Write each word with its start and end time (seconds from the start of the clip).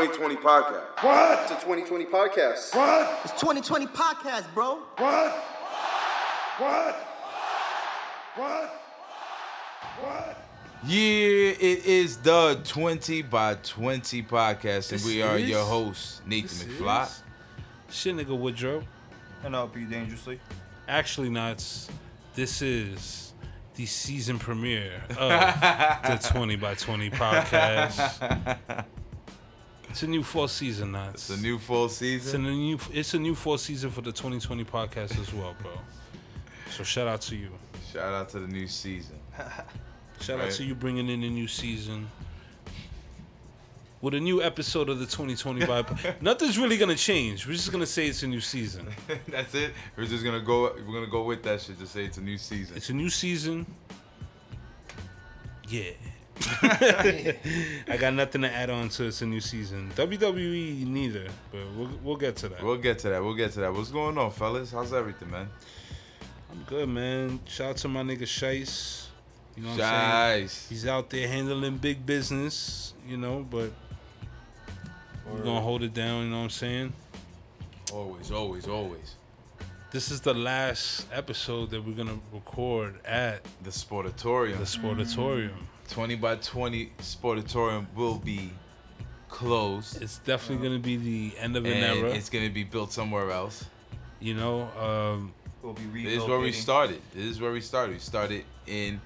2020 0.00 0.36
podcast. 0.36 1.02
What? 1.02 1.40
It's 1.44 1.52
a 1.52 1.64
2020 1.64 2.04
podcast. 2.04 2.74
What? 2.76 3.20
It's 3.24 3.32
2020 3.40 3.86
podcast, 3.86 4.44
bro. 4.52 4.74
What? 4.98 5.32
What? 6.58 6.96
What? 8.36 8.82
What? 10.02 10.48
Yeah, 10.84 10.98
it 10.98 11.86
is 11.86 12.18
the 12.18 12.60
20 12.64 13.22
by 13.22 13.54
20 13.54 14.22
podcast, 14.24 14.92
and 14.92 15.00
This 15.00 15.06
we 15.06 15.22
are 15.22 15.38
is- 15.38 15.48
your 15.48 15.64
hosts, 15.64 16.20
Nathan 16.26 16.68
This 16.68 16.78
McFly. 16.78 17.04
is 17.06 17.22
Shit 17.88 18.16
nigga 18.16 18.36
Woodrow. 18.38 18.82
And 19.44 19.56
I'll 19.56 19.66
be 19.66 19.84
dangerously. 19.84 20.40
Actually, 20.88 21.30
nuts. 21.30 21.88
This 22.34 22.60
is 22.60 23.32
the 23.76 23.86
season 23.86 24.38
premiere 24.38 25.02
of 25.08 25.16
the 26.20 26.28
20 26.34 26.56
by 26.56 26.74
20 26.74 27.08
podcast. 27.12 28.84
It's 29.96 30.02
a 30.02 30.06
new 30.08 30.22
fall 30.22 30.46
season, 30.46 30.92
nuts. 30.92 31.30
It's 31.30 31.40
a 31.40 31.42
new 31.42 31.58
full 31.58 31.86
It's 31.86 31.94
a 31.94 31.96
season. 32.00 32.42
new. 32.42 32.78
It's 32.92 33.14
a 33.14 33.18
new 33.18 33.34
fall 33.34 33.56
season 33.56 33.90
for 33.90 34.02
the 34.02 34.12
2020 34.12 34.62
podcast 34.62 35.18
as 35.18 35.32
well, 35.32 35.56
bro. 35.62 35.70
So 36.70 36.84
shout 36.84 37.08
out 37.08 37.22
to 37.22 37.34
you. 37.34 37.48
Shout 37.94 38.12
out 38.12 38.28
to 38.28 38.40
the 38.40 38.46
new 38.46 38.66
season. 38.68 39.16
Shout 40.20 40.38
Right. 40.38 40.48
out 40.48 40.52
to 40.52 40.64
you 40.64 40.74
bringing 40.74 41.08
in 41.08 41.22
a 41.24 41.30
new 41.30 41.48
season. 41.48 42.10
With 44.02 44.12
a 44.12 44.20
new 44.20 44.42
episode 44.42 44.90
of 44.90 44.98
the 44.98 45.06
2020 45.06 45.62
vibe. 45.62 46.20
Nothing's 46.20 46.58
really 46.58 46.76
gonna 46.76 46.94
change. 46.94 47.46
We're 47.46 47.54
just 47.54 47.72
gonna 47.72 47.86
say 47.86 48.06
it's 48.06 48.22
a 48.22 48.26
new 48.26 48.42
season. 48.42 48.88
That's 49.28 49.54
it. 49.54 49.72
We're 49.96 50.04
just 50.04 50.22
gonna 50.22 50.42
go. 50.42 50.74
We're 50.86 50.92
gonna 50.92 51.10
go 51.10 51.22
with 51.22 51.42
that 51.44 51.62
shit. 51.62 51.78
Just 51.78 51.94
say 51.94 52.04
it's 52.04 52.18
a 52.18 52.20
new 52.20 52.36
season. 52.36 52.76
It's 52.76 52.90
a 52.90 52.92
new 52.92 53.08
season. 53.08 53.64
Yeah. 55.70 55.92
I 56.62 57.96
got 57.98 58.12
nothing 58.14 58.42
to 58.42 58.50
add 58.52 58.68
on 58.70 58.88
to 58.90 59.04
it's 59.04 59.22
a 59.22 59.26
new 59.26 59.40
season. 59.40 59.90
WWE 59.96 60.86
neither, 60.86 61.28
but 61.50 61.60
we'll 61.76 61.90
we'll 62.02 62.16
get 62.16 62.36
to 62.36 62.48
that. 62.50 62.62
We'll 62.62 62.76
get 62.76 62.98
to 63.00 63.08
that. 63.08 63.22
We'll 63.22 63.34
get 63.34 63.52
to 63.52 63.60
that. 63.60 63.72
What's 63.72 63.90
going 63.90 64.18
on, 64.18 64.30
fellas? 64.30 64.70
How's 64.72 64.92
everything, 64.92 65.30
man? 65.30 65.48
I'm 66.50 66.62
good, 66.64 66.88
man. 66.88 67.40
Shout 67.46 67.70
out 67.70 67.76
to 67.78 67.88
my 67.88 68.02
nigga 68.02 68.22
Shice. 68.22 69.06
You 69.56 69.62
know 69.62 69.70
what 69.70 69.80
I'm 69.80 70.48
saying? 70.48 70.50
He's 70.68 70.86
out 70.86 71.08
there 71.08 71.26
handling 71.26 71.78
big 71.78 72.04
business, 72.04 72.92
you 73.08 73.16
know, 73.16 73.46
but 73.50 73.72
we're 75.30 75.42
gonna 75.42 75.60
hold 75.60 75.82
it 75.82 75.94
down, 75.94 76.24
you 76.24 76.30
know 76.30 76.38
what 76.38 76.44
I'm 76.44 76.50
saying? 76.50 76.92
always, 77.92 78.30
always, 78.30 78.68
always. 78.68 79.14
This 79.90 80.10
is 80.10 80.20
the 80.20 80.34
last 80.34 81.06
episode 81.12 81.70
that 81.70 81.82
we're 81.82 81.94
gonna 81.94 82.18
record 82.32 82.94
at 83.06 83.42
The 83.62 83.70
Sportatorium, 83.70 84.58
the 84.58 84.64
Sportatorium. 84.64 85.52
20 85.86 86.16
by 86.16 86.36
20 86.36 86.92
Sportatorium 86.98 87.86
will 87.94 88.16
be 88.18 88.50
closed, 89.28 90.02
It's 90.02 90.18
definitely 90.18 90.66
gonna 90.66 90.78
be 90.80 90.96
the 90.96 91.38
end 91.38 91.56
of 91.56 91.64
an 91.64 91.72
and 91.72 91.98
era. 91.98 92.10
it's 92.10 92.28
gonna 92.30 92.50
be 92.50 92.64
built 92.64 92.92
somewhere 92.92 93.30
else. 93.30 93.64
You 94.20 94.34
know, 94.34 94.68
um, 94.80 95.32
We'll 95.62 95.74
be 95.74 96.04
This 96.04 96.22
is 96.22 96.28
where 96.28 96.38
we 96.38 96.52
started. 96.52 97.00
This 97.12 97.24
is 97.24 97.40
where 97.40 97.52
we 97.52 97.60
started. 97.60 97.94
We 97.94 97.98
started 97.98 98.44
in 98.66 99.00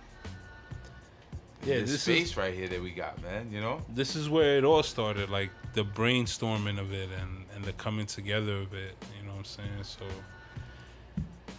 yeah, 1.64 1.80
this, 1.80 1.90
this 1.90 2.02
space 2.02 2.30
is 2.30 2.36
right 2.36 2.54
here 2.54 2.68
that 2.68 2.82
we 2.82 2.90
got, 2.90 3.20
man. 3.22 3.50
You 3.52 3.60
know, 3.60 3.82
this 3.88 4.16
is 4.16 4.28
where 4.28 4.56
it 4.58 4.64
all 4.64 4.82
started, 4.82 5.30
like 5.30 5.50
the 5.74 5.84
brainstorming 5.84 6.78
of 6.78 6.92
it 6.92 7.08
and 7.20 7.44
and 7.54 7.64
the 7.64 7.72
coming 7.74 8.06
together 8.06 8.56
of 8.56 8.74
it. 8.74 8.94
You 9.18 9.26
know 9.26 9.32
what 9.32 9.38
I'm 9.38 9.44
saying? 9.44 9.68
So. 9.82 10.04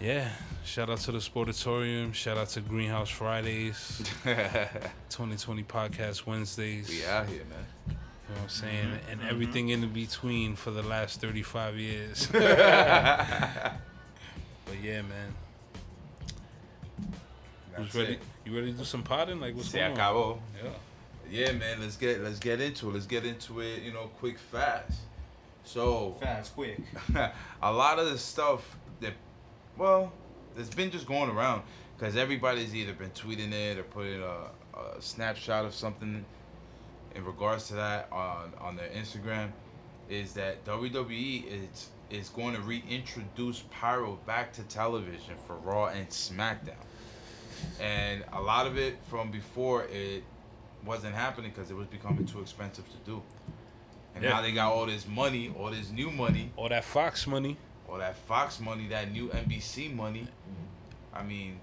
Yeah, 0.01 0.29
shout 0.65 0.89
out 0.89 0.97
to 1.01 1.11
the 1.11 1.19
Sportatorium. 1.19 2.11
Shout 2.15 2.35
out 2.35 2.49
to 2.49 2.61
Greenhouse 2.61 3.09
Fridays, 3.09 4.01
2020 4.23 5.61
Podcast 5.61 6.25
Wednesdays. 6.25 6.89
we 6.89 7.05
out 7.05 7.27
here, 7.27 7.43
man. 7.43 7.59
You 7.87 7.93
know 7.93 7.99
what 8.33 8.41
I'm 8.41 8.49
saying? 8.49 8.87
Mm-hmm. 8.87 9.11
And 9.11 9.21
everything 9.29 9.69
in 9.69 9.83
mm-hmm. 9.83 9.93
between 9.93 10.55
for 10.55 10.71
the 10.71 10.81
last 10.81 11.21
35 11.21 11.77
years. 11.77 12.27
but 12.31 12.41
yeah, 14.81 15.03
man. 15.03 15.35
Who's 17.75 17.85
That's 17.85 17.95
ready? 17.95 18.13
it. 18.13 18.19
You 18.43 18.55
ready 18.55 18.71
to 18.71 18.79
do 18.79 18.83
some 18.83 19.03
potting? 19.03 19.39
Like 19.39 19.55
what's 19.55 19.69
Se 19.69 19.81
going 19.81 19.99
on? 19.99 20.39
Yeah. 20.63 20.71
Yeah, 21.29 21.51
man. 21.51 21.79
Let's 21.79 21.97
get 21.97 22.21
let's 22.21 22.39
get 22.39 22.59
into 22.59 22.89
it. 22.89 22.93
Let's 22.93 23.05
get 23.05 23.23
into 23.23 23.59
it. 23.59 23.83
You 23.83 23.93
know, 23.93 24.09
quick, 24.17 24.39
fast. 24.39 24.99
So, 25.63 26.17
Fast, 26.19 26.55
quick. 26.55 26.79
a 27.61 27.71
lot 27.71 27.99
of 27.99 28.09
the 28.09 28.17
stuff 28.17 28.77
that, 28.99 29.13
well, 29.81 30.13
it's 30.55 30.69
been 30.69 30.91
just 30.91 31.07
going 31.07 31.29
around 31.31 31.63
because 31.97 32.15
everybody's 32.15 32.75
either 32.75 32.93
been 32.93 33.09
tweeting 33.11 33.51
it 33.51 33.79
or 33.79 33.83
putting 33.83 34.21
a, 34.21 34.77
a 34.79 35.01
snapshot 35.01 35.65
of 35.65 35.73
something 35.73 36.23
in 37.15 37.25
regards 37.25 37.67
to 37.69 37.73
that 37.73 38.07
on 38.11 38.53
on 38.61 38.75
their 38.75 38.89
Instagram. 38.89 39.49
Is 40.07 40.33
that 40.33 40.63
WWE 40.65 41.45
is 41.47 41.89
is 42.11 42.29
going 42.29 42.53
to 42.53 42.61
reintroduce 42.61 43.63
Pyro 43.71 44.19
back 44.27 44.53
to 44.53 44.63
television 44.63 45.35
for 45.47 45.55
Raw 45.55 45.87
and 45.87 46.07
SmackDown, 46.09 46.83
and 47.79 48.23
a 48.33 48.41
lot 48.41 48.67
of 48.67 48.77
it 48.77 48.97
from 49.09 49.31
before 49.31 49.85
it 49.85 50.23
wasn't 50.85 51.15
happening 51.15 51.51
because 51.55 51.71
it 51.71 51.75
was 51.75 51.87
becoming 51.87 52.25
too 52.25 52.41
expensive 52.41 52.85
to 52.91 52.97
do. 53.05 53.21
And 54.13 54.23
Yeah. 54.23 54.31
now 54.31 54.41
they 54.41 54.51
got 54.51 54.73
all 54.73 54.85
this 54.85 55.07
money, 55.07 55.51
all 55.57 55.71
this 55.71 55.89
new 55.89 56.11
money, 56.11 56.51
All 56.55 56.69
that 56.69 56.83
Fox 56.83 57.25
money. 57.25 57.57
All 57.91 57.97
that 57.97 58.15
Fox 58.15 58.59
money, 58.59 58.87
that 58.87 59.11
new 59.11 59.27
NBC 59.29 59.93
money. 59.93 60.27
I 61.13 61.23
mean, 61.23 61.59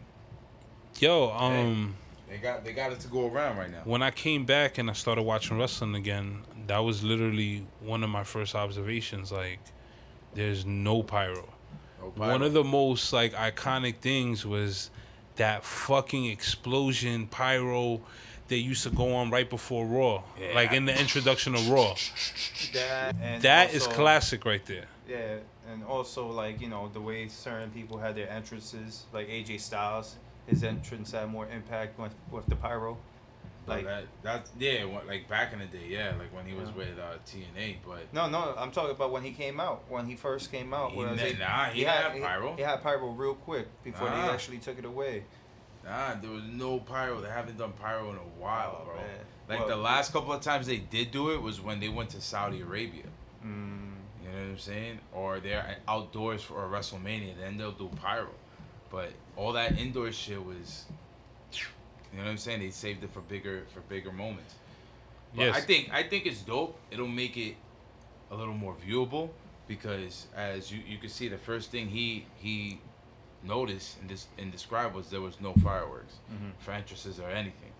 Yo, 0.98 1.30
um, 1.30 1.94
they 2.28 2.36
got 2.38 2.64
they 2.64 2.72
got 2.72 2.92
it 2.92 3.00
to 3.00 3.08
go 3.08 3.28
around 3.28 3.56
right 3.56 3.70
now. 3.70 3.80
when 3.84 4.02
I 4.02 4.10
came 4.10 4.44
back 4.44 4.78
and 4.78 4.90
I 4.90 4.92
started 4.92 5.22
watching 5.22 5.58
wrestling 5.58 5.94
again, 5.94 6.42
that 6.66 6.78
was 6.78 7.02
literally 7.02 7.66
one 7.80 8.02
of 8.04 8.10
my 8.10 8.24
first 8.24 8.54
observations. 8.54 9.32
Like, 9.32 9.60
there's 10.34 10.66
no 10.66 11.02
pyro. 11.02 11.48
No 12.00 12.08
One 12.16 12.42
of 12.42 12.52
the 12.52 12.64
most 12.64 13.12
like 13.12 13.32
iconic 13.32 13.96
things 13.96 14.44
was 14.44 14.90
that 15.36 15.64
fucking 15.64 16.26
explosion 16.26 17.26
pyro 17.28 18.00
that 18.48 18.56
used 18.58 18.82
to 18.84 18.90
go 18.90 19.14
on 19.14 19.30
right 19.30 19.48
before 19.48 19.86
Raw, 19.86 20.22
Yeah. 20.40 20.54
like 20.54 20.72
in 20.72 20.84
the 20.84 20.98
introduction 20.98 21.54
of 21.54 21.68
Raw. 21.68 21.94
That, 22.72 23.42
That 23.42 23.74
is 23.74 23.86
also- 23.86 23.96
classic 23.96 24.44
right 24.44 24.64
there. 24.66 24.86
Yeah, 25.08 25.36
and 25.72 25.82
also 25.84 26.28
like 26.28 26.60
you 26.60 26.68
know 26.68 26.88
the 26.92 27.00
way 27.00 27.28
certain 27.28 27.70
people 27.70 27.98
had 27.98 28.14
their 28.14 28.28
entrances, 28.30 29.04
like 29.12 29.28
AJ 29.28 29.60
Styles, 29.60 30.16
his 30.46 30.62
entrance 30.62 31.12
had 31.12 31.28
more 31.30 31.48
impact 31.48 31.98
with 31.98 32.14
with 32.30 32.46
the 32.46 32.56
pyro. 32.56 32.98
like 33.66 33.84
Like 33.84 33.86
that. 33.86 34.04
That's 34.22 34.50
yeah, 34.58 34.84
like 35.06 35.28
back 35.28 35.52
in 35.54 35.60
the 35.60 35.66
day, 35.66 35.86
yeah, 35.88 36.12
like 36.18 36.34
when 36.34 36.44
he 36.46 36.54
was 36.54 36.68
Yeah. 36.70 36.74
with 36.76 36.98
uh, 36.98 37.16
TNA. 37.26 37.76
But 37.86 38.12
no, 38.12 38.28
no, 38.28 38.54
I'm 38.58 38.70
talking 38.70 38.90
about 38.90 39.10
when 39.10 39.22
he 39.22 39.30
came 39.32 39.60
out, 39.60 39.84
when 39.88 40.06
he 40.06 40.14
first 40.14 40.50
came 40.52 40.72
out. 40.74 40.92
He 40.92 40.98
whereas 40.98 41.16
ne- 41.16 41.32
they- 41.32 41.38
nah, 41.38 41.64
he 41.66 41.82
had 41.84 42.12
pyro. 42.20 42.54
He, 42.56 42.62
had 42.62 42.82
pyro 42.82 43.08
real 43.10 43.34
quick 43.34 43.66
before 43.84 44.08
Nah. 44.10 44.26
they 44.26 44.32
actually 44.32 44.58
took 44.58 44.78
it 44.78 44.84
away. 44.84 45.24
nah, 45.84 46.14
there 46.20 46.30
was 46.30 46.42
no 46.44 46.80
pyro. 46.80 47.20
They 47.22 47.30
haven't 47.30 47.56
done 47.56 47.72
pyro 47.72 48.10
in 48.10 48.16
a 48.16 48.28
while, 48.42 48.80
Oh, 48.82 48.84
bro. 48.84 48.96
man. 48.96 49.04
Like 49.48 49.58
Well- 49.60 49.68
the 49.68 49.76
last 49.76 50.12
couple 50.12 50.32
of 50.34 50.42
times 50.42 50.66
they 50.66 50.76
did 50.78 51.10
do 51.12 51.30
it 51.30 51.40
was 51.40 51.60
when 51.62 51.80
they 51.80 51.88
went 51.88 52.10
to 52.10 52.20
Saudi 52.20 52.60
Arabia. 52.60 53.04
Mm, 53.44 53.87
know 54.38 54.46
what 54.46 54.52
I'm 54.52 54.58
saying? 54.58 54.98
Or 55.12 55.40
they're 55.40 55.76
outdoors 55.86 56.42
for 56.42 56.64
a 56.64 56.68
WrestleMania, 56.68 57.36
then 57.38 57.56
they'll 57.56 57.72
do 57.72 57.88
pyro. 58.02 58.28
But 58.90 59.10
all 59.36 59.52
that 59.52 59.78
indoor 59.78 60.10
shit 60.12 60.42
was, 60.44 60.84
you 61.52 62.18
know 62.18 62.24
what 62.24 62.30
I'm 62.30 62.38
saying? 62.38 62.60
They 62.60 62.70
saved 62.70 63.04
it 63.04 63.10
for 63.12 63.20
bigger 63.20 63.64
for 63.74 63.80
bigger 63.80 64.12
moments. 64.12 64.54
But 65.34 65.42
Yes. 65.46 65.56
I 65.56 65.60
think 65.60 65.90
I 65.92 66.02
think 66.04 66.26
it's 66.26 66.40
dope. 66.42 66.78
It'll 66.90 67.06
make 67.06 67.36
it 67.36 67.56
a 68.30 68.34
little 68.36 68.54
more 68.54 68.74
viewable 68.86 69.28
because 69.66 70.26
as 70.34 70.72
you 70.72 70.80
you 70.86 70.96
can 70.98 71.10
see, 71.10 71.28
the 71.28 71.36
first 71.38 71.70
thing 71.70 71.88
he 71.88 72.24
he 72.38 72.80
noticed 73.42 74.00
and 74.00 74.08
this 74.08 74.26
and 74.38 74.50
described 74.50 74.94
was 74.94 75.10
there 75.10 75.20
was 75.20 75.38
no 75.40 75.52
fireworks 75.54 76.14
Mhm. 76.32 76.52
for 76.58 76.72
entrances 76.72 77.20
or 77.20 77.28
anything, 77.30 77.72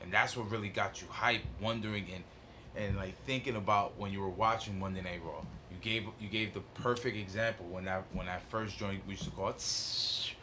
and 0.00 0.12
that's 0.12 0.36
what 0.36 0.50
really 0.50 0.68
got 0.68 1.02
you 1.02 1.08
hype, 1.08 1.42
wondering 1.60 2.06
and 2.14 2.24
and 2.76 2.96
like 2.96 3.16
thinking 3.26 3.56
about 3.56 3.96
when 3.98 4.12
you 4.12 4.20
were 4.20 4.28
watching 4.28 4.78
Monday 4.78 5.02
Night 5.02 5.20
Raw. 5.24 5.44
You 5.84 5.90
gave 6.00 6.08
you 6.18 6.28
gave 6.28 6.54
the 6.54 6.60
perfect 6.82 7.16
example 7.16 7.66
when 7.66 7.84
that 7.84 8.04
when 8.12 8.26
that 8.26 8.42
first 8.48 8.78
joint 8.78 9.02
we 9.06 9.12
used 9.12 9.24
to 9.24 9.30
call 9.30 9.50
it. 9.50 10.34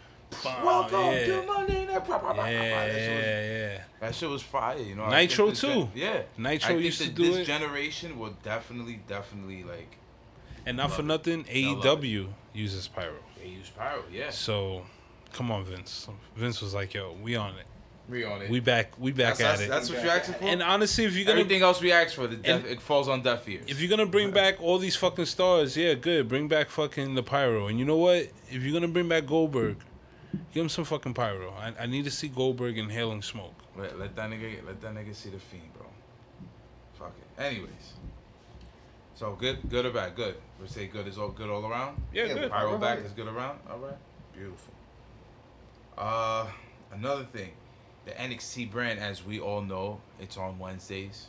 Welcome 0.64 1.00
yeah. 1.00 1.26
to 1.26 1.46
Monday 1.48 1.86
Night. 1.86 2.06
Blah, 2.06 2.20
blah, 2.20 2.34
blah, 2.34 2.34
blah, 2.34 2.44
blah. 2.44 2.46
Yeah, 2.46 2.70
That 2.70 2.94
shit 2.94 3.16
was- 3.16 3.26
yeah, 3.26 3.48
yeah. 3.76 3.84
that 4.00 4.16
shit 4.16 4.30
was 4.30 4.42
fire, 4.44 4.78
you 4.78 4.96
know. 4.96 5.04
I 5.04 5.22
Nitro 5.22 5.52
too. 5.52 5.68
gen- 5.68 5.92
yeah, 5.96 6.22
Nitro 6.38 6.70
I 6.70 6.74
think 6.74 6.86
used 6.86 7.02
to 7.02 7.10
do 7.10 7.24
this 7.26 7.38
it. 7.38 7.46
generation 7.46 8.18
will 8.20 8.36
definitely, 8.44 9.02
definitely 9.08 9.64
like 9.64 9.98
And 10.66 10.78
not 10.78 10.92
for 10.92 11.02
nothing, 11.02 11.44
I 11.50 11.54
AEW 11.54 12.28
uses 12.54 12.88
pyro. 12.88 13.16
they 13.38 13.48
use 13.50 13.70
pyro. 13.70 14.04
Yeah, 14.12 14.30
So, 14.30 14.86
come 15.34 15.52
on, 15.52 15.64
Vince. 15.66 16.08
Vince 16.36 16.62
was 16.62 16.74
like, 16.74 16.94
"Yo, 16.94 17.14
we 17.22 17.36
on 17.36 17.56
it. 17.58 17.66
We 18.10 18.24
on 18.24 18.42
it. 18.42 18.50
We 18.50 18.60
back. 18.60 19.00
We 19.00 19.12
back 19.12 19.38
that's, 19.38 19.42
at 19.42 19.46
that's, 19.48 19.62
it." 19.62 19.70
that's 19.70 19.90
what 19.90 20.04
you're 20.04 20.12
asking 20.12 20.36
for. 20.36 20.44
and 20.46 20.62
honestly, 20.64 21.06
if 21.06 21.16
you're 21.16 21.26
gonna 21.26 21.42
Everything 21.42 21.62
else 21.62 21.82
we 21.82 21.92
ask 21.92 22.16
for, 22.16 22.28
the 22.28 22.36
deaf, 22.36 22.66
it 22.66 22.82
falls 22.82 23.08
on 23.08 23.22
deaf 23.22 23.48
ears. 23.48 23.66
If 23.68 23.80
you're 23.82 23.90
gonna 23.90 24.06
bring 24.06 24.32
back 24.32 24.62
all 24.62 24.78
these 24.78 24.96
fucking 24.96 25.26
stars, 25.26 25.76
yeah, 25.78 25.94
good. 25.94 26.28
Bring 26.28 26.48
back 26.48 26.70
fucking 26.70 27.16
the 27.16 27.24
pyro. 27.24 27.68
And 27.68 27.80
you 27.80 27.86
know 27.86 27.98
what? 27.98 28.30
If 28.50 28.64
you're 28.64 28.74
gonna 28.74 28.88
bring 28.92 29.08
back 29.08 29.26
Goldberg, 29.26 29.78
give 30.54 30.64
him 30.64 30.70
some 30.70 30.84
fucking 30.86 31.14
pyro. 31.14 31.54
I, 31.54 31.74
I 31.84 31.86
need 31.86 32.04
to 32.06 32.12
see 32.12 32.28
Goldberg 32.28 32.78
inhaling 32.78 33.22
smoke. 33.22 33.54
let, 33.78 33.98
let 34.00 34.16
that 34.16 34.30
nigga, 34.30 34.66
let 34.66 34.82
that 34.82 34.94
nigga 34.94 35.16
see 35.16 35.30
the 35.30 35.40
fiend, 35.40 35.74
bro. 35.78 35.86
Fuck 36.94 37.14
it. 37.20 37.42
Anyways, 37.42 37.94
So 39.16 39.36
good, 39.40 39.58
good 39.70 39.86
or 39.86 39.92
bad? 39.92 40.16
Good. 40.16 40.36
We 40.62 40.68
say 40.68 40.88
good 40.88 41.08
is 41.08 41.18
all 41.18 41.30
good 41.30 41.50
all 41.50 41.66
around. 41.66 42.02
Yeah, 42.14 42.26
Yeah, 42.26 42.34
good. 42.34 42.52
Pyro 42.52 42.70
Pyro 42.70 42.78
back 42.80 43.00
is 43.00 43.12
good 43.12 43.28
around. 43.28 43.60
All 43.70 43.78
right, 43.80 43.96
beautiful. 44.34 44.74
Uh, 45.98 46.48
another 46.92 47.26
thing, 47.26 47.52
the 48.06 48.12
NXT 48.12 48.72
brand, 48.72 49.00
as 49.00 49.24
we 49.24 49.40
all 49.40 49.62
know, 49.62 50.00
it's 50.20 50.38
on 50.38 50.58
Wednesdays, 50.60 51.28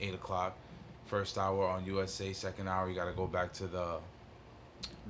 eight 0.00 0.14
o'clock. 0.14 0.56
First 1.06 1.38
hour 1.38 1.66
on 1.66 1.84
USA. 1.86 2.32
Second 2.32 2.68
hour, 2.68 2.88
you 2.88 2.94
got 2.94 3.04
to 3.04 3.12
go 3.12 3.26
back 3.26 3.52
to 3.54 3.66
the 3.66 3.98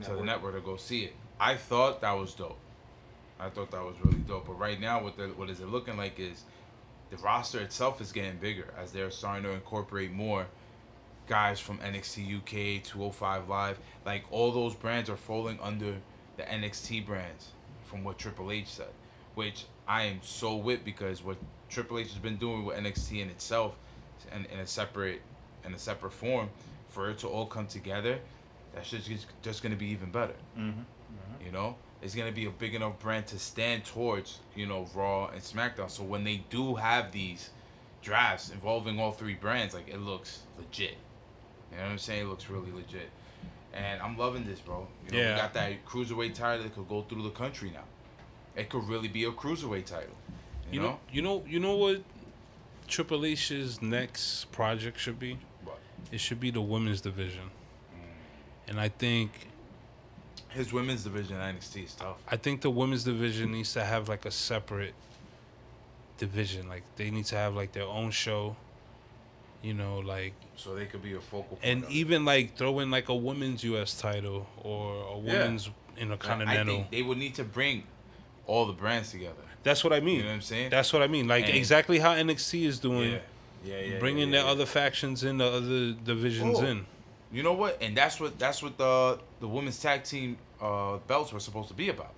to 0.03 0.13
the 0.13 0.23
network 0.23 0.55
to 0.55 0.61
go 0.61 0.77
see 0.77 1.05
it. 1.05 1.15
I 1.41 1.57
thought 1.57 2.01
that 2.03 2.13
was 2.13 2.35
dope. 2.35 2.59
I 3.41 3.49
thought 3.49 3.71
that 3.71 3.83
was 3.83 3.97
really 4.03 4.21
dope. 4.21 4.47
But 4.47 4.59
right 4.59 4.79
now, 4.79 5.03
what 5.03 5.17
the, 5.17 5.29
what 5.29 5.51
is 5.51 5.61
it 5.61 5.69
looking 5.69 5.97
like 5.97 6.19
is 6.21 6.45
the 7.11 7.17
roster 7.19 7.61
itself 7.61 8.01
is 8.01 8.13
getting 8.13 8.37
bigger 8.37 8.73
as 8.79 8.93
they're 8.93 9.11
starting 9.11 9.45
to 9.45 9.51
incorporate 9.51 10.13
more 10.13 10.47
guys 11.27 11.59
from 11.61 11.79
NXT 11.79 12.39
UK, 12.39 12.83
205 12.83 13.49
Live. 13.49 13.79
Like 14.05 14.25
all 14.31 14.53
those 14.53 14.75
brands 14.75 15.11
are 15.11 15.17
falling 15.17 15.59
under 15.63 15.97
the 16.37 16.43
NXT 16.43 17.07
brands 17.07 17.49
from 17.85 18.05
what 18.05 18.19
Triple 18.19 18.51
H 18.51 18.69
said, 18.69 18.93
which 19.35 19.67
I 19.89 20.03
am 20.05 20.21
so 20.23 20.57
with 20.57 20.85
because 20.85 21.23
what 21.23 21.37
Triple 21.69 21.99
H 21.99 22.09
has 22.09 22.19
been 22.19 22.37
doing 22.37 22.65
with 22.65 22.77
NXT 22.77 23.21
in 23.23 23.29
itself 23.31 23.77
and 24.33 24.47
in 24.47 24.59
a 24.59 24.67
separate 24.67 25.23
in 25.65 25.75
a 25.75 25.79
separate 25.79 26.13
form 26.13 26.49
for 26.89 27.11
it 27.11 27.19
to 27.19 27.29
all 27.29 27.47
come 27.47 27.67
together, 27.67 28.19
that's 28.75 28.91
just 28.91 29.09
just 29.43 29.63
going 29.63 29.73
to 29.73 29.79
be 29.79 29.87
even 29.87 30.11
better. 30.11 30.35
Mm-hmm. 30.59 30.81
You 31.45 31.53
know, 31.53 31.77
it's 32.03 32.15
gonna 32.15 32.33
be 32.33 32.47
a 32.47 32.51
big 32.51 32.75
enough 32.75 32.99
brand 32.99 33.27
to 33.29 33.39
stand 33.39 33.85
towards, 33.85 34.41
you 34.55 34.67
know, 34.67 34.87
Raw 34.95 35.29
and 35.29 35.41
SmackDown. 35.41 35.91
So 35.91 36.03
when 36.03 36.25
they 36.25 36.43
do 36.51 36.75
have 36.75 37.13
these 37.13 37.51
drafts 38.03 38.51
involving 38.51 38.99
all 39.01 39.13
three 39.13 39.35
brands, 39.35 39.75
like 39.75 39.89
it 39.89 40.01
looks 40.01 40.41
legit. 40.59 40.97
You 41.71 41.79
know 41.79 41.85
what 41.85 41.91
I'm 41.93 41.99
saying? 41.99 42.23
It 42.27 42.29
looks 42.29 42.49
really 42.49 42.71
legit. 42.73 43.11
And 43.73 44.01
I'm 44.01 44.17
loving 44.17 44.47
this, 44.47 44.61
bro. 44.61 44.87
You 45.07 45.13
know, 45.13 45.19
Yeah. 45.19 45.35
we 45.35 45.41
got 45.41 45.55
that 45.55 45.85
cruiserweight 45.85 46.35
title 46.35 46.63
that 46.65 46.75
could 46.75 46.89
go 46.89 47.03
through 47.03 47.23
the 47.25 47.31
country 47.31 47.71
now. 47.71 47.85
It 48.57 48.69
could 48.71 48.85
really 48.89 49.09
be 49.09 49.25
a 49.25 49.31
cruiserweight 49.33 49.85
title. 49.87 50.17
You, 50.73 50.81
You 50.81 50.81
know, 50.81 51.01
you 51.13 51.23
know, 51.23 51.45
you 51.47 51.61
know 51.61 51.77
what 51.77 52.03
Triple 52.89 53.25
H's 53.27 53.83
next 53.83 54.47
project 54.53 54.99
should 54.99 55.19
be? 55.19 55.39
What? 55.65 55.79
It 56.11 56.21
should 56.21 56.41
be 56.41 56.51
the 56.51 56.61
women's 56.63 57.01
division. 57.01 57.51
Mm. 57.95 58.69
And 58.71 58.81
I 58.81 58.89
think 58.89 59.49
His 60.49 60.73
women's 60.73 61.05
division 61.05 61.37
in 61.37 61.57
NXT 61.57 61.85
is 61.85 61.95
tough. 61.95 62.17
I 62.29 62.37
think 62.37 62.63
the 62.63 62.71
women's 62.71 63.05
division 63.05 63.53
needs 63.53 63.73
to 63.75 63.85
have 63.85 64.09
like 64.09 64.25
a 64.25 64.31
separate 64.31 64.95
division. 66.19 66.69
Like 66.69 66.83
they 66.97 67.11
need 67.11 67.27
to 67.27 67.37
have 67.37 67.55
like 67.55 67.73
their 67.73 67.85
own 67.87 68.11
show. 68.11 68.57
You 69.63 69.75
know, 69.75 69.99
like 69.99 70.33
So 70.57 70.75
they 70.75 70.87
could 70.87 71.03
be 71.03 71.15
a 71.15 71.21
focal 71.21 71.59
and 71.63 71.85
even 71.89 72.25
like 72.25 72.57
throw 72.57 72.79
in 72.81 72.91
like 72.91 73.09
a 73.09 73.15
women's 73.15 73.65
US 73.65 73.99
title 73.99 74.47
or 74.63 74.95
a 74.95 75.19
Yeah. 75.21 75.33
women's 75.45 75.69
I 75.97 76.01
intercontinental. 76.01 76.75
think 76.77 76.91
they 76.91 77.03
would 77.03 77.19
need 77.19 77.35
to 77.37 77.45
bring 77.45 77.85
all 78.47 78.67
the 78.67 78.73
brands 78.73 79.11
together. 79.11 79.35
That's 79.63 79.83
what 79.83 79.93
I 79.93 80.01
mean. 80.01 80.17
You 80.19 80.23
know 80.23 80.29
what 80.29 80.35
I'm 80.37 80.41
saying? 80.43 80.71
That's 80.71 80.93
what 80.93 81.03
I 81.03 81.09
mean. 81.09 81.27
Like 81.27 81.47
And- 81.47 81.55
exactly 81.57 81.99
how 81.99 82.15
NXT 82.15 82.65
is 82.67 82.79
doing, 82.79 83.13
yeah. 83.13 83.19
Yeah, 83.65 83.81
yeah. 83.81 83.99
bringing 83.99 84.33
yeah, 84.33 84.41
the 84.41 84.47
yeah. 84.47 84.53
other 84.53 84.67
factions 84.67 85.25
in, 85.25 85.39
the 85.39 85.47
other 85.47 85.93
divisions 85.93 86.59
Oh. 86.61 86.65
in. 86.65 86.87
You 87.33 87.43
know 87.43 87.55
what? 87.55 87.83
And 87.83 87.97
that's 87.97 88.21
what 88.21 88.39
that's 88.39 88.63
what 88.63 88.79
the 88.79 89.19
the 89.41 89.49
women's 89.49 89.81
tag 89.81 90.05
team 90.05 90.39
uh, 90.61 90.99
belts 91.09 91.33
were 91.33 91.41
supposed 91.41 91.69
to 91.69 91.75
be 91.75 91.89
about. 91.89 92.15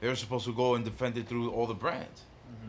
They 0.00 0.08
were 0.08 0.16
supposed 0.16 0.44
to 0.46 0.52
go 0.52 0.74
and 0.74 0.84
defend 0.84 1.16
it 1.16 1.28
through 1.28 1.50
all 1.52 1.66
the 1.66 1.74
brands. 1.74 2.22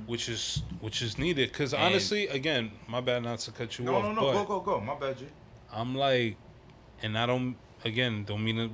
which 0.06 0.30
is 0.30 0.62
which 0.80 1.02
is 1.02 1.18
needed. 1.18 1.50
Because 1.52 1.74
honestly, 1.74 2.28
again, 2.28 2.72
my 2.88 3.02
bad 3.02 3.24
not 3.24 3.40
to 3.40 3.52
cut 3.52 3.78
you 3.80 3.86
No, 3.86 3.96
off, 3.96 4.04
no, 4.04 4.12
no. 4.14 4.22
but 4.22 4.34
Go, 4.46 4.60
go, 4.60 4.60
go. 4.60 4.80
My 4.80 4.96
bad, 4.96 5.18
G. 5.18 5.26
I'm 5.74 5.96
like, 5.96 6.38
and 7.02 7.18
I 7.18 7.26
don't 7.26 7.56
again 7.84 8.24
don't 8.26 8.44
mean 8.44 8.58
to, 8.58 8.70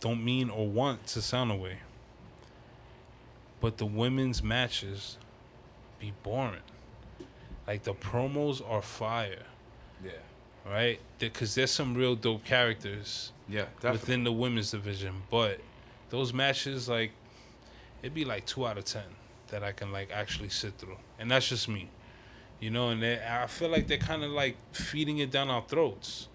don't 0.00 0.24
mean 0.24 0.48
or 0.50 0.68
want 0.68 1.04
to 1.08 1.20
sound 1.20 1.50
away. 1.50 1.78
But 3.62 3.78
the 3.78 3.86
women's 3.86 4.42
matches 4.42 5.16
be 5.98 6.12
boring. 6.22 6.60
Like 7.66 7.84
the 7.84 7.94
promos 7.94 8.60
are 8.68 8.82
fire, 8.82 9.44
Yeah. 10.04 10.10
right? 10.66 10.98
Because 11.20 11.54
there's 11.54 11.70
some 11.70 11.94
real 11.94 12.16
dope 12.16 12.44
characters 12.44 13.32
Yeah, 13.48 13.66
definitely. 13.76 13.90
within 13.92 14.24
the 14.24 14.32
women's 14.32 14.72
division, 14.72 15.22
but 15.30 15.60
those 16.10 16.32
matches 16.34 16.88
like 16.88 17.12
it'd 18.02 18.12
be 18.14 18.24
like 18.24 18.44
two 18.46 18.66
out 18.66 18.76
of 18.78 18.84
ten 18.84 19.04
that 19.48 19.62
I 19.62 19.70
can 19.72 19.92
like 19.92 20.10
actually 20.12 20.48
sit 20.48 20.76
through, 20.76 20.98
and 21.20 21.30
that's 21.30 21.48
just 21.48 21.68
me, 21.68 21.88
you 22.60 22.70
know. 22.70 22.88
And 22.90 23.00
they, 23.00 23.20
I 23.24 23.46
feel 23.46 23.68
like 23.68 23.86
they're 23.86 23.96
kind 23.96 24.24
of 24.24 24.32
like 24.32 24.56
feeding 24.72 25.18
it 25.18 25.30
down 25.30 25.48
our 25.50 25.62
throats 25.62 26.26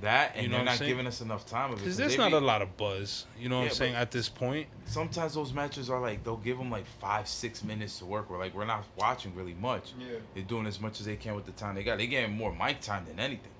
that 0.00 0.32
and 0.34 0.44
You 0.44 0.48
know 0.48 0.56
they're 0.56 0.64
not 0.64 0.78
saying? 0.78 0.90
giving 0.90 1.06
us 1.06 1.20
enough 1.20 1.46
time 1.46 1.66
of 1.72 1.78
it. 1.78 1.82
because 1.82 1.92
'cause 1.92 1.96
there's 1.98 2.16
not 2.18 2.30
be- 2.30 2.36
a 2.36 2.40
lot 2.40 2.62
of 2.62 2.76
buzz. 2.76 3.26
You 3.38 3.48
know 3.48 3.58
what 3.58 3.64
Yeah, 3.64 3.68
I'm 3.70 3.74
saying 3.76 3.94
at 3.94 4.10
this 4.10 4.28
point. 4.28 4.66
Sometimes 4.86 5.34
those 5.34 5.52
matches 5.52 5.90
are 5.90 6.00
like 6.00 6.24
they'll 6.24 6.36
give 6.38 6.58
them 6.58 6.70
like 6.70 6.86
five, 7.00 7.28
six 7.28 7.62
minutes 7.62 7.98
to 7.98 8.06
work. 8.06 8.28
Where 8.30 8.38
like 8.38 8.54
we're 8.54 8.64
not 8.64 8.84
watching 8.96 9.34
really 9.34 9.54
much. 9.54 9.92
Yeah. 9.98 10.16
They're 10.34 10.42
doing 10.44 10.66
as 10.66 10.80
much 10.80 10.98
as 11.00 11.06
they 11.06 11.16
can 11.16 11.34
with 11.34 11.44
the 11.46 11.52
time 11.52 11.74
they 11.74 11.84
got. 11.84 11.98
They 11.98 12.06
getting 12.06 12.36
more 12.36 12.52
mic 12.54 12.80
time 12.80 13.04
than 13.04 13.20
anything. 13.20 13.50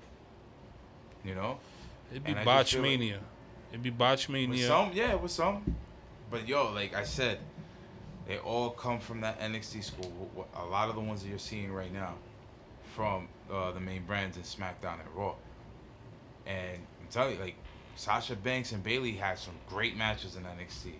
You 1.23 1.35
know. 1.35 1.59
It'd 2.11 2.23
be 2.23 2.31
And 2.31 2.41
I 2.41 2.43
botch 2.45 2.71
feel 2.73 2.81
like- 2.81 2.89
mania. 2.99 3.19
It'd 3.69 3.81
be 3.83 3.89
botch 3.89 4.27
With 4.27 4.33
mania. 4.33 4.67
some, 4.67 4.91
yeah, 4.93 5.15
with 5.15 5.31
some. 5.31 5.75
But 6.29 6.47
yo, 6.47 6.71
like 6.71 6.93
I 6.93 7.03
said, 7.05 7.39
they 8.27 8.37
all 8.39 8.69
come 8.71 8.99
from 8.99 9.21
that 9.21 9.39
NXT 9.39 9.81
school. 9.83 10.11
Wh- 10.35 10.39
wh- 10.57 10.61
A 10.61 10.65
lot 10.65 10.89
of 10.89 10.95
the 10.95 11.01
ones 11.01 11.23
that 11.23 11.29
you're 11.29 11.39
seeing 11.39 11.71
right 11.71 11.91
now, 11.91 12.15
from 12.95 13.27
uh, 13.51 13.71
the 13.71 13.79
main 13.79 14.03
brands 14.05 14.37
in 14.37 14.43
SmackDown 14.43 14.99
and 14.99 15.09
Raw. 15.15 15.33
And 16.45 16.77
I'm 17.01 17.07
telling 17.09 17.35
you, 17.35 17.41
like 17.41 17.55
Sasha 17.95 18.35
Banks 18.35 18.71
and 18.71 18.83
Bayley 18.83 19.11
had 19.13 19.37
some 19.39 19.53
great 19.69 19.95
matches 19.95 20.35
in 20.35 20.43
NXT. 20.43 20.93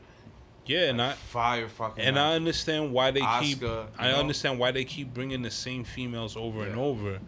yeah, 0.65 0.89
and 0.89 1.01
I 1.01 1.13
fire 1.13 1.67
fucking. 1.67 2.03
and 2.03 2.17
I 2.19 2.35
understand 2.35 2.93
why 2.93 3.11
they 3.11 3.25
keep. 3.41 3.63
I 3.63 4.11
know? 4.11 4.15
understand 4.17 4.59
why 4.59 4.71
they 4.71 4.85
keep 4.85 5.13
bringing 5.13 5.41
the 5.41 5.51
same 5.51 5.83
females 5.83 6.37
over 6.37 6.63
and 6.63 6.75
over. 6.75 7.19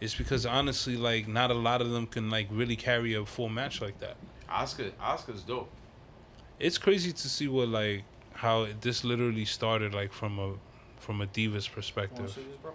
It's 0.00 0.14
because 0.14 0.44
honestly, 0.44 0.96
like 0.96 1.26
not 1.28 1.50
a 1.50 1.54
lot 1.54 1.80
of 1.80 1.90
them 1.90 2.06
can 2.06 2.30
like 2.30 2.48
really 2.50 2.76
carry 2.76 3.14
a 3.14 3.24
full 3.24 3.48
match 3.48 3.80
like 3.80 3.98
that. 4.00 4.16
Asuka, 4.50 4.90
Asuka's 5.00 5.42
dope. 5.42 5.70
It's 6.60 6.78
crazy 6.78 7.12
to 7.12 7.28
see 7.28 7.48
what 7.48 7.68
like 7.68 8.04
how 8.34 8.66
this 8.80 9.04
literally 9.04 9.44
started 9.44 9.94
like 9.94 10.12
from 10.12 10.38
a 10.38 10.54
from 10.98 11.20
a 11.20 11.26
divas 11.26 11.50
Wanna 11.50 11.60
see 11.62 11.70
perspective. 11.70 12.26
this, 12.26 12.56
bro? 12.62 12.72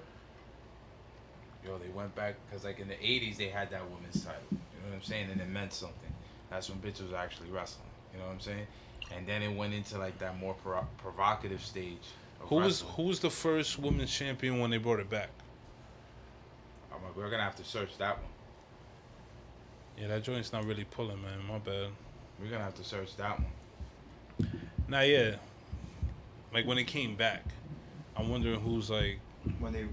Yo, 1.66 1.78
they 1.78 1.90
went 1.90 2.16
back 2.16 2.36
because 2.50 2.64
like 2.66 2.80
in 2.80 2.88
the 2.88 2.96
'80s 2.96 3.38
they 3.38 3.50
had 3.50 3.70
that 3.72 3.84
women's 3.92 4.24
title. 4.24 4.42
You 5.08 5.14
know 5.14 5.20
what 5.20 5.24
I'm 5.24 5.30
saying? 5.30 5.32
And 5.32 5.42
it 5.42 5.50
meant 5.54 5.74
something. 5.74 6.14
That's 6.50 6.70
when 6.70 6.80
bitches 6.80 7.10
were 7.12 7.18
actually 7.18 7.50
wrestling. 7.52 7.88
You 8.14 8.20
know 8.20 8.26
what 8.26 8.34
I'm 8.34 8.40
saying? 8.40 8.68
And 9.16 9.26
then 9.28 9.42
it 9.42 9.56
went 9.56 9.74
into 9.74 9.98
like 9.98 10.18
that 10.20 10.38
more 10.40 10.54
pro- 10.56 10.86
provocative 10.98 11.64
stage. 11.64 11.98
Of 12.42 12.50
Who 12.50 12.56
was 12.56 12.82
who 12.82 13.04
was 13.04 13.20
the 13.20 13.30
first 13.30 13.80
women's 13.80 14.12
champion 14.16 14.60
when 14.60 14.70
they 14.70 14.78
brought 14.78 15.00
it 15.00 15.10
back? 15.10 15.30
I'm 16.94 17.04
like, 17.04 17.16
we're 17.16 17.30
gonna 17.30 17.44
have 17.44 17.56
to 17.58 17.64
search 17.64 17.98
that 17.98 18.18
one. 18.18 18.32
Yeah, 20.00 20.08
that 20.08 20.24
joint's 20.24 20.52
not 20.54 20.66
really 20.66 20.86
pulling, 20.86 21.22
man. 21.22 21.40
My 21.48 21.58
bad. 21.60 21.88
We're 22.42 22.50
gonna 22.50 22.64
have 22.64 22.76
to 22.76 22.84
search 22.84 23.16
that 23.18 23.40
one. 23.40 24.50
Now, 24.88 25.02
yeah. 25.02 25.36
Like 26.54 26.66
when 26.66 26.78
it 26.78 26.86
came 26.88 27.16
back, 27.16 27.44
I'm 28.16 28.30
wondering 28.30 28.60
who's 28.60 28.90
like 28.90 29.20
When 29.60 29.72
they 29.74 29.86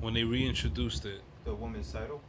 when 0.00 0.14
they 0.14 0.24
reintroduced 0.24 1.04
it. 1.06 1.20
the 1.44 1.54
women's 1.54 1.92
title. 1.92 2.20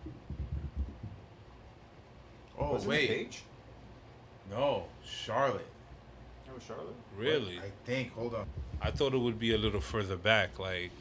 Oh 2.58 2.74
Was 2.74 2.86
it 2.86 2.90
wait, 2.90 3.08
Paige? 3.10 3.42
no, 4.50 4.86
Charlotte. 5.06 5.66
That 6.46 6.56
was 6.56 6.64
Charlotte. 6.64 6.96
Really, 7.18 7.60
I 7.60 7.72
think. 7.86 8.14
Hold 8.14 8.36
on. 8.36 8.46
I 8.82 8.92
thought 8.92 9.14
it 9.14 9.18
would 9.20 9.40
be 9.40 9.54
a 9.54 9.58
little 9.58 9.82
further 9.82 10.16
back, 10.18 10.60
like 10.60 10.92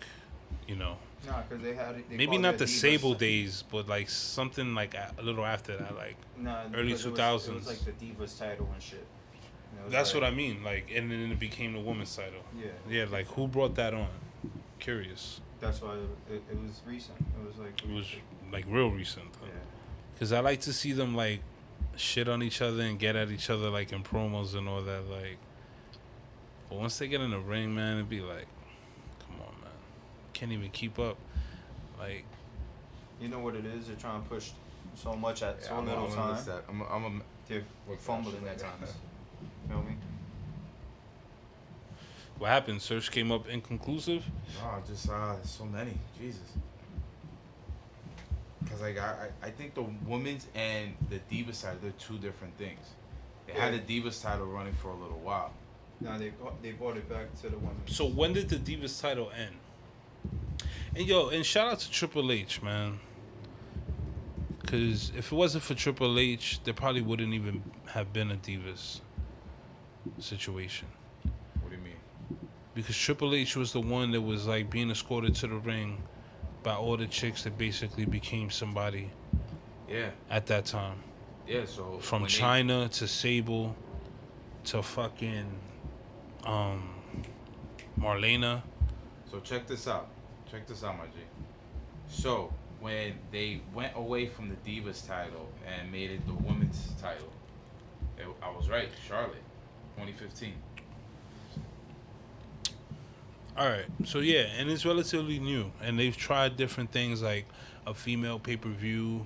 you 0.67 0.77
know, 0.77 0.97
Nah, 1.27 1.43
because 1.43 1.63
they 1.63 1.75
had. 1.75 1.97
They 2.11 2.17
maybe 2.17 2.39
not 2.39 2.59
the 2.59 2.65
Divas. 2.65 2.81
Sable 2.81 3.15
days, 3.15 3.65
but 3.71 3.89
like 3.89 4.09
something 4.09 4.75
like 4.75 4.95
a 4.95 5.13
a 5.19 5.23
little 5.23 5.45
after 5.45 5.77
that, 5.77 5.95
like 5.97 6.17
Nah, 6.37 6.65
early 6.75 6.89
because 6.93 7.07
it 7.07 7.11
was- 7.13 7.21
2000s. 7.21 7.49
It 7.49 7.55
was 7.55 7.67
like 7.67 7.85
the 7.85 7.93
Divas 7.93 8.39
title 8.39 8.69
and 8.73 8.83
shit. 8.83 9.07
And 9.85 9.93
that's 9.93 10.13
like- 10.15 10.23
what 10.23 10.33
I 10.33 10.35
mean. 10.35 10.63
Like, 10.65 10.91
and 10.95 11.11
then 11.11 11.31
it 11.31 11.39
became 11.39 11.73
the 11.75 11.81
women's 11.81 12.15
title. 12.17 12.43
Yeah. 12.59 12.69
Yeah, 12.89 13.05
like 13.11 13.27
who 13.29 13.47
brought 13.49 13.75
that 13.77 13.95
on? 13.95 14.09
Curious. 14.79 15.41
That's 15.61 15.81
why 15.81 15.95
it, 15.95 16.35
it, 16.35 16.43
it 16.51 16.59
was 16.63 16.81
recent. 16.87 17.17
It 17.19 17.47
was 17.47 17.57
like. 17.59 17.83
It 17.83 17.91
was 17.95 18.07
like 18.53 18.65
real 18.69 18.91
recent. 18.91 19.27
Yeah. 19.43 19.49
Cause 20.19 20.33
I 20.33 20.41
like 20.41 20.63
to 20.63 20.73
see 20.73 20.93
them 20.93 21.15
like 21.15 21.41
shit 21.97 22.29
on 22.29 22.43
each 22.43 22.63
other 22.63 22.83
and 22.83 22.99
get 22.99 23.17
at 23.17 23.31
each 23.31 23.51
other 23.51 23.69
like 23.71 23.93
in 23.93 24.03
promos 24.03 24.55
and 24.55 24.69
all 24.69 24.83
that. 24.83 25.09
Like, 25.11 25.37
but 26.71 26.79
once 26.79 26.99
they 26.99 27.07
get 27.09 27.21
in 27.21 27.31
the 27.31 27.39
ring, 27.39 27.75
man, 27.75 27.97
it'd 27.97 28.09
be 28.09 28.21
like, 28.21 28.47
come 29.21 29.41
on, 29.41 29.61
man, 29.61 29.71
can't 30.33 30.53
even 30.53 30.71
keep 30.71 30.99
up. 30.99 31.17
Like, 31.99 32.25
You 33.21 33.29
know 33.29 33.39
what 33.41 33.55
it 33.57 33.65
is? 33.67 33.87
They're 33.89 33.97
trying 33.97 34.23
to 34.23 34.29
push 34.29 34.51
so 34.95 35.15
much 35.15 35.43
at 35.43 35.63
so 35.63 35.75
I'm, 35.77 35.87
little 35.87 36.07
I'm, 36.07 36.13
time. 36.15 36.45
That. 36.47 36.65
I'm, 36.69 36.83
I'm 36.83 37.05
a, 37.05 37.23
They're 37.49 37.65
Look, 37.89 38.01
fumbling 38.01 38.43
that's- 38.45 38.63
at 38.63 38.79
times. 38.81 38.93
Feel 39.69 39.83
me? 39.83 39.97
what 42.39 42.49
happened? 42.49 42.83
Search 42.83 43.11
came 43.11 43.33
up 43.33 43.49
inconclusive. 43.49 44.25
No, 44.63 44.83
just 44.87 45.09
uh, 45.09 45.43
so 45.43 45.65
many. 45.65 45.93
Jesus. 46.19 46.41
Cause 48.87 48.95
like 48.95 49.03
I, 49.05 49.29
I 49.43 49.49
I 49.49 49.51
think 49.51 49.75
the 49.75 49.85
women's 50.07 50.47
and 50.55 50.95
the 51.11 51.19
Divas 51.31 51.55
side 51.55 51.79
they're 51.83 51.91
two 51.93 52.19
different 52.19 52.57
things. 52.59 52.81
They 53.47 53.53
had 53.53 53.75
the 53.75 54.01
Divas 54.01 54.23
title 54.23 54.47
running 54.47 54.75
for 54.75 54.89
a 54.89 54.95
little 54.97 55.19
while. 55.19 55.53
Now 56.01 56.19
they 56.19 56.31
got- 56.31 56.63
they 56.63 56.73
brought 56.73 56.97
it 56.97 57.09
back 57.09 57.35
to 57.43 57.49
the 57.49 57.57
women. 57.57 57.81
So 57.87 58.07
when 58.07 58.33
did 58.33 58.49
the 58.49 58.57
Divas 58.57 59.01
title 59.01 59.31
end? 59.37 59.57
And 60.95 61.07
yo, 61.07 61.29
and 61.29 61.45
shout 61.45 61.69
out 61.69 61.79
to 61.81 61.91
Triple 61.91 62.31
H, 62.33 62.63
man. 62.63 63.01
Cause 64.67 65.13
if 65.17 65.31
it 65.33 65.35
wasn't 65.35 65.63
for 65.65 65.75
Triple 65.75 66.19
H, 66.19 66.61
there 66.65 66.75
probably 66.75 67.03
wouldn't 67.03 67.33
even 67.33 67.63
have 67.93 68.13
been 68.13 68.31
a 68.31 68.37
Divas 68.37 69.01
situation. 70.19 70.89
What 71.61 71.71
do 71.71 71.77
you 71.77 71.83
mean? 71.83 72.49
Because 72.75 72.97
Triple 72.97 73.35
H 73.35 73.57
was 73.57 73.73
the 73.73 73.81
one 73.81 74.11
that 74.11 74.21
was 74.21 74.47
like 74.47 74.69
being 74.71 74.91
escorted 74.91 75.35
to 75.37 75.47
the 75.47 75.57
ring 75.57 76.03
by 76.67 76.75
all 76.75 76.97
the 76.97 77.07
chicks 77.07 77.45
that 77.45 77.57
basically 77.57 78.05
became 78.05 78.51
somebody 78.51 79.09
Yeah, 79.89 80.11
at 80.29 80.47
that 80.47 80.65
time. 80.67 80.99
yeah. 81.47 81.65
So 81.65 82.01
From 82.01 82.23
when 82.23 82.29
they- 82.31 82.37
Chyna 82.39 82.91
to 82.99 83.07
Sable 83.07 83.77
to 84.65 84.83
fucking 84.83 85.47
um 86.45 86.91
Marlena. 87.97 88.63
So 89.31 89.39
check 89.39 89.69
this 89.69 89.87
out. 89.87 90.09
Check 90.51 90.67
this 90.67 90.83
out, 90.83 90.99
my 90.99 91.05
G. 91.07 91.13
So 92.09 92.53
when 92.81 93.17
they 93.31 93.61
went 93.73 93.95
away 93.97 94.27
from 94.27 94.49
the 94.49 94.57
Divas 94.69 95.07
title 95.07 95.49
and 95.65 95.91
made 95.93 96.11
it 96.11 96.27
the 96.27 96.35
women's 96.35 96.89
title, 97.01 97.29
it, 98.19 98.27
I 98.43 98.51
was 98.51 98.69
right. 98.69 98.89
Charlotte, 99.07 99.45
2015. 99.95 100.53
All 103.59 103.67
right. 103.67 103.87
So 104.05 104.19
yeah, 104.19 104.49
and 104.59 104.69
it's 104.69 104.85
relatively 104.85 105.39
new, 105.39 105.73
and 105.83 105.99
they've 105.99 106.17
tried 106.17 106.57
different 106.59 106.93
things 106.93 107.23
like 107.23 107.47
a 107.87 107.95
female 107.95 108.39
pay 108.39 108.57
per 108.57 108.69
view, 108.69 109.25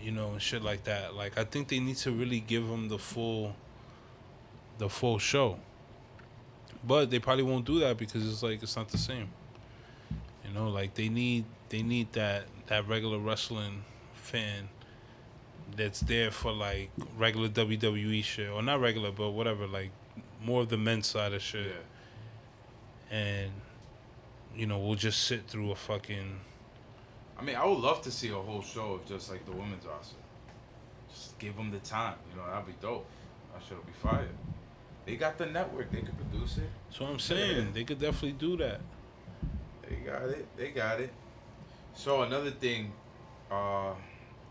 you 0.00 0.12
know, 0.12 0.30
and 0.30 0.40
shit 0.40 0.62
like 0.62 0.84
that. 0.84 1.14
Like 1.14 1.36
I 1.36 1.44
think 1.44 1.68
they 1.68 1.80
need 1.80 1.96
to 1.98 2.12
really 2.12 2.38
give 2.38 2.68
them 2.68 2.88
the 2.88 2.98
full, 2.98 3.56
the 4.78 4.88
full 4.88 5.18
show. 5.18 5.58
But 6.86 7.10
they 7.10 7.18
probably 7.18 7.42
won't 7.42 7.64
do 7.64 7.80
that 7.80 7.96
because 7.96 8.30
it's 8.30 8.44
like 8.44 8.62
it's 8.62 8.76
not 8.76 8.88
the 8.90 8.98
same. 8.98 9.28
You 10.46 10.54
know, 10.54 10.68
like 10.68 10.94
they 10.94 11.08
need 11.08 11.44
they 11.70 11.82
need 11.82 12.12
that 12.12 12.44
that 12.66 12.86
regular 12.86 13.18
wrestling 13.18 13.82
fan 14.12 14.68
that's 15.76 16.00
there 16.00 16.30
for 16.30 16.52
like 16.52 16.90
regular 17.18 17.48
WWE 17.48 18.22
shit 18.22 18.50
or 18.50 18.62
not 18.62 18.80
regular 18.80 19.10
but 19.10 19.30
whatever 19.30 19.66
like 19.66 19.90
more 20.42 20.60
of 20.60 20.68
the 20.68 20.76
men's 20.76 21.06
side 21.06 21.32
of 21.32 21.42
shit 21.42 21.74
and 23.10 23.50
you 24.56 24.66
know 24.66 24.78
we'll 24.78 24.94
just 24.94 25.24
sit 25.24 25.46
through 25.46 25.70
a 25.70 25.74
fucking 25.74 26.40
I 27.36 27.42
mean, 27.42 27.56
I 27.56 27.64
would 27.64 27.78
love 27.80 28.00
to 28.02 28.12
see 28.12 28.28
a 28.30 28.34
whole 28.34 28.62
show 28.62 28.94
of 28.94 29.06
just 29.06 29.28
like 29.28 29.44
the 29.44 29.50
women's 29.50 29.84
roster. 29.84 30.14
Just 31.12 31.36
give 31.40 31.56
them 31.56 31.72
the 31.72 31.80
time. 31.80 32.14
You 32.30 32.36
know, 32.40 32.46
that'd 32.46 32.64
be 32.66 32.74
dope. 32.80 33.04
I 33.56 33.60
shit'll 33.68 33.82
be 33.82 33.92
fired. 34.00 34.28
They 35.04 35.16
got 35.16 35.36
the 35.36 35.46
network. 35.46 35.90
They 35.90 36.00
could 36.02 36.16
produce 36.16 36.58
it. 36.58 36.70
so 36.90 37.04
i'm 37.04 37.18
saying 37.18 37.72
they 37.74 37.84
could 37.84 37.98
definitely 37.98 38.32
do 38.32 38.56
that 38.58 38.80
They 39.88 39.96
got 39.96 40.22
it. 40.28 40.46
They 40.56 40.70
got 40.70 41.00
it. 41.00 41.10
So 41.94 42.22
another 42.22 42.50
thing, 42.50 42.92
uh, 43.50 43.92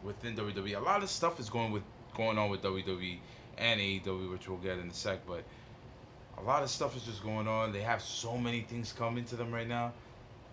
within 0.04 0.36
WWE, 0.36 0.78
a 0.78 0.80
lot 0.80 1.04
of 1.04 1.10
stuff 1.10 1.40
is 1.40 1.50
going 1.50 1.72
with 1.72 1.84
going 2.16 2.38
on 2.38 2.50
with 2.50 2.62
WWE 2.62 3.18
and 3.58 3.80
AEW, 3.80 4.32
which 4.32 4.48
we'll 4.48 4.60
get 4.60 4.78
in 4.78 4.90
a 4.90 4.94
sec. 4.94 5.20
But 5.26 5.44
a 6.38 6.42
lot 6.42 6.64
of 6.64 6.70
stuff 6.70 6.96
is 6.98 7.04
just 7.04 7.24
going 7.24 7.48
on. 7.48 7.72
They 7.72 7.82
have 7.82 8.02
so 8.02 8.38
many 8.38 8.62
things 8.62 8.92
coming 8.94 9.26
to 9.26 9.36
them 9.36 9.52
right 9.54 9.68
now. 9.68 9.94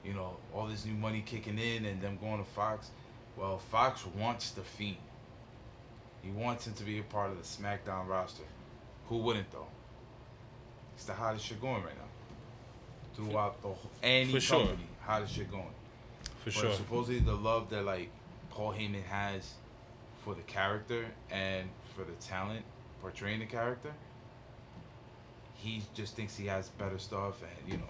You 0.04 0.14
know, 0.14 0.36
all 0.54 0.66
this 0.66 0.84
new 0.86 0.94
money 0.94 1.22
kicking 1.24 1.58
in 1.58 1.84
and 1.84 2.00
them 2.00 2.18
going 2.20 2.38
to 2.38 2.48
Fox. 2.50 2.90
Well, 3.36 3.58
Fox 3.58 4.04
wants 4.18 4.50
the 4.52 4.62
Fiend. 4.62 4.96
He 6.22 6.30
wants 6.30 6.66
him 6.66 6.74
to 6.74 6.84
be 6.84 6.98
a 6.98 7.02
part 7.02 7.30
of 7.30 7.36
the 7.38 7.42
SmackDown 7.44 8.06
roster. 8.06 8.42
Who 9.08 9.18
wouldn't 9.18 9.50
though? 9.50 9.66
It's 10.94 11.04
the 11.04 11.14
hottest 11.14 11.46
shit 11.46 11.60
going 11.60 11.82
right 11.82 11.96
now. 11.96 12.04
Throughout 13.14 13.60
the 13.62 13.68
whole, 13.68 13.90
any 14.02 14.32
For 14.32 14.40
sure. 14.40 14.60
company, 14.60 14.86
hottest 15.00 15.34
shit 15.34 15.50
going. 15.50 15.64
for 16.38 16.44
But 16.46 16.54
sure 16.54 16.72
supposedly 16.74 17.20
the 17.20 17.34
love 17.34 17.70
that 17.70 17.84
like 17.84 18.10
Paul 18.50 18.72
Heyman 18.72 19.02
has 19.04 19.54
for 20.24 20.34
the 20.34 20.42
character 20.42 21.06
and 21.30 21.68
for 21.94 22.04
the 22.04 22.12
talent 22.20 22.64
portraying 23.00 23.40
the 23.40 23.46
character, 23.46 23.92
he 25.62 25.82
just 25.94 26.16
thinks 26.16 26.36
he 26.36 26.46
has 26.46 26.68
better 26.70 26.98
stuff, 26.98 27.42
and 27.42 27.72
you 27.72 27.78
know, 27.78 27.84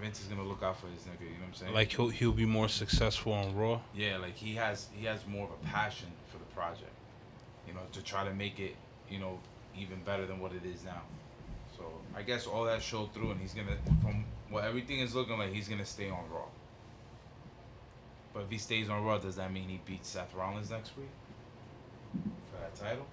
Vince 0.00 0.20
is 0.20 0.26
gonna 0.26 0.42
look 0.42 0.62
out 0.62 0.78
for 0.80 0.86
his 0.88 1.02
nigga. 1.02 1.22
You 1.22 1.26
know 1.26 1.40
what 1.40 1.48
I'm 1.48 1.54
saying? 1.54 1.74
like 1.74 1.92
he'll, 1.92 2.08
he'll 2.08 2.32
be 2.32 2.46
more 2.46 2.68
successful 2.68 3.32
on 3.32 3.54
raw 3.56 3.80
yeah, 3.94 4.16
like 4.18 4.36
he 4.36 4.54
has 4.54 4.88
he 4.94 5.06
has 5.06 5.26
more 5.26 5.44
of 5.46 5.52
a 5.52 5.66
passion 5.66 6.08
for 6.30 6.38
the 6.38 6.44
project, 6.54 6.92
you 7.66 7.74
know, 7.74 7.80
to 7.92 8.02
try 8.02 8.24
to 8.24 8.32
make 8.34 8.58
it 8.60 8.74
you 9.10 9.18
know 9.18 9.38
even 9.76 10.00
better 10.04 10.26
than 10.26 10.40
what 10.40 10.52
it 10.52 10.64
is 10.64 10.84
now. 10.84 11.02
So 11.76 11.84
I 12.16 12.22
guess 12.22 12.46
all 12.46 12.64
that 12.64 12.82
showed 12.82 13.12
through, 13.14 13.30
and 13.32 13.40
he's 13.40 13.54
gonna 13.54 13.76
from 14.02 14.24
what 14.50 14.64
everything 14.64 15.00
is 15.00 15.14
looking 15.14 15.38
like, 15.38 15.52
he's 15.52 15.68
gonna 15.68 15.84
stay 15.86 16.10
on 16.10 16.24
Raw. 16.32 16.46
But 18.34 18.44
if 18.44 18.50
he 18.50 18.58
stays 18.58 18.88
on 18.88 19.04
Raw, 19.04 19.18
does 19.18 19.36
that 19.36 19.52
mean 19.52 19.68
he 19.68 19.80
beats 19.84 20.08
Seth 20.10 20.34
Rollins 20.34 20.70
next 20.70 20.96
week 20.96 21.08
for 22.52 22.60
that 22.60 22.74
title? 22.74 23.06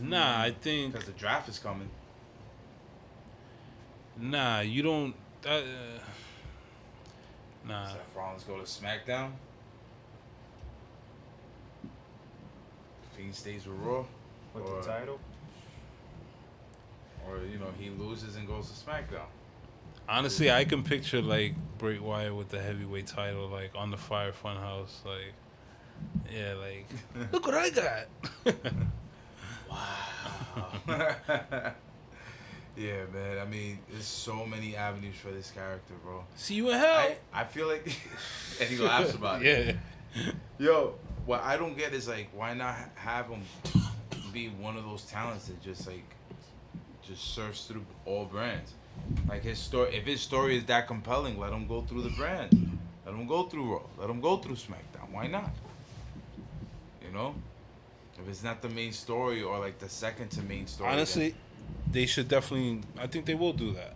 nah 0.00 0.40
i 0.40 0.50
think 0.50 0.92
Because 0.92 1.06
the 1.06 1.12
draft 1.12 1.48
is 1.48 1.58
coming. 1.58 1.88
Nah 4.18 4.60
you 4.60 4.82
don't 4.82 5.14
uh, 5.46 5.60
nah 7.66 7.88
Seth 7.88 7.98
Rollins 8.16 8.44
go 8.44 8.56
to 8.58 8.62
SmackDown. 8.62 9.30
Fiend 13.16 13.34
stays 13.34 13.66
with 13.66 13.76
Raw, 13.78 14.04
with 14.54 14.64
or, 14.64 14.80
the 14.80 14.86
title. 14.86 15.18
or 17.28 17.38
you 17.50 17.58
know 17.58 17.72
he 17.78 17.90
loses 17.90 18.36
and 18.36 18.46
goes 18.46 18.70
to 18.70 18.74
SmackDown. 18.84 19.26
honestly 20.08 20.50
i 20.50 20.64
can 20.64 20.82
picture 20.82 21.22
like 21.22 21.54
Bray 21.78 21.98
Wyatt 21.98 22.34
with 22.34 22.48
the 22.50 22.60
heavyweight 22.60 23.06
title 23.06 23.48
like 23.48 23.70
on 23.74 23.90
the 23.90 23.96
fire 23.96 24.32
funhouse 24.32 25.04
like 25.04 25.32
yeah 26.32 26.54
like 26.54 26.86
look 27.32 27.46
what 27.46 27.54
i 27.54 27.70
got 27.70 28.06
yeah, 32.76 33.04
man. 33.12 33.38
I 33.38 33.44
mean, 33.44 33.78
there's 33.90 34.04
so 34.04 34.44
many 34.44 34.76
avenues 34.76 35.16
for 35.16 35.30
this 35.30 35.50
character, 35.50 35.94
bro. 36.04 36.24
see 36.36 36.54
you 36.54 36.70
in 36.70 36.78
hell 36.78 36.96
I, 36.96 37.16
I 37.32 37.44
feel 37.44 37.68
like, 37.68 37.84
and 38.60 38.68
he 38.68 38.78
laughs 38.78 39.14
about 39.14 39.42
it. 39.42 39.76
yeah 40.14 40.32
Yo, 40.58 40.94
what 41.26 41.42
I 41.42 41.56
don't 41.56 41.76
get 41.76 41.92
is 41.92 42.08
like, 42.08 42.28
why 42.32 42.54
not 42.54 42.76
have 42.94 43.26
him 43.28 43.42
be 44.32 44.48
one 44.48 44.76
of 44.76 44.84
those 44.84 45.02
talents 45.04 45.46
that 45.46 45.60
just 45.62 45.86
like, 45.86 46.04
just 47.02 47.34
surfs 47.34 47.66
through 47.66 47.84
all 48.04 48.24
brands. 48.24 48.72
Like 49.28 49.42
his 49.42 49.58
story, 49.58 49.94
if 49.94 50.04
his 50.04 50.20
story 50.20 50.56
is 50.56 50.64
that 50.66 50.86
compelling, 50.86 51.38
let 51.38 51.52
him 51.52 51.66
go 51.66 51.82
through 51.82 52.02
the 52.02 52.10
brand. 52.10 52.78
Let 53.04 53.14
him 53.14 53.26
go 53.26 53.44
through 53.44 53.72
Raw. 53.72 53.82
Let 53.98 54.08
him 54.08 54.20
go 54.20 54.36
through 54.36 54.54
SmackDown. 54.54 55.10
Why 55.10 55.26
not? 55.26 55.50
You 57.04 57.12
know, 57.12 57.34
if 58.18 58.28
it's 58.28 58.42
not 58.42 58.62
the 58.62 58.68
main 58.68 58.92
story 58.92 59.42
or 59.42 59.58
like 59.58 59.78
the 59.78 59.88
second 59.88 60.30
to 60.32 60.42
main 60.42 60.66
story. 60.66 60.88
then 60.88 60.98
honestly 60.98 61.34
they 61.90 62.06
should 62.06 62.28
definitely 62.28 62.80
i 62.98 63.06
think 63.06 63.24
they 63.26 63.34
will 63.34 63.52
do 63.52 63.72
that 63.72 63.94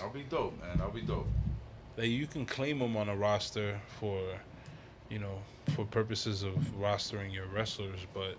I'll 0.00 0.10
be 0.10 0.22
dope, 0.22 0.60
man. 0.60 0.80
I'll 0.80 0.92
be 0.92 1.00
dope. 1.00 1.26
like 1.96 2.06
you 2.06 2.28
can 2.28 2.46
claim 2.46 2.78
them 2.78 2.96
on 2.96 3.08
a 3.08 3.16
roster 3.16 3.80
for 3.98 4.20
you 5.08 5.18
know 5.18 5.38
for 5.74 5.84
purposes 5.84 6.42
of 6.44 6.54
rostering 6.80 7.32
your 7.34 7.46
wrestlers 7.46 8.06
but 8.14 8.36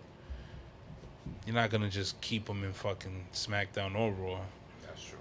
you're 1.46 1.56
not 1.56 1.70
gonna 1.70 1.90
just 1.90 2.20
keep 2.22 2.46
them 2.46 2.64
in 2.64 2.74
fucking 2.74 3.26
smackdown 3.34 3.96
or 3.96 4.12
raw 4.14 4.40
That's 4.86 5.04
true. 5.04 5.18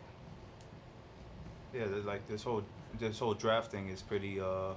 Yeah, 1.75 1.85
like 2.05 2.27
this 2.29 2.43
whole 2.43 2.63
this 2.99 3.19
whole 3.19 3.35
draft 3.35 3.71
thing 3.71 3.89
is 3.89 4.03
pretty 4.03 4.41
uh 4.41 4.73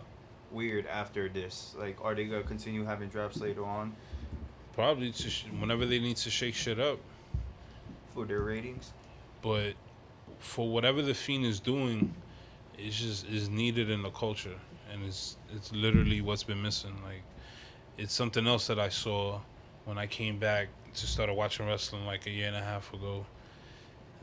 weird 0.51 0.85
after 0.87 1.29
this. 1.29 1.73
Like, 1.79 2.03
are 2.03 2.13
they 2.13 2.25
gonna 2.25 2.43
continue 2.43 2.83
having 2.83 3.07
drafts 3.09 3.39
later 3.39 3.63
on 3.63 3.95
probably 4.73 5.11
to 5.11 5.29
sh- 5.29 5.45
whenever 5.59 5.85
they 5.85 5.99
need 5.99 6.17
to 6.17 6.29
shake 6.29 6.55
shit 6.55 6.79
up 6.79 6.99
for 8.13 8.25
their 8.25 8.41
ratings? 8.41 8.93
but 9.41 9.73
for 10.39 10.69
whatever 10.69 11.01
the 11.01 11.13
fiend 11.13 11.45
is 11.45 11.59
doing 11.59 12.13
it's 12.77 12.99
just 12.99 13.27
is 13.27 13.49
needed 13.49 13.89
in 13.89 14.01
the 14.01 14.09
culture. 14.09 14.57
And 14.91 15.03
it's 15.05 15.37
it's 15.55 15.71
literally 15.71 16.21
what's 16.21 16.43
been 16.43 16.61
missing. 16.61 16.95
Like 17.03 17.23
it's 17.97 18.13
something 18.13 18.47
else 18.47 18.67
that 18.67 18.79
i 18.79 18.89
saw 18.89 19.39
when 19.85 19.97
i 19.97 20.07
came 20.07 20.39
back 20.39 20.69
to 20.93 21.07
start 21.07 21.33
watching 21.35 21.67
wrestling 21.67 22.05
like 22.05 22.25
a 22.25 22.29
year 22.29 22.47
and 22.47 22.55
a 22.55 22.61
half 22.61 22.93
ago. 22.93 23.25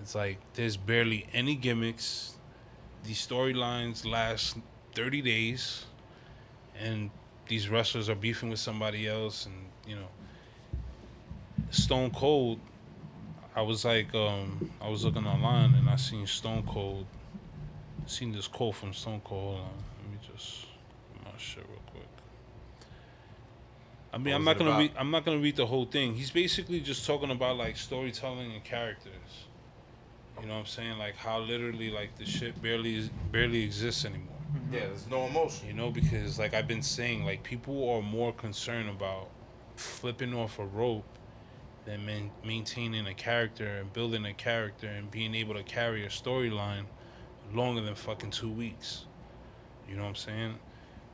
It's 0.00 0.14
like 0.14 0.38
there's 0.54 0.76
barely 0.76 1.26
any 1.33 1.54
gimmicks. 1.54 2.37
These 3.04 3.26
storylines 3.26 4.04
last 4.04 4.59
30 4.95 5.23
days. 5.23 5.87
And 6.80 7.11
these 7.49 7.68
wrestlers 7.68 8.09
are 8.09 8.14
beefing 8.14 8.50
with 8.50 8.61
somebody 8.61 9.09
else. 9.09 9.47
And 9.47 9.54
you 9.87 9.97
know 9.97 10.09
stone 11.71 12.11
cold 12.11 12.59
I 13.59 13.62
was 13.62 13.85
like, 13.85 14.15
um, 14.15 14.71
I 14.81 14.88
was 14.88 15.05
looking 15.05 15.27
online 15.27 15.75
and 15.75 15.91
I 15.91 15.97
seen 15.97 16.29
Stone 16.29 16.62
Cold. 16.65 17.07
Seen 18.07 18.31
this 18.31 18.47
quote 18.47 18.77
from 18.77 18.93
Stone 18.93 19.23
Cold. 19.25 19.57
Hold 19.57 19.67
on, 19.67 19.73
let 20.00 20.12
me 20.12 20.19
just 20.33 20.67
my 21.25 21.33
shit 21.38 21.65
real 21.69 21.81
quick. 21.91 22.07
I 24.12 24.19
mean, 24.19 24.33
I'm 24.33 24.45
not 24.45 24.59
gonna 24.59 24.71
about? 24.71 24.79
read. 24.79 24.93
I'm 24.97 25.11
not 25.11 25.25
gonna 25.25 25.41
read 25.41 25.57
the 25.57 25.67
whole 25.67 25.87
thing. 25.87 26.15
He's 26.15 26.31
basically 26.31 26.79
just 26.79 27.05
talking 27.05 27.33
about 27.33 27.57
like 27.57 27.77
storytelling 27.77 28.53
and 28.53 28.62
characters. 28.62 29.47
You 30.41 30.47
know 30.47 30.53
what 30.53 30.61
I'm 30.61 30.67
saying? 30.67 30.97
Like 30.97 31.17
how 31.17 31.41
literally 31.41 31.91
like 31.91 32.17
the 32.17 32.27
shit 32.27 32.62
barely 32.62 33.11
barely 33.33 33.65
exists 33.65 34.05
anymore. 34.05 34.37
Yeah, 34.71 34.87
there's 34.87 35.09
no 35.11 35.27
emotion. 35.27 35.67
You 35.67 35.75
know, 35.75 35.91
because 35.91 36.38
like 36.38 36.55
I've 36.55 36.69
been 36.69 36.83
saying, 36.83 37.25
like 37.25 37.43
people 37.43 37.91
are 37.91 38.03
more 38.03 38.33
concerned 38.33 38.88
about 38.88 39.31
flipping 39.75 40.33
off 40.33 40.61
a 40.61 40.65
rope 40.65 41.19
than 41.88 42.04
man- 42.04 42.30
maintaining 42.45 43.07
a 43.07 43.14
character 43.14 43.66
and 43.66 43.90
building 43.95 44.26
a 44.26 44.35
character 44.35 44.87
and 44.87 45.11
being 45.11 45.35
able 45.35 45.54
to 45.54 45.62
carry 45.62 46.04
a 46.04 46.09
storyline 46.09 46.85
longer 47.54 47.80
than 47.80 47.95
fucking 47.95 48.30
two 48.30 48.50
weeks. 48.50 49.07
You 49.88 49.97
know 49.97 50.02
what 50.02 50.11
I'm 50.11 50.14
saying? 50.14 50.54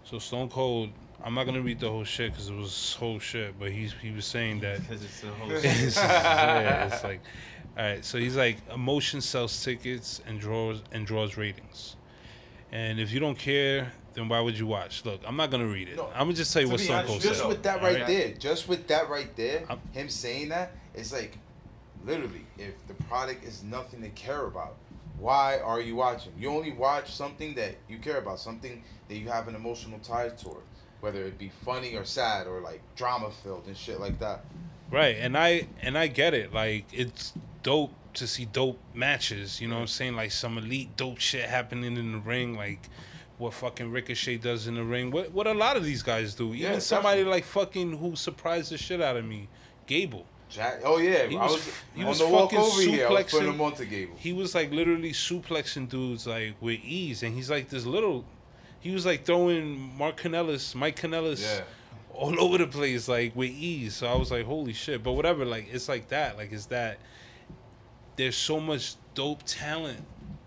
So 0.03 0.19
Stone 0.19 0.49
Cold, 0.49 0.91
I'm 1.23 1.33
not 1.33 1.45
gonna 1.45 1.63
read 1.63 1.79
the 1.79 1.89
whole 1.89 2.03
shit 2.03 2.33
because 2.33 2.49
it 2.49 2.57
was 2.57 2.97
whole 2.99 3.21
shit, 3.21 3.57
but 3.59 3.71
he's 3.71 3.95
he 4.03 4.11
was 4.11 4.25
saying 4.25 4.61
that 4.61 4.81
Because 4.89 5.05
it's 5.05 5.21
the 5.21 5.29
whole 5.29 5.51
it's, 5.53 5.97
yeah, 5.97 6.87
it's 6.93 7.05
like, 7.11 7.21
all 7.79 7.85
right. 7.85 8.05
So 8.05 8.19
he's 8.19 8.37
like, 8.37 8.57
emotion 8.75 9.21
sells 9.21 9.63
tickets 9.63 10.21
and 10.27 10.41
draws 10.41 10.83
and 10.91 11.07
draws 11.07 11.37
ratings. 11.37 11.95
And 12.75 12.99
if 12.99 13.13
you 13.13 13.21
don't 13.21 13.39
care, 13.39 13.93
then 14.15 14.29
why 14.29 14.41
would 14.41 14.59
you 14.59 14.67
watch? 14.67 15.05
Look, 15.05 15.21
I'm 15.25 15.37
not 15.37 15.53
gonna 15.53 15.67
read 15.67 15.89
it. 15.89 15.97
No, 15.97 16.09
I'm 16.13 16.27
gonna 16.27 16.33
just 16.35 16.53
tell 16.53 16.61
you 16.61 16.67
To 16.67 16.73
what 16.73 16.79
be 16.81 16.85
Stone 16.85 16.97
honest, 16.97 17.09
Cold 17.11 17.23
just 17.23 17.47
with 17.47 17.63
that 17.63 17.81
right 17.81 18.05
there, 18.05 18.33
just 18.33 18.69
with 18.69 18.89
that 18.89 19.09
right 19.09 19.35
there, 19.37 19.65
I'm- 19.69 19.81
him 19.93 20.09
saying 20.09 20.49
that, 20.49 20.73
it's 20.93 21.13
like, 21.13 21.39
literally, 22.05 22.45
if 22.59 22.75
the 22.89 22.95
product 22.95 23.45
is 23.45 23.63
nothing 23.63 24.03
to 24.03 24.09
care 24.11 24.47
about, 24.47 24.75
why 25.21 25.61
are 25.61 25.81
you 25.81 25.95
watching? 25.95 26.33
You 26.37 26.51
only 26.51 26.73
watch 26.73 27.13
something 27.13 27.55
that 27.55 27.77
you 27.89 27.99
care 27.99 28.19
about, 28.19 28.41
something 28.41 28.83
that 29.09 29.17
you 29.17 29.29
have 29.29 29.47
an 29.47 29.55
emotional 29.55 30.01
tie 30.01 30.31
toward, 30.31 30.65
whether 31.01 31.25
it 31.25 31.39
be 31.39 31.53
funny 31.65 31.95
or 31.95 32.05
sad 32.05 32.49
or 32.49 32.61
like 32.61 32.81
drama 32.97 33.31
filled 33.31 33.69
and 33.69 33.77
shit 33.77 34.01
like 34.01 34.19
that. 34.19 34.45
Right, 34.91 35.17
and 35.21 35.39
I 35.39 35.69
and 35.81 35.97
I 35.97 36.09
get 36.09 36.35
it. 36.35 36.53
Like 36.53 36.87
it's 36.93 37.35
dope 37.63 37.93
to 38.15 38.27
see 38.27 38.45
dope 38.47 38.79
matches. 38.95 39.61
You 39.61 39.69
know 39.69 39.75
what 39.77 39.81
I'm 39.83 39.87
saying? 39.89 40.17
Like 40.17 40.31
some 40.33 40.59
elite 40.59 40.97
dope 40.97 41.19
shit 41.19 41.49
happening 41.49 41.97
in 41.97 42.13
the 42.13 42.19
ring. 42.19 42.57
Like 42.57 42.89
what 43.39 43.53
fucking 43.55 43.91
Ricochet 43.91 44.39
does 44.39 44.67
in 44.67 44.77
the 44.77 44.85
ring. 44.85 45.11
What 45.11 45.33
what 45.33 45.47
a 45.47 45.53
lot 45.55 45.77
of 45.77 45.85
these 45.85 46.03
guys 46.03 46.35
do. 46.35 46.55
Even 46.55 46.59
Yeah, 46.75 46.79
somebody 46.79 47.19
definitely. 47.21 47.33
like 47.33 47.45
fucking 47.45 47.97
who 47.99 48.17
surprised 48.17 48.71
the 48.73 48.79
shit 48.79 49.01
out 49.01 49.17
of 49.17 49.25
me, 49.25 49.49
Gable. 49.87 50.27
Jack, 50.51 50.83
oh 50.85 50.99
yeah, 50.99 51.27
He 51.27 51.37
I 51.37 51.43
was- 51.43 51.53
was, 51.55 51.71
he 51.97 52.03
on 52.03 52.09
was 52.09 52.19
the 52.21 52.29
walk 52.29 52.51
fucking 52.53 52.59
over 52.65 52.81
here. 52.83 53.07
I 53.09 53.11
was 53.11 53.25
putting 53.25 53.49
suplexing- 53.49 53.55
him 53.55 53.61
onto 53.61 53.85
Gable. 53.87 54.17
He 54.17 54.33
was 54.33 54.55
like 54.55 54.71
literally 54.71 55.11
suplexing 55.13 55.89
dudes 55.89 56.27
like 56.27 56.55
with 56.61 56.79
ease, 56.85 57.23
and 57.25 57.35
he's 57.35 57.51
like 57.51 57.69
this 57.71 57.85
little. 57.87 58.25
He 58.81 58.91
was 58.93 59.05
like 59.07 59.25
throwing 59.25 59.97
Mark 59.97 60.21
Kanellis, 60.21 60.75
Mike 60.75 61.01
Kanellis, 61.01 61.43
Yeah. 61.43 61.65
all 62.13 62.39
over 62.41 62.59
the 62.59 62.67
place 62.69 63.09
like 63.09 63.35
with 63.35 63.51
ease. 63.51 63.97
So 63.97 64.07
I 64.07 64.15
was 64.15 64.31
like, 64.31 64.45
holy 64.45 64.75
shit! 64.75 65.03
But 65.03 65.13
whatever, 65.15 65.45
like 65.45 65.69
it's 65.73 65.89
like 65.89 66.09
that. 66.11 66.37
Like 66.37 66.53
it's 66.53 66.67
that. 66.67 66.99
There's 68.17 68.37
so 68.37 68.61
much 68.61 68.95
dope 69.15 69.43
talent 69.45 70.05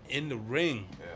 in 0.08 0.28
the 0.28 0.36
ring, 0.36 0.88
Yeah. 0.98 1.06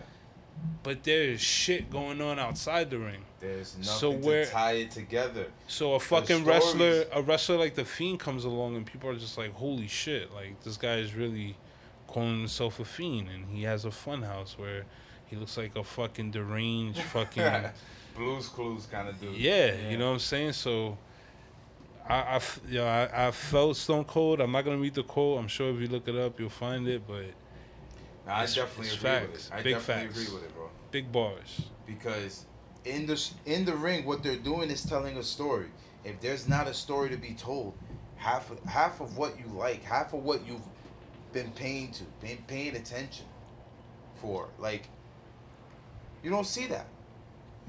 but 0.82 1.02
there's 1.04 1.40
shit 1.40 1.90
going 1.90 2.20
on 2.20 2.38
outside 2.38 2.90
the 2.90 2.98
ring. 2.98 3.24
There's 3.40 3.76
nothing 3.78 3.84
So 3.98 4.12
to 4.12 4.18
where- 4.18 4.46
tie 4.46 4.72
it 4.72 4.90
together. 4.90 5.46
So 5.66 5.94
a 5.94 6.00
fucking 6.00 6.44
wrestler, 6.44 7.06
a 7.12 7.22
wrestler 7.22 7.56
like 7.56 7.74
the 7.74 7.84
Fiend 7.84 8.20
comes 8.20 8.44
along, 8.44 8.76
and 8.76 8.86
people 8.86 9.10
are 9.10 9.16
just 9.16 9.36
like, 9.38 9.52
"Holy 9.54 9.88
shit!" 9.88 10.32
Like 10.32 10.62
this 10.62 10.76
guy 10.76 10.96
is 10.96 11.14
really 11.14 11.56
calling 12.06 12.38
himself 12.40 12.78
a 12.78 12.84
fiend, 12.84 13.28
and 13.30 13.46
he 13.48 13.62
has 13.62 13.84
a 13.86 13.90
fun 13.90 14.22
house 14.22 14.56
where 14.58 14.84
he 15.26 15.36
looks 15.36 15.56
like 15.56 15.74
a 15.76 15.82
fucking 15.82 16.30
deranged 16.30 17.00
fucking 17.14 17.70
Blues 18.14 18.48
Clues 18.48 18.84
kind 18.86 19.08
of 19.08 19.18
dude. 19.18 19.34
yeah, 19.36 19.88
You 19.88 19.96
know 19.96 20.08
what 20.08 20.12
I'm 20.14 20.18
saying? 20.20 20.52
So. 20.52 20.98
I, 22.08 22.14
I, 22.36 22.40
you 22.68 22.78
know, 22.78 22.86
I, 22.86 23.28
I 23.28 23.30
felt 23.30 23.76
Stone 23.76 24.04
Cold. 24.04 24.40
I'm 24.40 24.52
not 24.52 24.64
gonna 24.64 24.78
read 24.78 24.94
the 24.94 25.04
quote. 25.04 25.38
I'm 25.38 25.48
sure 25.48 25.74
if 25.74 25.80
you 25.80 25.88
look 25.88 26.08
it 26.08 26.16
up, 26.16 26.38
you'll 26.40 26.50
find 26.50 26.86
it. 26.88 27.06
But 27.06 27.26
I 28.26 28.46
definitely 28.46 28.90
agree 28.90 29.16
with 29.16 29.32
facts. 29.32 29.48
it. 29.48 29.54
I 29.54 29.62
Big 29.62 29.74
definitely 29.74 30.08
facts. 30.08 30.18
agree 30.22 30.34
with 30.34 30.44
it, 30.44 30.54
bro. 30.54 30.70
big 30.90 31.10
bars. 31.12 31.70
because 31.86 32.46
in 32.84 33.06
the 33.06 33.30
in 33.46 33.64
the 33.64 33.74
ring, 33.76 34.04
what 34.04 34.22
they're 34.22 34.36
doing 34.36 34.70
is 34.70 34.84
telling 34.84 35.16
a 35.18 35.22
story. 35.22 35.68
If 36.04 36.20
there's 36.20 36.48
not 36.48 36.66
a 36.68 36.74
story 36.74 37.10
to 37.10 37.16
be 37.16 37.34
told, 37.34 37.74
half 38.16 38.50
of, 38.50 38.62
half 38.64 39.00
of 39.00 39.16
what 39.16 39.38
you 39.38 39.46
like, 39.46 39.82
half 39.84 40.12
of 40.12 40.24
what 40.24 40.46
you've 40.46 40.66
been 41.32 41.50
paying 41.52 41.92
to, 41.92 42.04
been 42.20 42.38
paying 42.46 42.76
attention 42.76 43.26
for, 44.16 44.48
like 44.58 44.88
you 46.22 46.30
don't 46.30 46.46
see 46.46 46.66
that. 46.66 46.86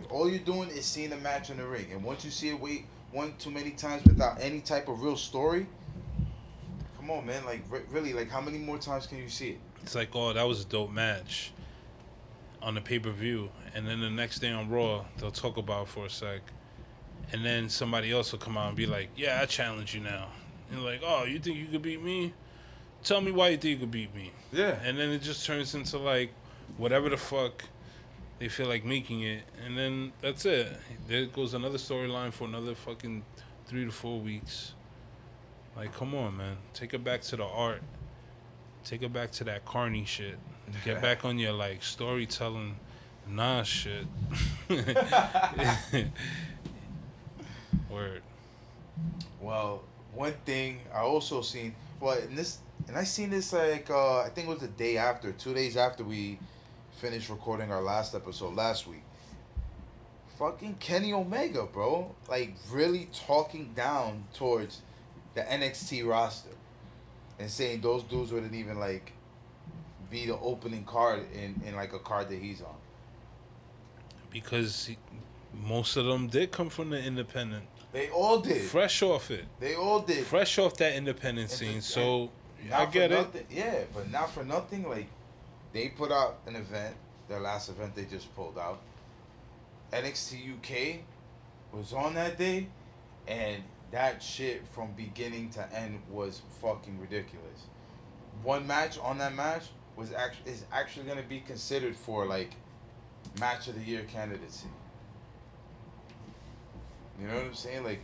All 0.09 0.29
you're 0.29 0.39
doing 0.39 0.69
is 0.69 0.85
seeing 0.85 1.11
a 1.13 1.17
match 1.17 1.49
in 1.49 1.57
the 1.57 1.67
ring, 1.67 1.87
and 1.91 2.03
once 2.03 2.25
you 2.25 2.31
see 2.31 2.49
it 2.49 2.59
wait 2.59 2.85
one 3.13 3.33
too 3.37 3.51
many 3.51 3.71
times 3.71 4.03
without 4.05 4.41
any 4.41 4.59
type 4.59 4.89
of 4.89 5.01
real 5.01 5.15
story, 5.15 5.67
come 6.97 7.11
on, 7.11 7.25
man. 7.25 7.45
Like 7.45 7.63
re- 7.69 7.81
really, 7.91 8.13
like 8.13 8.29
how 8.29 8.41
many 8.41 8.57
more 8.57 8.77
times 8.77 9.07
can 9.07 9.19
you 9.19 9.29
see 9.29 9.51
it? 9.51 9.59
It's 9.81 9.95
like, 9.95 10.09
oh, 10.15 10.33
that 10.33 10.47
was 10.47 10.61
a 10.61 10.65
dope 10.65 10.91
match 10.91 11.51
on 12.61 12.75
the 12.75 12.81
pay 12.81 12.99
per 12.99 13.11
view, 13.11 13.49
and 13.75 13.87
then 13.87 14.01
the 14.01 14.09
next 14.09 14.39
day 14.39 14.51
on 14.51 14.69
Raw, 14.69 15.05
they'll 15.17 15.31
talk 15.31 15.57
about 15.57 15.83
it 15.83 15.89
for 15.89 16.05
a 16.05 16.09
sec, 16.09 16.41
and 17.31 17.45
then 17.45 17.69
somebody 17.69 18.11
else 18.11 18.31
will 18.31 18.39
come 18.39 18.57
out 18.57 18.69
and 18.69 18.77
be 18.77 18.85
like, 18.85 19.09
"Yeah, 19.15 19.39
I 19.41 19.45
challenge 19.45 19.93
you 19.93 20.01
now." 20.01 20.29
And 20.71 20.83
like, 20.83 21.01
"Oh, 21.05 21.25
you 21.25 21.39
think 21.39 21.57
you 21.57 21.67
could 21.67 21.81
beat 21.81 22.01
me? 22.01 22.33
Tell 23.03 23.21
me 23.21 23.31
why 23.31 23.49
you 23.49 23.57
think 23.57 23.73
you 23.73 23.77
could 23.77 23.91
beat 23.91 24.15
me." 24.15 24.31
Yeah. 24.51 24.79
And 24.83 24.97
then 24.97 25.09
it 25.09 25.21
just 25.21 25.45
turns 25.45 25.75
into 25.75 25.97
like 25.97 26.31
whatever 26.77 27.09
the 27.09 27.17
fuck 27.17 27.65
they 28.43 28.49
feel 28.49 28.67
like 28.67 28.83
making 28.83 29.21
it, 29.21 29.41
and 29.65 29.77
then 29.77 30.11
that's 30.19 30.45
it. 30.45 30.67
There 31.07 31.25
goes 31.27 31.53
another 31.53 31.77
storyline 31.77 32.33
for 32.33 32.43
another 32.43 32.75
fucking 32.75 33.23
three 33.67 33.85
to 33.85 33.91
four 33.91 34.19
weeks. 34.19 34.73
Like, 35.77 35.93
come 35.93 36.13
on, 36.13 36.35
man, 36.35 36.57
take 36.73 36.93
it 36.93 37.05
back 37.05 37.21
to 37.21 37.37
the 37.37 37.45
art. 37.45 37.81
Take 38.83 39.01
it 39.01 39.13
back 39.13 39.31
to 39.33 39.45
that 39.45 39.63
Carney 39.63 40.03
shit. 40.03 40.37
Get 40.83 41.01
back 41.01 41.23
on 41.23 41.39
your 41.39 41.53
like 41.53 41.81
storytelling, 41.83 42.75
nah 43.29 43.63
shit. 43.63 44.07
Word. 47.89 48.23
Well, 49.39 49.83
one 50.13 50.33
thing 50.43 50.81
I 50.93 50.99
also 50.99 51.41
seen, 51.41 51.73
well, 52.01 52.17
in 52.17 52.35
this, 52.35 52.57
and 52.89 52.97
I 52.97 53.05
seen 53.05 53.29
this 53.29 53.53
like 53.53 53.89
uh, 53.89 54.19
I 54.19 54.27
think 54.27 54.49
it 54.49 54.49
was 54.49 54.59
the 54.59 54.67
day 54.67 54.97
after, 54.97 55.31
two 55.31 55.53
days 55.53 55.77
after 55.77 56.03
we 56.03 56.39
finished 57.03 57.27
recording 57.27 57.69
our 57.69 57.81
last 57.81 58.15
episode 58.15 58.55
last 58.55 58.87
week. 58.87 59.03
Fucking 60.39 60.75
Kenny 60.79 61.11
Omega, 61.11 61.63
bro, 61.65 62.15
like 62.29 62.53
really 62.71 63.09
talking 63.27 63.73
down 63.75 64.23
towards 64.33 64.81
the 65.35 65.41
NXT 65.41 66.07
roster, 66.07 66.51
and 67.39 67.49
saying 67.49 67.81
those 67.81 68.03
dudes 68.03 68.31
wouldn't 68.31 68.55
even 68.55 68.79
like 68.79 69.11
be 70.09 70.25
the 70.27 70.37
opening 70.39 70.85
card 70.85 71.25
in 71.33 71.61
in 71.67 71.75
like 71.75 71.91
a 71.91 71.99
card 71.99 72.29
that 72.29 72.39
he's 72.39 72.61
on. 72.61 72.75
Because 74.31 74.85
he, 74.85 74.97
most 75.53 75.97
of 75.97 76.05
them 76.05 76.27
did 76.27 76.51
come 76.53 76.69
from 76.69 76.89
the 76.89 77.03
independent. 77.03 77.65
They 77.91 78.09
all 78.11 78.39
did. 78.39 78.61
Fresh 78.61 79.01
off 79.03 79.29
it. 79.29 79.43
They 79.59 79.75
all 79.75 79.99
did. 79.99 80.25
Fresh 80.25 80.57
off 80.57 80.77
that 80.77 80.95
independent 80.95 81.49
And 81.51 81.59
scene. 81.59 81.75
the- 81.75 81.81
So 81.81 82.29
I 82.73 82.85
get 82.85 83.11
it. 83.11 83.45
Yeah, 83.51 83.81
but 83.93 84.09
not 84.09 84.31
for 84.31 84.45
nothing. 84.45 84.87
Like 84.87 85.07
they 85.73 85.89
put 85.89 86.11
out 86.11 86.39
an 86.47 86.55
event, 86.55 86.95
their 87.27 87.39
last 87.39 87.69
event 87.69 87.95
they 87.95 88.05
just 88.05 88.33
pulled 88.35 88.57
out. 88.57 88.79
NXT 89.91 90.57
UK 90.57 90.99
was 91.71 91.93
on 91.93 92.13
that 92.15 92.37
day, 92.37 92.67
and 93.27 93.63
that 93.91 94.23
shit 94.23 94.65
from 94.67 94.91
beginning 94.93 95.49
to 95.51 95.75
end 95.75 95.99
was 96.09 96.41
fucking 96.61 96.99
ridiculous. 96.99 97.67
One 98.43 98.65
match 98.65 98.97
on 98.99 99.17
that 99.17 99.35
match 99.35 99.63
was 99.95 100.13
actually 100.13 100.51
is 100.51 100.65
actually 100.71 101.05
gonna 101.05 101.23
be 101.23 101.41
considered 101.41 101.95
for 101.95 102.25
like 102.25 102.51
match 103.39 103.67
of 103.67 103.75
the 103.75 103.81
year 103.81 104.03
candidacy. 104.03 104.67
You 107.19 107.27
know 107.27 107.35
what 107.35 107.45
I'm 107.45 107.53
saying? 107.53 107.83
Like 107.83 108.01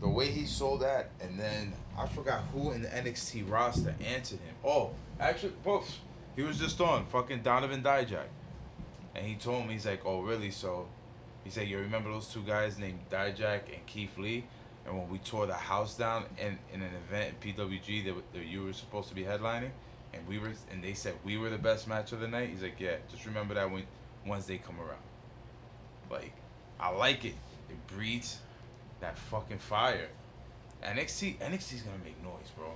the 0.00 0.08
way 0.08 0.26
he 0.30 0.46
sold 0.46 0.80
that, 0.80 1.10
and 1.20 1.38
then 1.38 1.72
I 1.98 2.06
forgot 2.06 2.44
who 2.52 2.72
in 2.72 2.82
the 2.82 2.88
NXT 2.88 3.50
roster 3.50 3.94
answered 4.04 4.40
him. 4.40 4.54
Oh, 4.64 4.90
actually, 5.18 5.52
well, 5.64 5.84
he 6.36 6.42
was 6.42 6.58
just 6.58 6.80
on 6.80 7.06
fucking 7.06 7.42
Donovan 7.42 7.82
Dijak, 7.82 8.26
and 9.14 9.26
he 9.26 9.34
told 9.34 9.66
me 9.66 9.74
he's 9.74 9.86
like, 9.86 10.02
oh 10.04 10.20
really? 10.22 10.50
So 10.50 10.86
he 11.44 11.50
said, 11.50 11.68
you 11.68 11.78
remember 11.78 12.10
those 12.10 12.28
two 12.28 12.42
guys 12.42 12.78
named 12.78 13.00
Dijak 13.10 13.72
and 13.74 13.84
Keith 13.86 14.16
Lee? 14.18 14.44
And 14.86 14.98
when 14.98 15.08
we 15.10 15.18
tore 15.18 15.46
the 15.46 15.54
house 15.54 15.96
down 15.96 16.24
in, 16.38 16.58
in 16.72 16.80
an 16.80 16.90
event 17.06 17.34
at 17.34 17.40
PWG 17.40 18.04
that, 18.06 18.14
that 18.32 18.46
you 18.46 18.64
were 18.64 18.72
supposed 18.72 19.08
to 19.10 19.14
be 19.14 19.22
headlining, 19.22 19.70
and 20.12 20.26
we 20.26 20.38
were, 20.38 20.52
and 20.72 20.82
they 20.82 20.94
said 20.94 21.14
we 21.24 21.36
were 21.36 21.50
the 21.50 21.58
best 21.58 21.86
match 21.86 22.12
of 22.12 22.20
the 22.20 22.28
night. 22.28 22.50
He's 22.50 22.62
like, 22.62 22.80
yeah, 22.80 22.96
just 23.10 23.26
remember 23.26 23.54
that 23.54 23.70
when 23.70 23.84
once 24.26 24.46
they 24.46 24.58
come 24.58 24.80
around. 24.80 25.02
Like, 26.10 26.32
I 26.78 26.90
like 26.90 27.24
it. 27.24 27.34
It 27.68 27.86
breeds 27.86 28.38
that 29.00 29.18
fucking 29.18 29.58
fire. 29.58 30.08
NXT 30.82 31.38
NXT's 31.38 31.82
gonna 31.82 31.98
make 32.02 32.22
noise, 32.22 32.50
bro. 32.56 32.72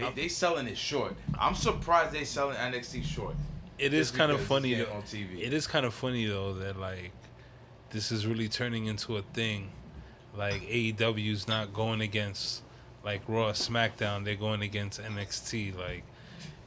They 0.00 0.22
they 0.22 0.28
selling 0.28 0.66
it 0.66 0.76
short. 0.78 1.14
I'm 1.38 1.54
surprised 1.54 2.12
they 2.12 2.24
selling 2.24 2.56
NXT 2.56 3.04
short. 3.04 3.34
it 3.78 3.94
is 3.94 4.10
kind 4.10 4.32
of 4.32 4.40
funny. 4.40 4.74
Though, 4.74 4.92
on 4.92 5.02
TV. 5.02 5.40
it 5.40 5.52
is 5.52 5.66
kind 5.66 5.86
of 5.86 5.94
funny 5.94 6.26
though 6.26 6.54
that 6.54 6.78
like 6.78 7.12
this 7.90 8.12
is 8.12 8.26
really 8.26 8.48
turning 8.48 8.86
into 8.86 9.16
a 9.16 9.22
thing. 9.22 9.70
like 10.36 10.62
AEW's 10.62 11.48
not 11.48 11.72
going 11.72 12.00
against 12.00 12.62
like 13.04 13.22
Raw, 13.28 13.52
SmackDown. 13.52 14.24
They're 14.24 14.34
going 14.34 14.60
against 14.62 15.00
NXT. 15.00 15.78
Like, 15.78 16.02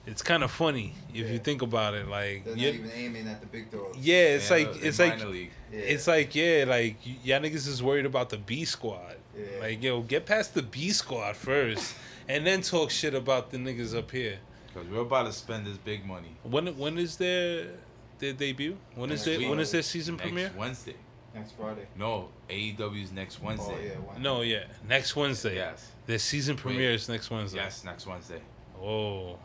it's 0.07 0.21
kind 0.23 0.43
of 0.43 0.49
funny 0.49 0.93
if 1.13 1.29
you 1.29 1.37
think 1.37 1.61
about 1.61 1.93
it. 1.93 2.07
Like, 2.07 2.43
They're 2.45 2.55
not 2.55 2.63
even 2.63 2.91
aiming 2.95 3.27
at 3.27 3.39
the 3.41 3.47
big 3.47 3.69
dogs. 3.69 3.97
yeah, 3.99 4.15
it's 4.37 4.49
Yeah, 4.49 4.55
like 4.57 4.83
it's 4.83 4.97
like. 4.99 5.19
Yeah. 5.19 5.79
it's 5.79 6.07
like 6.07 6.33
yeah, 6.33 6.65
like 6.67 6.95
y- 7.05 7.17
y'all 7.23 7.39
niggas 7.39 7.67
is 7.67 7.83
worried 7.83 8.05
about 8.05 8.29
the 8.29 8.37
B 8.37 8.65
squad. 8.65 9.15
Yeah. 9.37 9.59
Like 9.61 9.83
yo, 9.83 10.01
get 10.01 10.25
past 10.25 10.53
the 10.55 10.63
B 10.63 10.89
squad 10.91 11.35
first, 11.35 11.93
and 12.27 12.45
then 12.45 12.61
talk 12.61 12.89
shit 12.91 13.13
about 13.13 13.51
the 13.51 13.57
niggas 13.57 13.97
up 13.97 14.11
here. 14.11 14.39
Because 14.73 14.87
we're 14.89 15.01
about 15.01 15.25
to 15.25 15.33
spend 15.33 15.65
this 15.65 15.77
big 15.77 16.05
money. 16.05 16.35
When 16.43 16.67
when 16.77 16.97
is 16.97 17.17
their 17.17 17.67
their 18.19 18.33
debut? 18.33 18.77
When 18.95 19.11
is 19.11 19.19
Next 19.19 19.25
their 19.25 19.39
week. 19.39 19.49
when 19.49 19.59
is 19.59 19.71
their 19.71 19.81
season 19.81 20.15
next 20.15 20.27
premiere? 20.27 20.51
Wednesday. 20.57 20.95
next 21.35 21.51
Friday. 21.53 21.87
No, 21.97 22.29
AEW's 22.49 23.11
next 23.11 23.41
Wednesday. 23.41 23.65
Oh 23.65 23.69
Wednesday. 23.73 23.89
yeah. 23.89 23.99
One. 23.99 24.21
No, 24.21 24.41
yeah, 24.41 24.63
next 24.87 25.15
Wednesday. 25.15 25.55
Yes. 25.55 25.91
Their 26.05 26.19
season 26.19 26.55
Wait. 26.55 26.61
premiere 26.61 26.91
is 26.91 27.09
next 27.09 27.29
Wednesday. 27.31 27.57
Yes, 27.59 27.83
next 27.83 28.05
Wednesday. 28.07 28.41
Oh, 28.81 29.37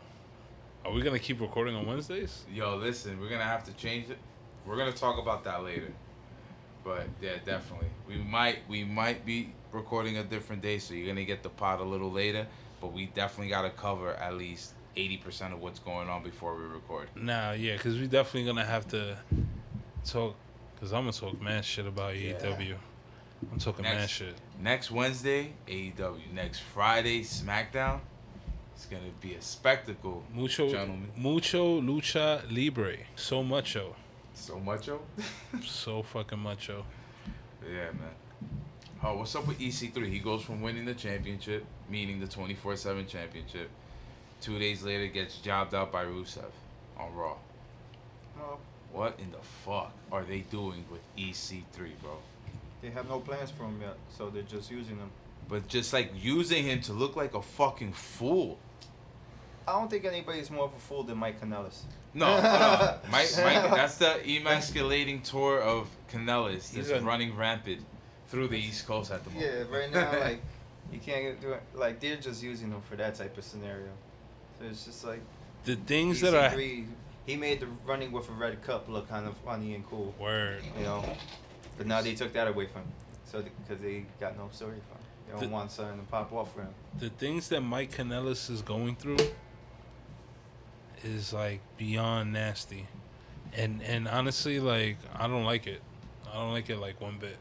are 0.85 0.91
we 0.91 1.01
gonna 1.01 1.19
keep 1.19 1.41
recording 1.41 1.75
on 1.75 1.85
Wednesdays? 1.85 2.43
Yo, 2.53 2.75
listen, 2.77 3.19
we're 3.19 3.29
gonna 3.29 3.43
have 3.43 3.63
to 3.65 3.73
change 3.73 4.09
it. 4.09 4.17
We're 4.65 4.77
gonna 4.77 4.91
talk 4.93 5.17
about 5.19 5.43
that 5.43 5.63
later. 5.63 5.91
But 6.83 7.07
yeah, 7.21 7.37
definitely. 7.43 7.87
We 8.07 8.15
might 8.17 8.59
we 8.69 8.83
might 8.85 9.25
be 9.25 9.53
recording 9.73 10.17
a 10.17 10.23
different 10.23 10.61
day, 10.61 10.79
so 10.79 10.93
you're 10.93 11.07
gonna 11.07 11.25
get 11.25 11.43
the 11.43 11.49
pod 11.49 11.81
a 11.81 11.83
little 11.83 12.11
later. 12.11 12.47
But 12.81 12.93
we 12.93 13.07
definitely 13.07 13.49
gotta 13.49 13.69
cover 13.71 14.13
at 14.13 14.35
least 14.35 14.73
eighty 14.95 15.17
percent 15.17 15.53
of 15.53 15.61
what's 15.61 15.79
going 15.79 16.09
on 16.09 16.23
before 16.23 16.55
we 16.55 16.63
record. 16.63 17.09
Nah, 17.15 17.51
yeah, 17.53 17.73
because 17.73 17.97
we're 17.97 18.07
definitely 18.07 18.45
gonna 18.45 18.65
have 18.65 18.87
to 18.89 19.17
talk. 20.05 20.35
Cause 20.79 20.93
I'm 20.93 21.01
gonna 21.01 21.11
talk 21.13 21.41
mad 21.41 21.65
shit 21.65 21.87
about 21.87 22.13
AEW. 22.13 22.75
I'm 23.51 23.59
talking 23.59 23.83
mad 23.83 24.07
shit. 24.09 24.35
Next 24.61 24.91
Wednesday, 24.91 25.53
AEW. 25.67 26.31
Next 26.33 26.59
Friday, 26.59 27.21
SmackDown. 27.21 27.99
It's 28.75 28.85
gonna 28.85 29.01
be 29.19 29.33
a 29.33 29.41
spectacle, 29.41 30.23
Mucho, 30.31 30.69
gentlemen. 30.69 31.09
mucho 31.15 31.81
lucha 31.81 32.43
libre. 32.51 32.97
So 33.15 33.41
mucho, 33.41 33.95
So 34.35 34.59
much, 34.59 34.87
yo. 34.87 34.99
so 35.63 36.03
fucking 36.03 36.37
mucho. 36.39 36.85
Yeah, 37.67 37.85
man. 37.91 38.11
Oh, 39.03 39.17
what's 39.17 39.35
up 39.35 39.47
with 39.47 39.59
EC3? 39.59 40.09
He 40.09 40.19
goes 40.19 40.41
from 40.41 40.61
winning 40.61 40.85
the 40.85 40.93
championship, 40.93 41.65
meaning 41.89 42.19
the 42.19 42.27
24 42.27 42.75
7 42.75 43.05
championship. 43.07 43.69
Two 44.41 44.57
days 44.59 44.83
later, 44.83 45.07
gets 45.07 45.37
jobbed 45.37 45.75
out 45.75 45.91
by 45.91 46.05
Rusev 46.05 46.51
on 46.97 47.13
Raw. 47.13 47.35
No, 48.37 48.57
What 48.91 49.19
in 49.19 49.31
the 49.31 49.37
fuck 49.65 49.91
are 50.11 50.23
they 50.23 50.39
doing 50.39 50.85
with 50.91 51.01
EC3, 51.17 51.63
bro? 52.01 52.17
they 52.81 52.89
have 52.91 53.09
no 53.09 53.19
plans 53.19 53.49
for 53.49 53.63
him 53.63 53.79
yet, 53.81 53.97
so 54.15 54.29
they're 54.29 54.43
just 54.43 54.69
using 54.69 54.97
him. 54.97 55.09
But 55.49 55.67
just 55.67 55.93
like 55.93 56.11
using 56.15 56.63
him 56.63 56.81
to 56.81 56.93
look 56.93 57.15
like 57.15 57.33
a 57.33 57.41
fucking 57.41 57.93
fool. 57.93 58.59
I 59.67 59.73
don't 59.73 59.89
think 59.89 60.05
anybody's 60.05 60.49
more 60.49 60.65
of 60.65 60.73
a 60.73 60.79
fool 60.79 61.03
than 61.03 61.17
Mike 61.17 61.41
Kanellis. 61.41 61.81
No, 62.13 62.39
no. 62.39 62.97
Mike, 63.11 63.29
Mike, 63.37 63.71
that's 63.71 63.97
the 63.97 64.19
emasculating 64.25 65.21
tour 65.21 65.59
of 65.59 65.87
Kanellis 66.11 66.73
He's 66.73 66.87
that's 66.87 67.03
running 67.03 67.35
rampant 67.35 67.81
through 68.27 68.47
the 68.49 68.57
East 68.57 68.85
Coast 68.87 69.11
at 69.11 69.23
the 69.23 69.29
moment. 69.31 69.51
Yeah, 69.71 69.77
right 69.77 69.91
now, 69.91 70.19
like 70.25 70.41
you 70.91 70.99
can't 70.99 71.21
get 71.23 71.41
do 71.41 71.51
it. 71.53 71.61
Like 71.73 71.99
they're 71.99 72.15
just 72.17 72.41
using 72.43 72.69
them 72.69 72.81
for 72.81 72.95
that 72.95 73.15
type 73.15 73.37
of 73.37 73.43
scenario. 73.43 73.89
So 74.59 74.65
it's 74.69 74.85
just 74.85 75.05
like 75.05 75.21
The 75.65 75.75
things 75.75 76.21
that 76.21 76.33
I 76.35 76.55
EC3, 76.55 76.85
he 77.25 77.35
made 77.35 77.59
the 77.59 77.67
running 77.85 78.11
with 78.11 78.29
a 78.29 78.33
red 78.33 78.61
cup 78.63 78.87
look 78.89 79.09
kind 79.09 79.27
of 79.27 79.35
funny 79.37 79.75
and 79.75 79.85
cool, 79.89 80.13
word. 80.19 80.61
you 80.77 80.83
know. 80.83 81.03
But 81.77 81.87
now 81.87 82.01
they 82.01 82.15
took 82.15 82.33
that 82.33 82.47
away 82.47 82.65
from 82.67 82.81
him, 82.83 82.91
so 83.25 83.43
because 83.43 83.81
they 83.83 84.05
got 84.19 84.37
no 84.37 84.49
story 84.51 84.77
for 84.89 84.95
him. 84.95 85.03
They 85.27 85.31
don't 85.33 85.41
The- 85.41 85.47
want 85.49 85.71
something 85.71 85.99
to 85.99 86.05
pop 86.11 86.31
off 86.33 86.53
for 86.53 86.61
him. 86.61 86.73
The 86.99 87.09
things 87.09 87.49
that 87.49 87.61
Mike 87.61 87.91
Kanellis 87.91 88.49
is 88.49 88.61
going 88.61 88.95
through 88.95 89.17
is 91.03 91.33
like 91.33 91.61
beyond 91.77 92.33
nasty, 92.33 92.87
and 93.53 93.81
and 93.83 94.07
honestly, 94.07 94.59
like 94.59 94.97
I 95.15 95.27
don't 95.27 95.43
like 95.45 95.67
it. 95.67 95.81
I 96.29 96.33
don't 96.35 96.51
like 96.53 96.69
it 96.69 96.77
like 96.77 96.99
one 96.99 97.17
bit. 97.19 97.37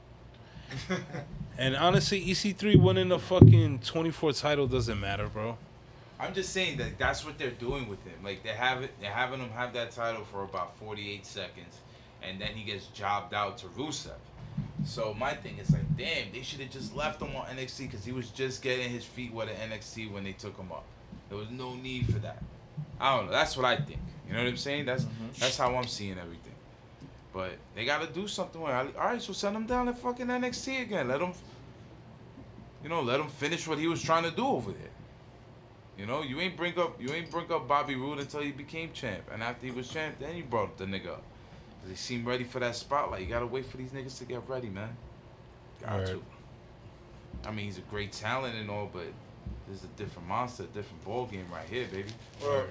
And 1.58 1.74
honestly, 1.74 2.22
EC3 2.22 2.76
winning 2.76 3.08
the 3.08 3.18
fucking 3.18 3.78
24 3.78 4.32
title 4.32 4.66
doesn't 4.66 5.00
matter, 5.00 5.26
bro. 5.28 5.56
I'm 6.20 6.34
just 6.34 6.50
saying 6.52 6.76
that 6.78 6.98
that's 6.98 7.24
what 7.24 7.38
they're 7.38 7.50
doing 7.50 7.88
with 7.88 8.02
him. 8.04 8.12
Like 8.22 8.42
they 8.42 8.50
have 8.50 8.82
it, 8.82 8.90
they're 9.00 9.10
having 9.10 9.40
him 9.40 9.48
have 9.50 9.72
that 9.72 9.90
title 9.90 10.24
for 10.24 10.42
about 10.44 10.76
48 10.78 11.24
seconds, 11.24 11.78
and 12.22 12.38
then 12.38 12.48
he 12.48 12.62
gets 12.62 12.88
jobbed 12.88 13.32
out 13.32 13.56
to 13.58 13.66
Rusev. 13.68 14.10
So 14.84 15.14
my 15.14 15.32
thing 15.32 15.56
is 15.58 15.70
like, 15.70 15.96
damn, 15.96 16.30
they 16.30 16.42
should 16.42 16.60
have 16.60 16.70
just 16.70 16.94
left 16.94 17.22
him 17.22 17.34
on 17.34 17.46
NXT 17.46 17.78
because 17.90 18.04
he 18.04 18.12
was 18.12 18.28
just 18.30 18.60
getting 18.60 18.90
his 18.90 19.04
feet 19.06 19.32
wet 19.32 19.48
at 19.48 19.58
NXT 19.70 20.12
when 20.12 20.24
they 20.24 20.32
took 20.32 20.58
him 20.58 20.70
up. 20.70 20.84
There 21.30 21.38
was 21.38 21.48
no 21.50 21.74
need 21.74 22.04
for 22.12 22.18
that. 22.18 22.42
I 23.00 23.16
don't 23.16 23.26
know. 23.26 23.32
That's 23.32 23.56
what 23.56 23.64
I 23.64 23.76
think. 23.76 24.00
You 24.28 24.34
know 24.34 24.40
what 24.42 24.48
I'm 24.48 24.56
saying? 24.58 24.84
That's 24.84 25.04
Mhm. 25.04 25.38
that's 25.38 25.56
how 25.56 25.74
I'm 25.74 25.86
seeing 25.86 26.18
everything. 26.18 26.52
But 27.36 27.58
they 27.74 27.84
got 27.84 28.00
to 28.00 28.06
do 28.06 28.26
something 28.26 28.62
with 28.62 28.70
it. 28.72 28.96
All 28.96 29.04
right, 29.08 29.20
so 29.20 29.34
send 29.34 29.54
him 29.54 29.66
down 29.66 29.84
to 29.86 29.92
fucking 29.92 30.26
NXT 30.26 30.80
again. 30.84 31.06
Let 31.08 31.20
him, 31.20 31.34
you 32.82 32.88
know, 32.88 33.02
let 33.02 33.20
him 33.20 33.28
finish 33.28 33.68
what 33.68 33.76
he 33.78 33.86
was 33.88 34.02
trying 34.02 34.22
to 34.22 34.30
do 34.30 34.46
over 34.46 34.72
there. 34.72 34.88
You 35.98 36.06
know, 36.06 36.22
you 36.22 36.40
ain't 36.40 36.56
bring 36.56 36.78
up 36.78 36.98
you 36.98 37.10
ain't 37.12 37.30
bring 37.30 37.52
up 37.52 37.68
Bobby 37.68 37.94
Roode 37.94 38.20
until 38.20 38.40
he 38.40 38.52
became 38.52 38.90
champ, 38.94 39.24
and 39.30 39.42
after 39.42 39.66
he 39.66 39.72
was 39.72 39.86
champ, 39.86 40.16
then 40.18 40.34
you 40.34 40.44
brought 40.44 40.78
the 40.78 40.86
nigga 40.86 41.08
up. 41.08 41.22
'Cause 41.82 41.90
he 41.90 41.94
seemed 41.96 42.24
ready 42.26 42.44
for 42.44 42.58
that 42.58 42.74
spotlight. 42.74 43.20
You 43.20 43.26
gotta 43.28 43.46
wait 43.46 43.66
for 43.66 43.76
these 43.76 43.90
niggas 43.90 44.16
to 44.18 44.24
get 44.24 44.48
ready, 44.48 44.70
man. 44.70 44.96
Got 45.82 45.92
Word. 45.92 46.06
to. 46.06 46.22
I 47.48 47.50
mean, 47.52 47.66
he's 47.66 47.76
a 47.76 47.82
great 47.82 48.12
talent 48.12 48.54
and 48.56 48.70
all, 48.70 48.88
but 48.90 49.08
this 49.68 49.78
is 49.78 49.84
a 49.84 49.88
different 49.98 50.26
monster, 50.26 50.62
a 50.62 50.66
different 50.68 51.04
ball 51.04 51.26
game 51.26 51.46
right 51.52 51.68
here, 51.68 51.86
baby. 51.88 52.10
Or, 52.42 52.66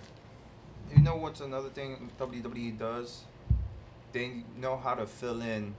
you 0.95 1.03
know 1.03 1.17
what's 1.17 1.41
another 1.41 1.69
thing 1.69 2.09
WWE 2.19 2.71
does? 2.71 3.25
They 4.15 4.31
know 4.61 4.77
how 4.77 4.95
to 4.95 5.05
fill 5.05 5.41
in, 5.41 5.75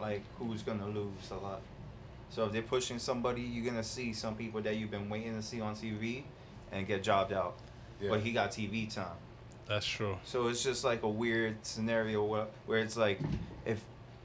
like 0.00 0.22
who's 0.38 0.62
gonna 0.62 0.86
lose 0.86 1.30
a 1.30 1.34
lot. 1.34 1.60
So 2.30 2.46
if 2.46 2.52
they're 2.52 2.62
pushing 2.62 2.98
somebody, 2.98 3.42
you're 3.42 3.66
gonna 3.70 3.84
see 3.84 4.14
some 4.14 4.34
people 4.34 4.62
that 4.62 4.76
you've 4.76 4.90
been 4.90 5.10
waiting 5.10 5.36
to 5.36 5.42
see 5.42 5.60
on 5.60 5.76
TV, 5.76 6.22
and 6.72 6.86
get 6.86 7.02
jobbed 7.02 7.34
out. 7.34 7.56
But 8.08 8.20
he 8.20 8.32
got 8.32 8.52
TV 8.52 8.92
time. 8.92 9.18
That's 9.68 9.84
true. 9.84 10.16
So 10.24 10.48
it's 10.48 10.64
just 10.64 10.82
like 10.82 11.02
a 11.02 11.08
weird 11.08 11.56
scenario 11.60 12.24
where, 12.24 12.46
where 12.64 12.78
it's 12.78 12.96
like, 12.96 13.20
if 13.66 13.82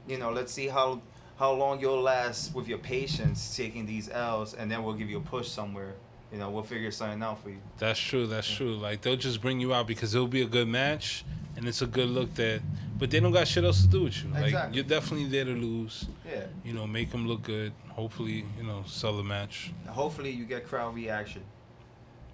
you 0.08 0.16
know, 0.16 0.32
let's 0.32 0.50
see 0.50 0.68
how 0.68 1.02
how 1.38 1.52
long 1.52 1.80
you'll 1.80 2.00
last 2.00 2.54
with 2.54 2.66
your 2.66 2.78
patience 2.78 3.54
taking 3.54 3.84
these 3.84 4.08
L's, 4.08 4.54
and 4.54 4.70
then 4.70 4.84
we'll 4.84 4.94
give 4.94 5.10
you 5.10 5.18
a 5.18 5.28
push 5.34 5.48
somewhere. 5.48 5.92
You 6.32 6.38
know, 6.38 6.48
we'll 6.48 6.62
figure 6.62 6.90
something 6.90 7.22
out 7.22 7.42
for 7.42 7.50
you. 7.50 7.58
That's 7.76 8.00
true. 8.00 8.26
That's 8.26 8.50
true. 8.50 8.74
Like 8.74 9.02
they'll 9.02 9.16
just 9.16 9.42
bring 9.42 9.60
you 9.60 9.74
out 9.74 9.86
because 9.86 10.14
it'll 10.14 10.28
be 10.28 10.40
a 10.40 10.46
good 10.46 10.66
match 10.66 11.26
and 11.60 11.68
it's 11.68 11.82
a 11.82 11.86
good 11.86 12.08
look 12.08 12.34
that, 12.36 12.62
but 12.98 13.10
they 13.10 13.20
don't 13.20 13.32
got 13.32 13.46
shit 13.46 13.62
else 13.64 13.82
to 13.82 13.86
do 13.88 14.04
with 14.04 14.24
you. 14.24 14.30
Like 14.30 14.44
Exactly. 14.46 14.74
you're 14.76 14.84
definitely 14.88 15.28
there 15.28 15.44
to 15.44 15.52
lose. 15.54 16.06
Yeah. 16.26 16.44
You 16.64 16.72
know, 16.72 16.86
make 16.86 17.10
them 17.12 17.28
look 17.28 17.42
good. 17.42 17.72
Hopefully, 17.90 18.46
you 18.58 18.64
know, 18.64 18.82
sell 18.86 19.14
the 19.16 19.22
match. 19.22 19.70
Hopefully, 19.86 20.30
you 20.30 20.46
get 20.46 20.66
crowd 20.66 20.94
reaction. 20.94 21.42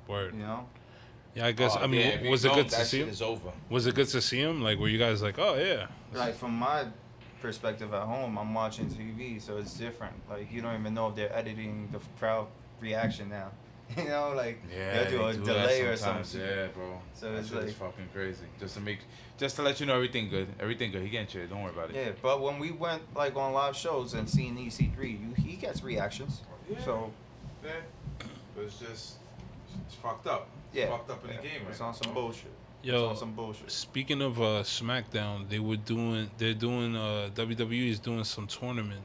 Word. 0.07 0.33
You 0.35 0.41
know. 0.43 0.67
Yeah, 1.35 1.47
I 1.47 1.53
guess. 1.53 1.75
Oh, 1.77 1.81
I 1.81 1.87
mean, 1.89 2.01
yeah, 2.01 2.07
w- 2.12 2.19
if 2.21 2.25
you 2.25 2.31
was 2.31 2.45
it 2.45 2.55
good 2.55 2.69
to 2.69 2.85
see 2.85 2.99
shit 2.99 3.07
him? 3.09 3.12
is 3.12 3.21
over. 3.21 3.51
Was 3.69 3.87
it 3.89 3.95
good 3.97 4.07
to 4.09 4.21
see 4.23 4.39
him? 4.41 4.62
Like, 4.62 4.79
were 4.79 4.89
you 4.89 4.99
guys 4.99 5.21
like, 5.23 5.39
oh 5.39 5.57
yeah, 5.57 5.89
Like 6.15 6.37
from 6.37 6.55
my 6.57 6.87
perspective 7.43 7.93
at 7.93 8.03
home, 8.05 8.39
I'm 8.39 8.55
watching 8.55 8.87
TV, 8.89 9.43
so 9.43 9.59
it's 9.59 9.75
different. 9.75 10.15
Like 10.31 10.51
you 10.53 10.62
don't 10.62 10.79
even 10.81 10.95
know 10.95 11.09
if 11.09 11.17
they're 11.17 11.37
editing 11.37 11.89
the 11.93 11.99
crowd 12.19 12.47
reaction 12.81 13.29
now. 13.29 13.51
You 13.96 14.05
know, 14.05 14.33
like 14.37 14.62
Yeah, 14.70 15.05
they'll 15.05 15.11
do 15.11 15.22
a 15.27 15.33
they 15.33 15.38
that 15.38 15.44
delay 15.44 15.81
or 15.83 15.96
something. 15.96 16.40
Yeah, 16.40 16.66
bro. 16.75 16.99
So 17.14 17.33
that 17.33 17.38
it's 17.38 17.53
like- 17.53 17.68
fucking 17.70 18.09
crazy. 18.12 18.44
Just 18.59 18.75
to 18.75 18.81
make, 18.81 18.99
just 19.38 19.57
to 19.57 19.62
let 19.62 19.79
you 19.81 19.87
know 19.87 19.94
everything 19.94 20.29
good, 20.29 20.49
everything 20.59 20.90
good. 20.90 21.03
He 21.03 21.09
getting 21.09 21.29
shit. 21.29 21.49
Don't 21.49 21.62
worry 21.62 21.72
about 21.72 21.90
it. 21.90 21.96
Yeah, 21.96 22.11
but 22.20 22.40
when 22.42 22.59
we 22.59 22.72
went 22.72 23.03
like 23.14 23.37
on 23.37 23.53
live 23.53 23.77
shows 23.77 24.14
and 24.14 24.29
seeing 24.29 24.57
EC3, 24.57 24.99
you, 25.20 25.35
he 25.37 25.57
gets 25.57 25.83
reactions. 25.83 26.42
Yeah. 26.68 26.85
So 26.85 27.12
Yeah. 27.64 27.70
But 28.55 28.64
it's 28.64 28.79
just, 28.79 29.14
it's 29.87 29.94
fucked 29.96 30.27
up. 30.27 30.49
It's 30.72 30.79
yeah, 30.81 30.88
fucked 30.88 31.11
up 31.11 31.22
in 31.25 31.31
yeah, 31.31 31.37
the 31.37 31.42
game 31.42 31.62
right 31.62 31.70
It's 31.70 31.81
on 31.81 31.94
some 31.94 32.09
now. 32.09 32.14
bullshit. 32.20 32.51
It's 32.83 32.92
yo. 32.92 33.09
on 33.09 33.16
some 33.16 33.33
bullshit. 33.35 33.70
Speaking 33.70 34.20
of 34.22 34.40
uh, 34.40 34.62
SmackDown, 34.62 35.49
they 35.49 35.59
were 35.59 35.77
doing. 35.77 36.31
They're 36.38 36.55
doing. 36.55 36.96
Uh, 36.96 37.31
WWE 37.35 37.90
is 37.90 37.99
doing 38.01 38.25
some 38.25 38.46
tournament. 38.46 39.03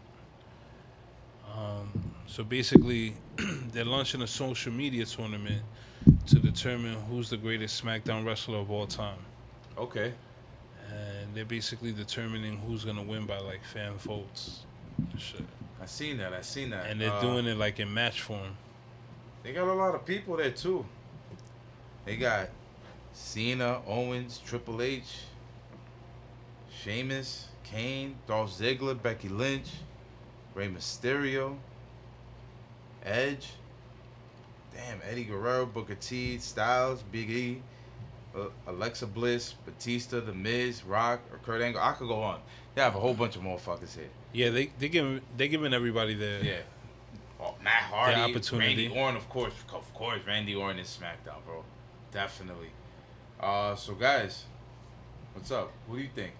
Um, 1.55 2.00
so 2.31 2.43
basically, 2.45 3.13
they're 3.73 3.83
launching 3.83 4.21
a 4.21 4.27
social 4.27 4.71
media 4.71 5.03
tournament 5.05 5.61
to 6.27 6.35
determine 6.39 6.95
who's 7.09 7.29
the 7.29 7.35
greatest 7.37 7.83
SmackDown 7.83 8.25
wrestler 8.25 8.57
of 8.59 8.71
all 8.71 8.87
time. 8.87 9.17
Okay. 9.77 10.13
and 10.89 11.33
they're 11.35 11.45
basically 11.45 11.91
determining 11.91 12.57
who's 12.57 12.83
gonna 12.85 13.03
win 13.03 13.25
by 13.25 13.37
like 13.39 13.63
fan 13.63 13.93
votes 13.93 14.65
and 14.97 15.19
shit. 15.21 15.45
I 15.81 15.85
seen 15.85 16.17
that. 16.17 16.33
I 16.33 16.41
seen 16.41 16.69
that. 16.71 16.85
And 16.87 16.99
they're 17.01 17.11
Uh, 17.11 17.21
doing 17.21 17.45
it 17.47 17.57
like 17.57 17.79
in 17.79 17.93
match 17.93 18.21
form. 18.21 18.55
They 19.43 19.51
got 19.53 19.67
a 19.67 19.73
lot 19.73 19.93
of 19.95 20.05
people 20.05 20.37
there 20.37 20.51
too. 20.51 20.85
They 22.05 22.15
got 22.17 22.49
Cena, 23.13 23.81
Owens, 23.87 24.39
Triple 24.45 24.81
H, 24.81 25.03
Sheamus, 26.83 27.47
Kane, 27.63 28.15
Dolph 28.27 28.51
Ziggler, 28.57 29.01
Becky 29.01 29.29
Lynch, 29.29 29.69
Rey 30.55 30.67
Mysterio, 30.67 31.55
Edge. 33.03 33.49
Damn, 34.73 35.01
Eddie 35.09 35.25
Guerrero, 35.25 35.65
Booker 35.65 35.95
T, 35.95 36.37
Styles, 36.37 37.03
Big 37.11 37.29
E, 37.29 37.61
uh, 38.35 38.45
Alexa 38.67 39.05
Bliss, 39.07 39.53
Batista, 39.65 40.21
The 40.21 40.33
Miz, 40.33 40.83
Rock, 40.85 41.19
or 41.31 41.39
Kurt 41.39 41.61
Angle. 41.61 41.81
I 41.81 41.91
could 41.93 42.07
go 42.07 42.21
on. 42.21 42.39
They 42.73 42.81
have 42.81 42.95
a 42.95 42.99
whole 42.99 43.13
bunch 43.13 43.35
of 43.35 43.41
motherfuckers 43.41 43.95
here. 43.95 44.09
Yeah, 44.33 44.49
they 44.49 44.71
they 44.79 44.87
giving 44.87 45.21
they 45.35 45.49
giving 45.49 45.73
everybody 45.73 46.13
their 46.13 46.43
Yeah. 46.43 46.59
Oh, 47.39 47.55
Matt 47.63 47.83
Hardy, 47.83 48.21
opportunity. 48.21 48.87
Randy 48.87 48.99
Orton, 48.99 49.17
of 49.17 49.27
course, 49.27 49.53
of 49.73 49.93
course, 49.93 50.19
Randy 50.27 50.55
Orton 50.55 50.79
is 50.79 50.99
SmackDown, 51.01 51.43
bro, 51.45 51.63
definitely. 52.11 52.69
Uh, 53.39 53.75
so 53.75 53.93
guys, 53.95 54.45
what's 55.33 55.51
up? 55.51 55.71
What 55.87 55.97
do 55.97 56.03
you 56.03 56.09
think? 56.13 56.33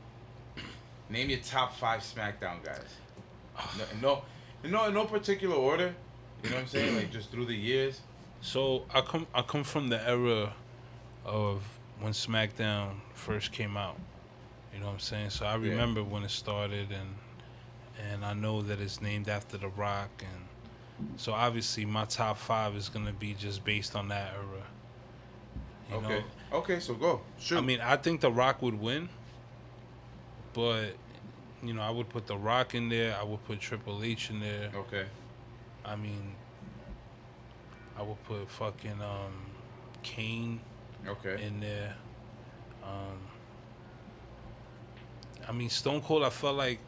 Name 1.10 1.30
your 1.30 1.40
top 1.40 1.76
five 1.76 2.02
SmackDown 2.02 2.64
guys. 2.64 2.96
No, 4.02 4.22
no, 4.64 4.70
no, 4.70 4.86
in 4.86 4.94
no 4.94 5.06
particular 5.06 5.56
order. 5.56 5.94
You 6.44 6.50
know 6.50 6.56
what 6.56 6.62
I'm 6.64 6.68
saying? 6.68 6.96
Like 6.96 7.12
just 7.12 7.32
through 7.32 7.46
the 7.46 7.56
years. 7.56 8.02
So 8.42 8.84
I 8.94 9.02
come 9.02 9.28
I 9.34 9.42
come 9.44 9.64
from 9.64 9.90
the 9.90 10.08
era 10.08 10.54
of 11.26 11.64
when 12.00 12.14
SmackDown 12.14 12.96
first 13.14 13.52
came 13.52 13.78
out. 13.78 13.98
You 14.74 14.80
know 14.80 14.88
what 14.88 14.94
I'm 14.94 15.00
saying? 15.00 15.30
So 15.30 15.46
I 15.46 15.56
Yeah. 15.58 15.70
remember 15.72 16.04
when 16.04 16.24
it 16.24 16.32
started 16.32 16.92
and 16.92 17.16
and 18.12 18.26
I 18.26 18.34
know 18.34 18.62
that 18.64 18.80
it's 18.80 19.02
named 19.02 19.30
after 19.30 19.58
The 19.58 19.68
Rock 19.68 20.10
and 20.22 21.10
so 21.18 21.34
obviously 21.34 21.86
my 21.86 22.06
top 22.06 22.38
five 22.38 22.76
is 22.76 22.90
gonna 22.90 23.14
be 23.14 23.34
just 23.34 23.64
based 23.64 23.96
on 23.96 24.08
that 24.08 24.34
era. 24.34 24.64
You 25.90 25.96
okay. 25.98 26.08
know? 26.52 26.58
Okay, 26.60 26.80
so 26.80 26.96
go. 26.96 27.22
Shoot. 27.40 27.58
I 27.58 27.62
mean 27.62 27.82
I 27.82 27.98
think 27.98 28.22
The 28.22 28.32
Rock 28.32 28.62
would 28.64 28.80
win, 28.80 29.10
but 30.54 30.96
you 31.64 31.74
know, 31.74 31.82
I 31.82 31.92
would 31.92 32.10
put 32.10 32.26
The 32.26 32.38
Rock 32.38 32.74
in 32.74 32.90
there, 32.90 33.16
I 33.16 33.24
would 33.24 33.44
put 33.46 33.60
Triple 33.60 34.04
H 34.04 34.32
in 34.32 34.40
there. 34.40 34.72
Okay. 34.76 35.06
I 35.86 35.96
mean, 35.96 36.36
I 37.98 38.02
would 38.04 38.22
put 38.26 38.50
fucking 38.50 39.02
um, 39.02 39.34
Kane 40.04 40.60
Okay. 41.08 41.42
in 41.44 41.60
there. 41.60 41.96
Um, 42.84 43.18
I 45.48 45.52
mean, 45.52 45.70
Stone 45.70 46.02
Cold. 46.02 46.24
I 46.24 46.30
felt 46.30 46.56
like 46.56 46.80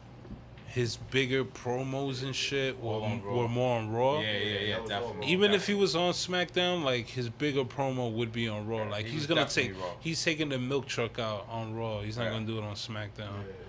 his 0.66 0.96
bigger 0.96 1.44
promos 1.44 2.22
and 2.24 2.34
shit 2.34 2.80
were, 2.80 2.92
All 2.94 3.02
on 3.04 3.22
Raw. 3.22 3.36
were 3.36 3.48
more 3.48 3.78
on 3.78 3.90
Raw. 3.92 4.20
yeah, 4.20 4.32
yeah, 4.32 4.38
yeah, 4.60 4.72
that 4.74 4.80
was 4.82 4.88
definitely. 4.90 5.26
Even 5.28 5.52
if 5.52 5.66
he 5.66 5.74
was 5.74 5.94
on 5.94 6.12
SmackDown, 6.12 6.82
like 6.84 7.06
his 7.08 7.28
bigger 7.28 7.64
promo 7.64 8.12
would 8.12 8.32
be 8.32 8.48
on 8.48 8.66
Raw. 8.66 8.78
Yeah, 8.84 8.90
like 8.90 9.06
he 9.06 9.12
he's 9.12 9.26
gonna 9.26 9.46
take, 9.46 9.78
Raw. 9.80 9.90
he's 10.00 10.22
taking 10.22 10.48
the 10.48 10.58
milk 10.58 10.86
truck 10.86 11.18
out 11.18 11.46
on 11.50 11.74
Raw. 11.74 12.00
He's 12.00 12.16
not 12.16 12.24
Yeah. 12.24 12.30
gonna 12.30 12.46
do 12.46 12.58
it 12.58 12.64
on 12.64 12.74
SmackDown. 12.74 13.18
Yeah, 13.18 13.26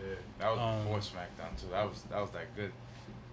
yeah. 0.07 0.15
that 0.39 0.49
was 0.51 0.59
um, 0.59 0.83
before 0.83 0.99
SmackDown 0.99 1.61
too. 1.61 1.67
That 1.71 1.89
was 1.89 2.01
that 2.09 2.21
was 2.21 2.29
that 2.31 2.55
good 2.55 2.71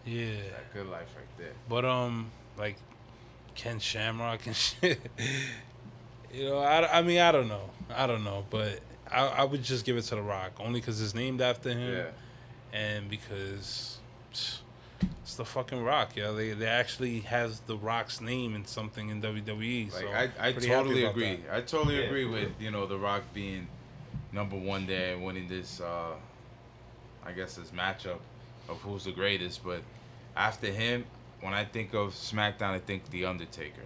Yeah, 0.04 0.34
that 0.50 0.72
good 0.74 0.88
life 0.88 1.08
right 1.16 1.26
there. 1.38 1.52
but 1.68 1.84
um, 1.84 2.30
like 2.58 2.76
Ken 3.54 3.78
Shamrock 3.78 4.46
and 4.46 4.56
shit. 4.56 5.00
you 6.32 6.44
know, 6.48 6.58
I, 6.58 6.98
I 6.98 7.02
mean, 7.02 7.20
I 7.20 7.30
don't 7.32 7.48
know, 7.48 7.70
I 7.94 8.06
don't 8.06 8.24
know, 8.24 8.44
but 8.50 8.80
I, 9.10 9.26
I 9.26 9.44
would 9.44 9.62
just 9.62 9.84
give 9.84 9.96
it 9.96 10.02
to 10.02 10.16
The 10.16 10.22
Rock 10.22 10.52
only 10.58 10.80
because 10.80 11.00
it's 11.00 11.14
named 11.14 11.40
after 11.40 11.70
him. 11.70 11.94
Yeah. 11.94 12.78
and 12.78 13.08
because 13.08 13.98
it's 14.32 15.34
the 15.36 15.44
fucking 15.44 15.82
Rock, 15.84 16.16
yeah. 16.16 16.32
They 16.32 16.52
they 16.52 16.66
actually 16.66 17.20
has 17.20 17.60
the 17.60 17.76
Rock's 17.76 18.20
name 18.20 18.54
in 18.56 18.64
something 18.66 19.08
in 19.08 19.22
WWE. 19.22 19.92
Like 19.92 20.02
so 20.02 20.08
I, 20.08 20.22
I 20.48 20.52
pretty 20.52 20.68
totally 20.68 21.04
agree. 21.04 21.36
that. 21.48 21.54
I 21.56 21.60
totally 21.60 21.98
Yeah, 22.00 22.06
agree 22.06 22.24
for 22.24 22.30
with 22.32 22.48
you 22.60 22.70
know 22.70 22.86
The 22.86 22.98
Rock 22.98 23.22
being 23.32 23.68
number 24.32 24.56
one 24.56 24.86
there 24.86 25.14
and 25.14 25.24
winning 25.24 25.46
this. 25.48 25.80
Uh, 25.80 26.14
I 27.24 27.30
guess 27.32 27.54
this 27.54 27.70
matchup 27.70 28.18
of 28.72 28.80
who's 28.80 29.04
the 29.04 29.12
greatest. 29.12 29.64
But 29.64 29.82
after 30.36 30.66
him, 30.66 31.04
when 31.40 31.54
I 31.54 31.64
think 31.64 31.94
of 31.94 32.12
SmackDown, 32.12 32.70
I 32.70 32.78
think 32.78 33.08
The 33.10 33.26
Undertaker. 33.26 33.82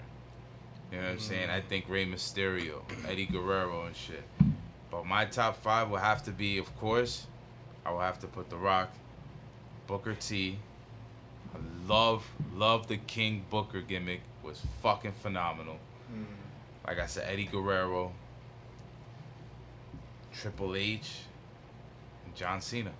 You 0.90 0.98
know 0.98 1.02
what 1.02 1.10
I'm 1.10 1.16
mm-hmm. 1.16 1.28
saying? 1.28 1.50
I 1.50 1.60
think 1.60 1.88
Rey 1.88 2.06
Mysterio, 2.06 2.80
Eddie 3.08 3.26
Guerrero, 3.26 3.86
and 3.86 3.96
shit. 3.96 4.22
But 4.90 5.04
my 5.04 5.24
top 5.24 5.62
five 5.62 5.90
will 5.90 5.98
have 5.98 6.22
to 6.24 6.30
be, 6.30 6.58
of 6.58 6.74
course, 6.78 7.26
I 7.84 7.90
will 7.90 8.00
have 8.00 8.18
to 8.20 8.26
put 8.26 8.48
The 8.50 8.56
Rock, 8.56 8.90
Booker 9.86 10.14
T. 10.14 10.58
I 11.54 11.58
love, 11.88 12.24
love 12.54 12.86
the 12.86 12.96
King 12.96 13.44
Booker 13.50 13.80
gimmick. 13.80 14.20
Was 14.42 14.62
fucking 14.80 15.12
phenomenal. 15.22 15.78
Mm-hmm. 16.12 16.22
Like 16.86 17.00
I 17.00 17.06
said, 17.06 17.28
Eddie 17.28 17.46
Guerrero, 17.46 18.12
Triple 20.32 20.76
H, 20.76 21.16
and 22.24 22.34
John 22.36 22.60
Cena. 22.60 22.92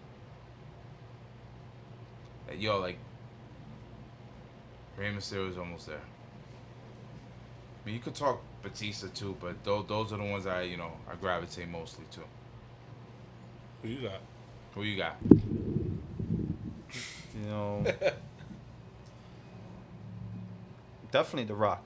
Like, 2.49 2.61
yo, 2.61 2.79
like 2.79 2.99
Rey 4.97 5.13
Mysterio 5.13 5.51
is 5.51 5.59
almost 5.59 5.87
there. 5.87 5.99
I 5.99 7.87
mean, 7.87 7.95
you 7.95 8.01
could 8.01 8.15
talk 8.15 8.41
Batista 8.63 9.09
too, 9.15 9.37
but 9.41 9.63
those 9.65 9.87
those 9.87 10.13
are 10.13 10.17
the 10.19 10.25
ones 10.25 10.47
I 10.47 10.63
you 10.63 10.77
know 10.77 10.93
I 11.11 11.15
gravitate 11.17 11.69
mostly 11.69 12.05
to. 12.13 12.21
Who 13.83 13.89
you 13.89 14.09
got? 14.09 14.21
Who 14.75 14.83
you 14.83 14.97
got? 14.97 15.17
You 17.35 17.47
know, 17.49 17.85
definitely 21.13 21.45
The 21.45 21.55
Rock, 21.55 21.85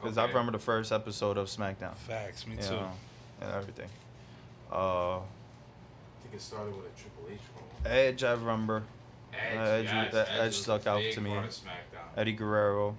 because 0.00 0.18
I 0.18 0.26
remember 0.26 0.52
the 0.52 0.58
first 0.58 0.92
episode 0.92 1.38
of 1.38 1.48
SmackDown. 1.48 1.94
Facts, 1.96 2.46
me 2.46 2.56
You 2.56 2.62
too. 2.62 2.70
know, 2.74 2.90
and 3.40 3.50
everything. 3.52 3.88
Uh, 4.70 5.16
I 5.16 5.20
think 6.22 6.34
it 6.34 6.42
started 6.42 6.76
with 6.76 6.84
a 6.86 7.00
Triple 7.00 7.24
H 7.32 7.40
Edge, 7.86 8.24
I 8.24 8.32
remember. 8.32 8.82
Edge, 9.32 9.56
Uh, 9.56 9.60
Edge- 9.60 9.84
yes, 9.86 10.12
that- 10.12 10.28
Edge 10.30 10.46
was 10.46 10.58
a 10.58 10.62
stuck 10.62 10.86
out 10.86 11.02
to 11.12 11.20
me. 11.20 11.30
part 11.30 11.44
of 11.46 11.50
SmackDown. 11.50 12.08
Eddie 12.16 12.32
Guerrero. 12.32 12.96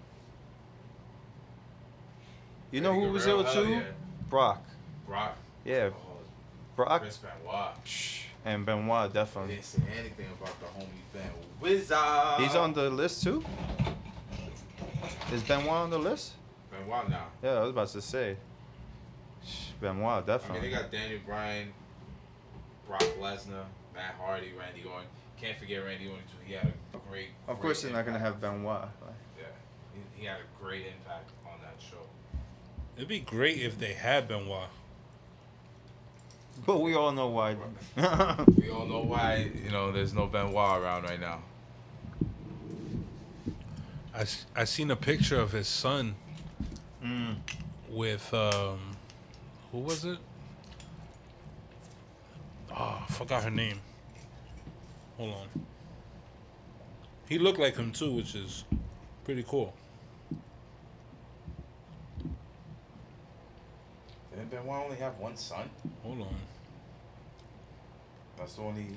You 2.71 2.81
know 2.81 2.91
Eddie 2.93 3.01
who 3.05 3.11
was 3.11 3.25
Guerrero, 3.25 3.39
ill 3.39 3.45
hell 3.45 3.63
too? 3.65 3.69
yeah. 3.71 3.83
Brock. 4.29 4.63
Brock. 5.05 5.37
Yeah, 5.65 5.89
Oh, 5.93 6.17
Brock 6.75 7.01
Chris 7.01 7.17
Benoit. 7.17 7.75
and 8.45 8.65
Benoit 8.65 8.91
I 8.91 9.07
definitely. 9.09 9.55
didn't 9.55 9.65
say 9.65 9.81
anything 9.99 10.27
about 10.31 10.57
the 10.59 10.65
homie 10.67 10.87
Ben 11.13 11.29
Wizard. 11.59 12.39
He's 12.39 12.55
on 12.55 12.73
the 12.73 12.89
list 12.89 13.23
too. 13.23 13.43
Is 15.33 15.43
Benoit 15.43 15.69
on 15.69 15.89
the 15.89 15.99
list? 15.99 16.33
Benoit 16.71 17.09
now. 17.09 17.27
Yeah, 17.43 17.51
I 17.51 17.59
was 17.61 17.69
about 17.71 17.87
to 17.89 18.01
say. 18.01 18.37
Benoit 19.81 20.25
definitely. 20.25 20.59
I 20.59 20.61
mean, 20.61 20.71
they 20.71 20.77
got 20.77 20.91
Daniel 20.91 21.19
Bryan, 21.25 21.73
Brock 22.87 23.01
Lesnar, 23.19 23.65
Matt 23.93 24.15
Hardy, 24.19 24.53
Randy 24.57 24.83
Orton. 24.85 25.07
Can't 25.41 25.57
forget 25.57 25.83
Randy 25.83 26.07
Orton. 26.07 26.23
He 26.45 26.53
had 26.53 26.67
a 26.93 26.97
great. 27.09 27.29
of 27.47 27.55
great 27.55 27.61
course, 27.61 27.81
they're 27.81 27.91
not 27.91 28.05
gonna 28.05 28.17
impact. 28.17 28.41
have 28.43 28.53
Benoit. 28.53 28.89
Yeah, 29.37 29.45
he, 29.93 30.21
he 30.21 30.25
had 30.27 30.37
a 30.37 30.63
great 30.63 30.85
impact 30.85 31.31
on 31.45 31.59
that 31.63 31.81
show. 31.81 31.97
It'd 32.95 33.07
be 33.07 33.19
great 33.19 33.57
if 33.57 33.79
they 33.79 33.93
had 33.93 34.27
Benoit. 34.27 34.69
But 36.63 36.79
we 36.81 36.93
all 36.93 37.11
know 37.11 37.27
why. 37.27 37.55
We 38.57 38.69
all 38.69 38.85
know 38.85 39.01
why 39.01 39.49
you 39.63 39.71
know 39.71 39.91
there's 39.91 40.13
no 40.13 40.27
Benoit 40.27 40.81
around 40.81 41.03
right 41.03 41.19
now. 41.19 41.41
I, 44.13 44.21
s- 44.21 44.45
I 44.55 44.65
seen 44.65 44.91
a 44.91 44.95
picture 44.95 45.39
of 45.39 45.53
his 45.53 45.67
son 45.67 46.15
mm. 47.03 47.35
with 47.89 48.31
um, 48.33 48.97
who 49.71 49.79
was 49.79 50.05
it? 50.05 50.19
Oh, 52.71 53.03
I 53.07 53.11
forgot 53.11 53.43
her 53.43 53.49
name. 53.49 53.79
Hold 55.17 55.33
on. 55.33 55.65
He 57.29 57.39
looked 57.39 57.59
like 57.59 57.75
him 57.75 57.91
too, 57.91 58.11
which 58.11 58.35
is 58.35 58.65
pretty 59.23 59.43
cool. 59.47 59.73
Didn't 64.31 64.49
Benoit 64.49 64.83
only 64.83 64.97
have 64.97 65.17
one 65.19 65.35
son? 65.35 65.69
Hold 66.03 66.21
on. 66.21 66.35
That's 68.37 68.55
the 68.55 68.61
only. 68.63 68.81
He, 68.81 68.87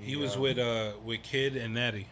He 0.00 0.10
he 0.10 0.16
was 0.16 0.36
uh, 0.36 0.40
with 0.40 0.58
uh 0.58 0.92
with 1.04 1.22
Kidd 1.22 1.56
and 1.56 1.74
Natty. 1.74 2.06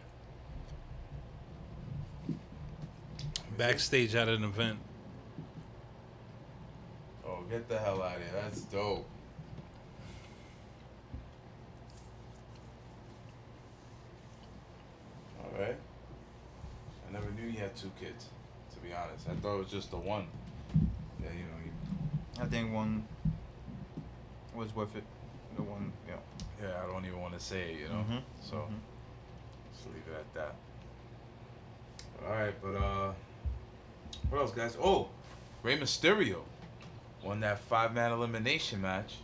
Backstage 3.57 4.15
at 4.15 4.29
an 4.29 4.45
event. 4.45 4.79
Oh, 7.27 7.43
get 7.51 7.69
the 7.69 7.79
hell 7.79 8.03
out 8.03 8.17
of 8.17 8.23
here! 8.23 8.31
That's 8.33 8.63
dope. 8.63 9.07
Right. 15.59 15.77
I 17.09 17.13
never 17.13 17.31
knew 17.33 17.49
you 17.51 17.59
had 17.59 17.75
two 17.77 17.91
kids. 18.01 18.27
To 18.75 18.81
be 18.81 18.93
honest, 18.93 19.27
I 19.29 19.35
thought 19.41 19.57
it 19.57 19.59
was 19.59 19.71
just 19.71 19.91
the 19.91 19.97
one. 19.97 20.27
Yeah, 21.23 21.31
you 21.33 21.39
know. 21.45 21.59
You, 21.65 22.43
I 22.43 22.47
think 22.47 22.73
one 22.73 23.07
was 24.55 24.75
worth 24.75 24.95
it. 24.97 25.05
The 25.57 25.63
one, 25.63 25.93
yeah. 26.07 26.15
yeah, 26.63 26.75
I 26.83 26.87
don't 26.87 27.05
even 27.05 27.21
want 27.21 27.35
to 27.37 27.41
say 27.45 27.73
it. 27.73 27.81
You 27.81 27.89
know. 27.89 28.05
Mhm, 28.09 28.21
So 28.41 28.57
mhm. 28.57 28.79
just 29.75 29.87
leave 29.87 30.05
it 30.09 30.15
at 30.17 30.35
that. 30.35 30.55
All 32.25 32.33
right, 32.33 32.55
but 32.63 32.75
uh, 32.77 33.13
what 34.31 34.41
else, 34.41 34.53
guys? 34.53 34.77
Oh, 34.81 35.09
Rey 35.63 35.79
Mysterio 35.79 36.41
won 37.25 37.41
that 37.41 37.59
five 37.61 37.95
man 37.95 38.13
elimination 38.13 38.81
match. 38.81 39.17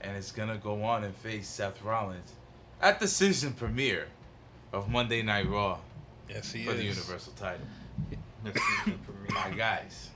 And 0.00 0.16
it's 0.16 0.30
gonna 0.32 0.58
go 0.58 0.82
on 0.84 1.02
and 1.04 1.14
face 1.14 1.48
Seth 1.48 1.82
Rollins 1.82 2.32
at 2.80 3.00
the 3.00 3.08
season 3.08 3.52
premiere 3.52 4.06
of 4.72 4.88
Monday 4.88 5.22
Night 5.22 5.48
Raw 5.48 5.78
Yes, 6.28 6.52
he 6.52 6.64
for 6.64 6.74
the. 6.74 6.84
Universal 6.84 7.32
title. 7.34 7.66
Next 8.44 8.62
season 8.62 8.98
premiere. 9.04 9.50
My 9.50 9.56
guys. 9.56 10.10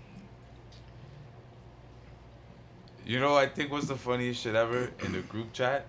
You 3.05 3.19
know, 3.19 3.35
I 3.35 3.47
think 3.49 3.73
was 3.73 3.89
the 3.89 3.97
funniest 3.97 4.43
shit 4.43 4.55
ever 4.55 4.91
in 5.05 5.13
the 5.13 5.23
group 5.23 5.53
chat. 5.53 5.87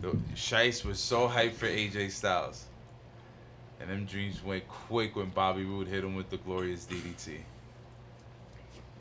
The 0.00 0.10
Shice 0.34 0.84
was 0.84 0.98
so 0.98 1.28
hyped 1.28 1.54
for 1.54 1.66
AJ 1.66 2.10
Styles, 2.10 2.64
and 3.80 3.88
them 3.88 4.04
dreams 4.04 4.42
went 4.42 4.66
quick 4.68 5.16
when 5.16 5.30
Bobby 5.30 5.64
Roode 5.64 5.88
hit 5.88 6.04
him 6.04 6.14
with 6.16 6.28
the 6.30 6.36
glorious 6.38 6.86
DDT. 6.86 7.38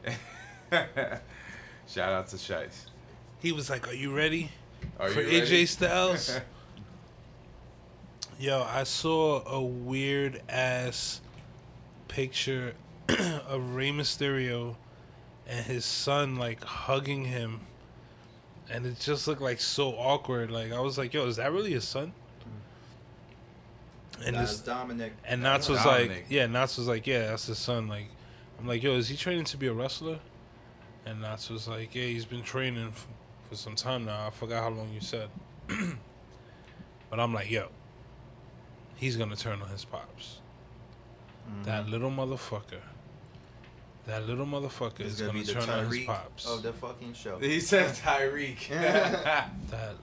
Shout 1.88 2.14
out 2.14 2.28
to 2.30 2.36
Shice. 2.38 2.86
He 3.40 3.52
was 3.52 3.70
like, 3.70 3.88
"Are 3.88 3.94
you 3.94 4.16
ready 4.16 4.52
Are 5.00 5.10
for 5.10 5.22
you 5.22 5.42
AJ? 5.42 5.68
Styles?" 5.68 6.40
Yo, 8.40 8.64
I 8.64 8.84
saw 8.86 9.44
a 9.46 9.62
weird 9.62 10.42
ass 10.48 11.20
picture 12.08 12.74
of 13.10 13.76
Rey 13.76 13.90
Mysterio 13.92 14.76
and 15.46 15.66
his 15.66 15.84
son 15.84 16.38
like 16.38 16.64
hugging 16.64 17.26
him, 17.26 17.60
and 18.70 18.86
it 18.86 18.98
just 19.00 19.28
looked 19.28 19.42
like 19.42 19.60
so 19.60 19.90
awkward. 19.90 20.52
Like 20.52 20.72
I 20.72 20.80
was 20.80 20.98
like, 20.98 21.14
"Yo, 21.14 21.28
is 21.28 21.36
that 21.36 21.52
really 21.52 21.72
his 21.72 21.84
son?" 21.84 22.14
And 24.26 24.36
That's 24.36 24.52
this 24.52 24.62
Dominic. 24.62 25.14
and 25.26 25.42
Knots 25.44 25.68
was 25.70 25.84
Dominic. 25.84 26.10
like, 26.10 26.26
"Yeah, 26.30 26.46
Knots 26.48 26.78
was 26.78 26.88
like, 26.88 27.08
yeah, 27.08 27.28
that's 27.28 27.48
his 27.48 27.58
son." 27.58 27.88
Like, 27.88 28.08
I'm 28.60 28.68
like, 28.68 28.84
"Yo, 28.84 28.94
is 28.96 29.10
he 29.10 29.18
training 29.18 29.46
to 29.46 29.58
be 29.58 29.68
a 29.68 29.74
wrestler?" 29.74 30.20
And 31.06 31.22
Knots 31.22 31.50
was 31.50 31.68
like, 31.68 31.94
"Yeah, 31.96 32.04
he's 32.06 32.26
been 32.26 32.44
training 32.44 32.88
f- 32.90 33.08
for 33.50 33.56
some 33.56 33.76
time 33.76 34.06
now. 34.06 34.28
I 34.28 34.30
forgot 34.30 34.64
how 34.64 34.70
long 34.70 34.94
you 34.94 35.02
said." 35.02 35.30
but 37.10 37.20
I'm 37.20 37.34
like, 37.34 37.50
"Yo, 37.50 37.70
he's 39.00 39.16
gonna 39.16 39.36
turn 39.36 39.62
on 39.62 39.70
his 39.70 39.86
pops. 39.86 40.40
Mm-hmm. 41.50 41.64
That 41.64 41.88
little 41.88 42.12
motherfucker. 42.12 42.82
That 44.06 44.28
little 44.28 44.46
motherfucker 44.46 45.02
Is 45.02 45.14
is 45.14 45.22
gonna 45.22 45.34
gonna, 45.34 45.46
be 45.46 45.46
the 45.46 45.54
turn 45.54 45.70
on 45.70 45.92
his 45.92 46.06
pops. 46.06 46.48
of 46.48 46.64
the 46.64 46.74
fucking 46.74 47.14
show. 47.14 47.38
He 47.38 47.60
said 47.60 47.96
Tariq. 47.96 48.70
that 48.70 49.96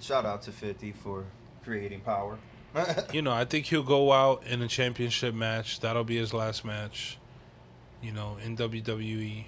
Shout 0.00 0.26
out 0.26 0.42
to 0.42 0.52
50 0.52 0.92
for 0.92 1.24
creating 1.64 2.00
power. 2.00 2.38
you 3.12 3.22
know, 3.22 3.32
I 3.32 3.44
think 3.44 3.66
he'll 3.66 3.82
go 3.82 4.12
out 4.12 4.44
in 4.46 4.60
a 4.62 4.68
championship 4.68 5.34
match. 5.34 5.80
That'll 5.80 6.04
be 6.04 6.16
his 6.16 6.34
last 6.34 6.64
match. 6.64 7.18
You 8.02 8.12
know, 8.12 8.36
in 8.44 8.56
WWE. 8.56 9.44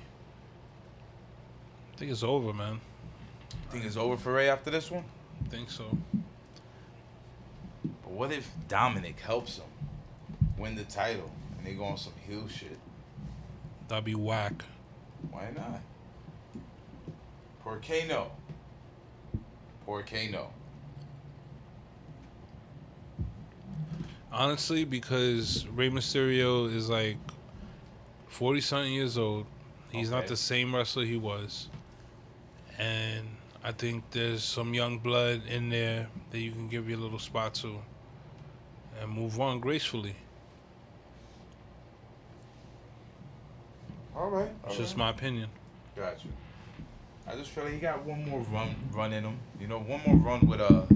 I 1.92 1.97
think 1.97 2.11
it's 2.11 2.23
over, 2.23 2.53
man. 2.53 2.81
Think 3.71 3.85
it's 3.85 3.97
over 3.97 4.16
for 4.16 4.33
Rey 4.33 4.49
after 4.49 4.71
this 4.71 4.90
one? 4.90 5.05
I 5.44 5.49
think 5.49 5.71
so. 5.71 5.85
But 8.09 8.16
what 8.16 8.33
if 8.33 8.51
Dominic 8.68 9.21
helps 9.21 9.59
him 9.59 9.66
win 10.57 10.75
the 10.75 10.85
title 10.85 11.31
and 11.59 11.66
they 11.66 11.75
go 11.75 11.85
on 11.85 11.99
some 11.99 12.14
heel 12.27 12.49
shit? 12.49 12.79
That'd 13.88 14.05
be 14.05 14.14
whack. 14.14 14.64
Why 15.31 15.51
not? 15.55 15.81
Por 17.62 17.81
qué 17.81 18.09
no? 18.09 18.31
Por? 19.85 20.05
Honestly, 24.33 24.85
because 24.85 25.66
Rey 25.68 25.90
Mysterio 25.90 26.73
is 26.73 26.88
like 26.88 27.16
forty 28.29 28.61
something 28.61 28.92
years 28.92 29.18
old. 29.18 29.47
He's 29.90 30.11
not 30.11 30.27
the 30.27 30.37
same 30.37 30.75
wrestler 30.75 31.05
he 31.05 31.16
was. 31.16 31.68
And 32.79 33.27
I 33.64 33.73
think 33.73 34.05
there's 34.12 34.44
some 34.44 34.73
young 34.73 34.99
blood 34.99 35.42
in 35.49 35.71
there 35.71 36.09
that 36.31 36.38
you 36.38 36.53
can 36.53 36.68
give 36.68 36.88
your 36.88 36.99
little 36.99 37.18
spot 37.18 37.55
to 37.55 37.79
and 39.00 39.11
move 39.11 39.40
on 39.40 39.61
gracefully. 39.61 40.14
All 44.14 44.30
right. 44.30 44.50
It's 44.66 44.76
just 44.76 44.96
my 44.96 45.11
opinion. 45.11 45.48
Got 45.96 46.24
you. 46.24 46.30
I 47.26 47.37
just 47.37 47.50
feel 47.50 47.64
like 47.64 47.74
he 47.74 47.78
got 47.78 48.04
one 48.04 48.28
more 48.28 48.40
run 48.52 48.74
run 48.92 49.12
in 49.12 49.24
him. 49.24 49.38
You 49.61 49.68
know, 49.68 49.78
one 49.80 50.00
more 50.06 50.16
run 50.16 50.46
with 50.46 50.61
a 50.61 50.87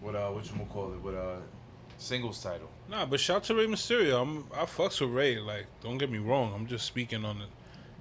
with 0.00 0.14
uh 0.14 0.28
what 0.28 0.44
you 0.44 0.52
call 0.70 0.92
it 0.92 1.00
with 1.00 1.14
a 1.14 1.38
singles 1.98 2.42
title. 2.42 2.68
Nah, 2.88 3.06
but 3.06 3.20
shout 3.20 3.44
to 3.44 3.54
Rey 3.54 3.66
Mysterio. 3.66 4.20
I'm 4.20 4.46
I 4.54 4.64
fucks 4.64 5.00
with 5.00 5.10
Ray. 5.10 5.38
Like, 5.38 5.66
don't 5.82 5.98
get 5.98 6.10
me 6.10 6.18
wrong. 6.18 6.52
I'm 6.54 6.66
just 6.66 6.86
speaking 6.86 7.24
on 7.24 7.38
the, 7.40 7.44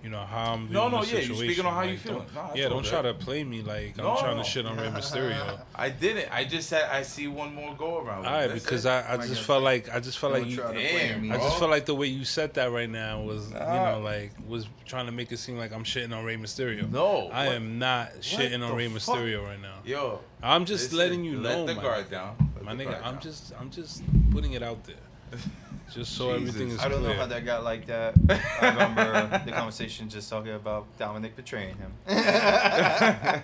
you 0.04 0.10
know, 0.10 0.22
how 0.24 0.54
I'm. 0.54 0.72
No, 0.72 0.88
no, 0.88 1.02
the 1.04 1.08
yeah, 1.08 1.16
you 1.16 1.22
situation. 1.24 1.38
speaking 1.38 1.66
on 1.66 1.74
how 1.74 1.82
you 1.82 1.90
Like, 1.92 2.00
feeling. 2.00 2.18
don't- 2.20 2.34
Nah, 2.36 2.54
yeah, 2.56 2.70
don't 2.70 2.84
good. 2.84 2.90
try 2.92 3.02
to 3.02 3.14
play 3.14 3.44
me 3.44 3.62
like 3.62 3.98
No, 3.98 4.12
I'm 4.12 4.18
trying 4.18 4.38
no. 4.38 4.44
to 4.44 4.50
shit 4.50 4.66
on 4.66 4.78
Rey 4.78 4.88
Mysterio. 4.88 5.60
I 5.76 5.90
didn't. 5.90 6.34
I 6.34 6.46
just 6.46 6.70
said 6.70 6.90
I 6.90 7.02
see 7.02 7.28
one 7.28 7.54
more 7.54 7.76
go 7.76 8.00
around. 8.00 8.26
All 8.26 8.32
right, 8.32 8.48
That's 8.48 8.64
because 8.64 8.86
it. 8.86 8.90
I, 8.90 9.14
I 9.16 9.18
just 9.18 9.42
felt 9.44 9.62
like 9.64 9.94
I 9.94 10.00
just 10.00 10.18
felt 10.18 10.34
like 10.34 10.46
you. 10.46 10.56
try 10.58 10.74
to 10.74 10.80
Damn, 10.82 11.22
me. 11.22 11.32
I 11.32 11.38
just 11.38 11.58
felt 11.60 11.70
like 11.70 11.86
the 11.86 11.96
way 11.96 12.08
you 12.08 12.24
said 12.24 12.54
that 12.54 12.72
right 12.72 12.90
now 12.90 13.22
was, 13.22 13.50
you 13.50 13.56
know, 13.60 14.02
like 14.04 14.32
was 14.48 14.68
trying 14.86 15.06
to 15.08 15.12
make 15.12 15.32
it 15.34 15.38
seem 15.38 15.58
like 15.58 15.74
I'm 15.74 15.84
shitting 15.84 16.16
on 16.16 16.24
Rey 16.24 16.38
Mysterio. 16.38 16.90
No, 16.90 17.28
I 17.30 17.48
what- 17.48 17.56
am 17.58 17.78
not 17.78 18.14
shitting 18.22 18.54
on 18.64 18.70
the 18.70 18.76
Rey 18.76 18.88
fuck? 18.88 19.18
Mysterio 19.18 19.44
right 19.44 19.62
now. 19.62 19.76
Yo, 19.84 20.20
I'm 20.42 20.66
just 20.66 20.94
letting 20.94 21.24
you 21.26 21.40
let 21.42 21.58
know, 21.58 21.66
the 21.66 21.76
my 21.76 21.82
guard 21.82 22.06
nigga. 22.08 22.12
down. 22.12 22.52
My 22.62 22.74
nigga, 22.74 23.04
I'm 23.04 23.20
just 23.20 23.52
I'm 23.60 23.70
just 23.70 24.02
putting 24.32 24.54
it 24.54 24.62
out 24.64 24.84
there, 24.86 24.96
just 25.94 26.16
so 26.16 26.38
Jesus. 26.38 26.50
everything 26.56 26.72
is 26.76 26.80
I 26.80 26.90
don't 26.90 27.00
clear. 27.00 27.14
know 27.14 27.20
how 27.20 27.26
that 27.28 27.46
got 27.46 27.64
like 27.64 27.86
that. 27.88 28.16
I 28.62 28.70
remember 28.70 29.42
the 29.46 29.52
conversation 29.52 30.10
just 30.10 30.30
talking 30.30 30.54
about 30.54 30.86
Dominic 30.98 31.36
betraying 31.36 31.76
him, 31.78 31.92
and 32.08 33.44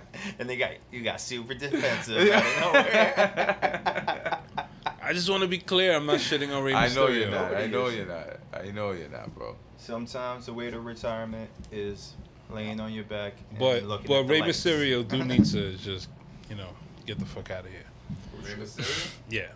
they 0.49 0.57
got 0.57 0.71
you 0.91 1.01
got 1.03 1.19
super 1.21 1.53
defensive 1.53 2.29
out 2.29 2.43
of 2.45 2.59
nowhere. 2.61 4.39
I 5.03 5.13
just 5.13 5.29
want 5.29 5.41
to 5.43 5.47
be 5.47 5.59
clear. 5.59 5.95
I'm 5.95 6.05
not 6.07 6.17
shitting 6.19 6.55
on 6.55 6.63
Rey 6.63 6.73
Mysterio. 6.73 6.77
I 6.77 6.87
know 6.95 7.07
you're 7.07 7.29
not. 7.29 7.55
I 7.55 7.67
know 7.67 7.87
you're 7.89 8.05
not. 8.07 8.37
I 8.53 8.71
know 8.71 8.91
you're 8.91 9.09
not, 9.09 9.33
bro. 9.35 9.55
Sometimes 9.77 10.47
the 10.47 10.53
way 10.53 10.71
to 10.71 10.79
retirement 10.79 11.49
is 11.71 12.13
laying 12.49 12.79
on 12.79 12.91
your 12.93 13.03
back 13.03 13.33
and 13.51 13.59
But 13.59 13.83
looking 13.83 14.07
but 14.07 14.21
at 14.21 14.27
the 14.27 14.33
Rey. 14.33 14.41
Mysterio 14.41 15.07
do 15.07 15.23
need 15.23 15.45
to 15.45 15.73
just 15.77 16.09
you 16.49 16.55
know 16.55 16.69
get 17.05 17.19
the 17.19 17.25
fuck 17.25 17.51
out 17.51 17.65
of 17.65 17.71
here. 17.71 17.83
Rey 18.41 18.53
Mysterio? 18.63 19.09
Yeah. 19.29 19.47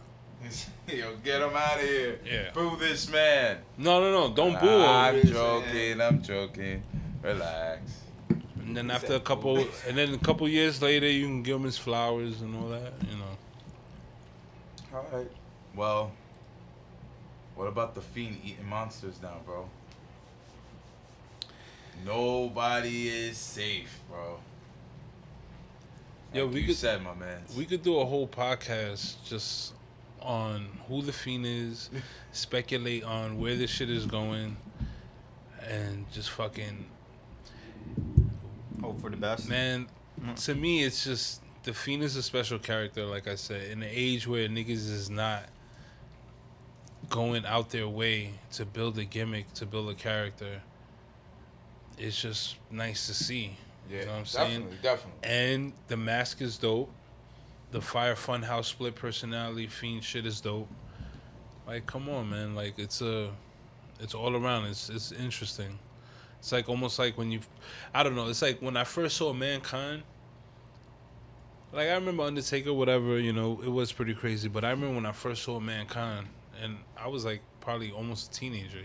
Yo, 0.88 1.15
get 1.23 1.41
him 1.41 1.52
out 1.56 1.75
of 1.75 1.82
here. 1.82 2.19
Yeah. 2.25 2.52
Boo 2.54 2.75
this 2.80 3.10
man. 3.10 3.58
No 3.78 3.99
no 3.99 4.12
no. 4.12 4.34
Don't 4.34 4.60
boo 4.60 4.67
him. 4.67 4.82
I'm 4.89 5.21
joking. 5.23 6.02
I'm 6.02 6.21
joking. 6.21 6.84
Relax. 7.21 7.82
And 8.30 8.78
then 8.78 8.91
after 8.91 9.15
a 9.15 9.19
couple, 9.19 9.58
and 9.88 9.97
then 9.97 10.13
a 10.13 10.17
couple 10.19 10.47
years 10.47 10.82
later, 10.82 11.10
you 11.10 11.25
can 11.25 11.41
give 11.43 11.56
him 11.58 11.63
his 11.63 11.78
flowers 11.78 12.41
and 12.41 12.56
all 12.56 12.69
that. 12.69 12.93
You 13.10 13.17
know. 13.17 14.97
All 14.97 15.06
right. 15.12 15.30
Well, 15.75 16.12
what 17.56 17.67
about 17.67 17.95
the 17.95 18.02
fiend 18.02 18.38
eating 18.43 18.67
monsters 18.67 19.19
now, 19.21 19.38
bro? 19.45 19.67
Nobody 22.06 23.10
is 23.10 23.38
safe, 23.38 23.99
bro. 24.10 24.39
Yo, 26.34 26.47
we 26.47 26.62
you 26.62 26.67
could- 26.67 26.75
said, 26.75 27.02
my 27.04 27.13
man. 27.13 27.41
We 27.58 27.65
could 27.65 27.84
do 27.84 27.99
a 27.99 28.06
whole 28.06 28.28
podcast 28.28 29.15
just 29.25 29.73
on 30.21 30.67
who 30.88 31.01
the 31.01 31.13
fiend 31.13 31.45
is, 31.45 31.89
speculate 32.32 33.03
on 33.03 33.39
where 33.39 33.55
this 33.55 33.69
shit 33.69 33.89
is 33.89 34.05
going, 34.05 34.58
and 35.67 36.05
just 36.12 36.29
fucking 36.32 36.86
Hope 38.82 39.01
for 39.01 39.10
the 39.10 39.17
best. 39.17 39.49
man. 39.49 39.88
Mm. 40.21 40.45
To 40.45 40.55
me, 40.55 40.84
it's 40.84 41.03
just 41.03 41.41
the 41.63 41.73
fiend 41.73 42.03
is 42.03 42.15
a 42.15 42.23
special 42.23 42.60
character. 42.60 43.05
Like 43.05 43.27
I 43.27 43.36
said, 43.36 43.71
in 43.71 43.84
an 43.84 43.89
age 43.91 44.27
where 44.27 44.48
niggas 44.48 44.69
is 44.91 45.10
not 45.10 45.44
going 47.10 47.46
out 47.46 47.69
their 47.69 47.87
way 47.87 48.33
to 48.54 48.65
build 48.65 48.98
a 48.98 49.06
gimmick, 49.06 49.54
to 49.56 49.65
build 49.65 49.89
a 49.89 49.96
character. 49.96 50.62
It's 51.98 52.21
just 52.21 52.56
nice 52.71 53.08
to 53.08 53.13
see. 53.13 53.58
yeah, 53.89 54.00
you 54.00 54.06
know 54.06 54.12
what 54.13 54.17
I'm 54.19 54.25
saying? 54.25 54.50
definitely, 54.62 54.77
definitely. 54.81 55.29
And 55.29 55.73
the 55.87 55.98
mask 55.98 56.41
is 56.41 56.58
dope. 56.58 56.91
The 57.72 57.82
Fire 57.82 58.15
Funhouse 58.15 58.65
split 58.65 58.96
personality 58.96 59.67
fiend 59.67 60.04
shit 60.04 60.26
is 60.26 60.42
dope. 60.42 60.70
Like, 61.67 61.86
come 61.86 62.10
on, 62.10 62.30
man. 62.30 62.56
Like, 62.56 62.80
it's 62.80 63.02
a, 63.02 63.30
it's 64.00 64.15
all 64.15 64.36
around. 64.36 64.65
It's 64.65 64.90
it's 64.90 65.12
interesting. 65.12 65.78
It's 66.40 66.52
like 66.52 66.70
almost 66.70 66.98
like 66.98 67.17
when 67.17 67.32
you, 67.32 67.42
I 67.94 68.02
don't 68.04 68.15
know. 68.15 68.30
It's 68.30 68.42
like 68.42 68.62
when 68.62 68.78
I 68.78 68.86
first 68.86 69.17
saw 69.17 69.34
Mankind. 69.34 70.04
Like 71.72 71.90
I 71.90 71.94
remember 71.94 72.24
Undertaker, 72.24 72.74
whatever 72.74 73.20
you 73.20 73.34
know, 73.34 73.62
it 73.63 73.70
was 73.70 73.92
pretty 73.92 74.15
crazy. 74.15 74.48
But 74.48 74.65
I 74.65 74.72
remember 74.72 74.96
when 74.96 75.06
I 75.06 75.12
first 75.12 75.44
saw 75.44 75.60
Mankind, 75.60 76.28
and 76.62 76.78
I 76.98 77.08
was 77.08 77.26
like 77.26 77.42
probably 77.62 77.92
almost 77.92 78.34
a 78.34 78.40
teenager, 78.40 78.80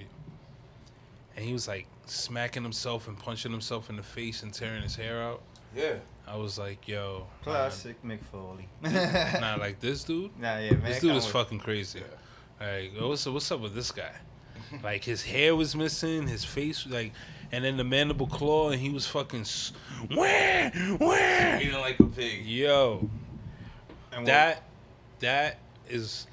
and 1.37 1.45
he 1.45 1.53
was 1.53 1.67
like 1.69 1.87
smacking 2.07 2.63
himself 2.63 3.09
and 3.09 3.19
punching 3.19 3.53
himself 3.53 3.89
in 3.89 3.97
the 3.97 4.03
face 4.03 4.43
and 4.43 4.53
tearing 4.53 4.83
his 4.83 4.97
hair 4.97 5.23
out. 5.23 5.43
Yeah. 5.75 5.95
I 6.27 6.37
was 6.37 6.59
like, 6.59 6.89
yo, 6.89 7.27
Classic 7.43 8.03
Mick 8.03 8.25
Foley. 8.25 8.69
Nah, 8.83 9.39
nah, 9.41 9.57
like 9.57 9.81
this 9.81 10.05
dude. 10.05 10.31
Nah, 10.41 10.59
yeah, 10.59 10.73
man. 10.73 10.83
This 10.85 11.01
dude 11.01 11.17
is 11.17 11.27
fucking 11.27 11.59
crazy. 11.59 12.03
Like, 12.61 12.93
what's 12.99 13.27
what's 13.27 13.51
up 13.53 13.61
with 13.61 13.75
this 13.75 13.91
guy? 13.91 14.13
Like 14.83 15.05
his 15.05 15.23
hair 15.23 15.55
was 15.55 15.77
missing, 15.77 16.27
his 16.27 16.45
face 16.45 16.87
like, 16.87 17.13
and 17.53 17.65
then 17.65 17.77
the 17.77 17.85
mandible 17.85 18.27
claw, 18.27 18.71
and 18.71 18.81
he 18.81 18.89
was 18.89 19.07
fucking, 19.07 19.45
where, 20.13 20.71
where? 20.99 21.61
Eating 21.61 21.75
like 21.75 22.01
a 22.01 22.05
pig. 22.05 22.45
Yo, 22.45 23.09
And 24.11 24.27
that, 24.27 24.65
that 25.21 25.59
is 25.89 26.27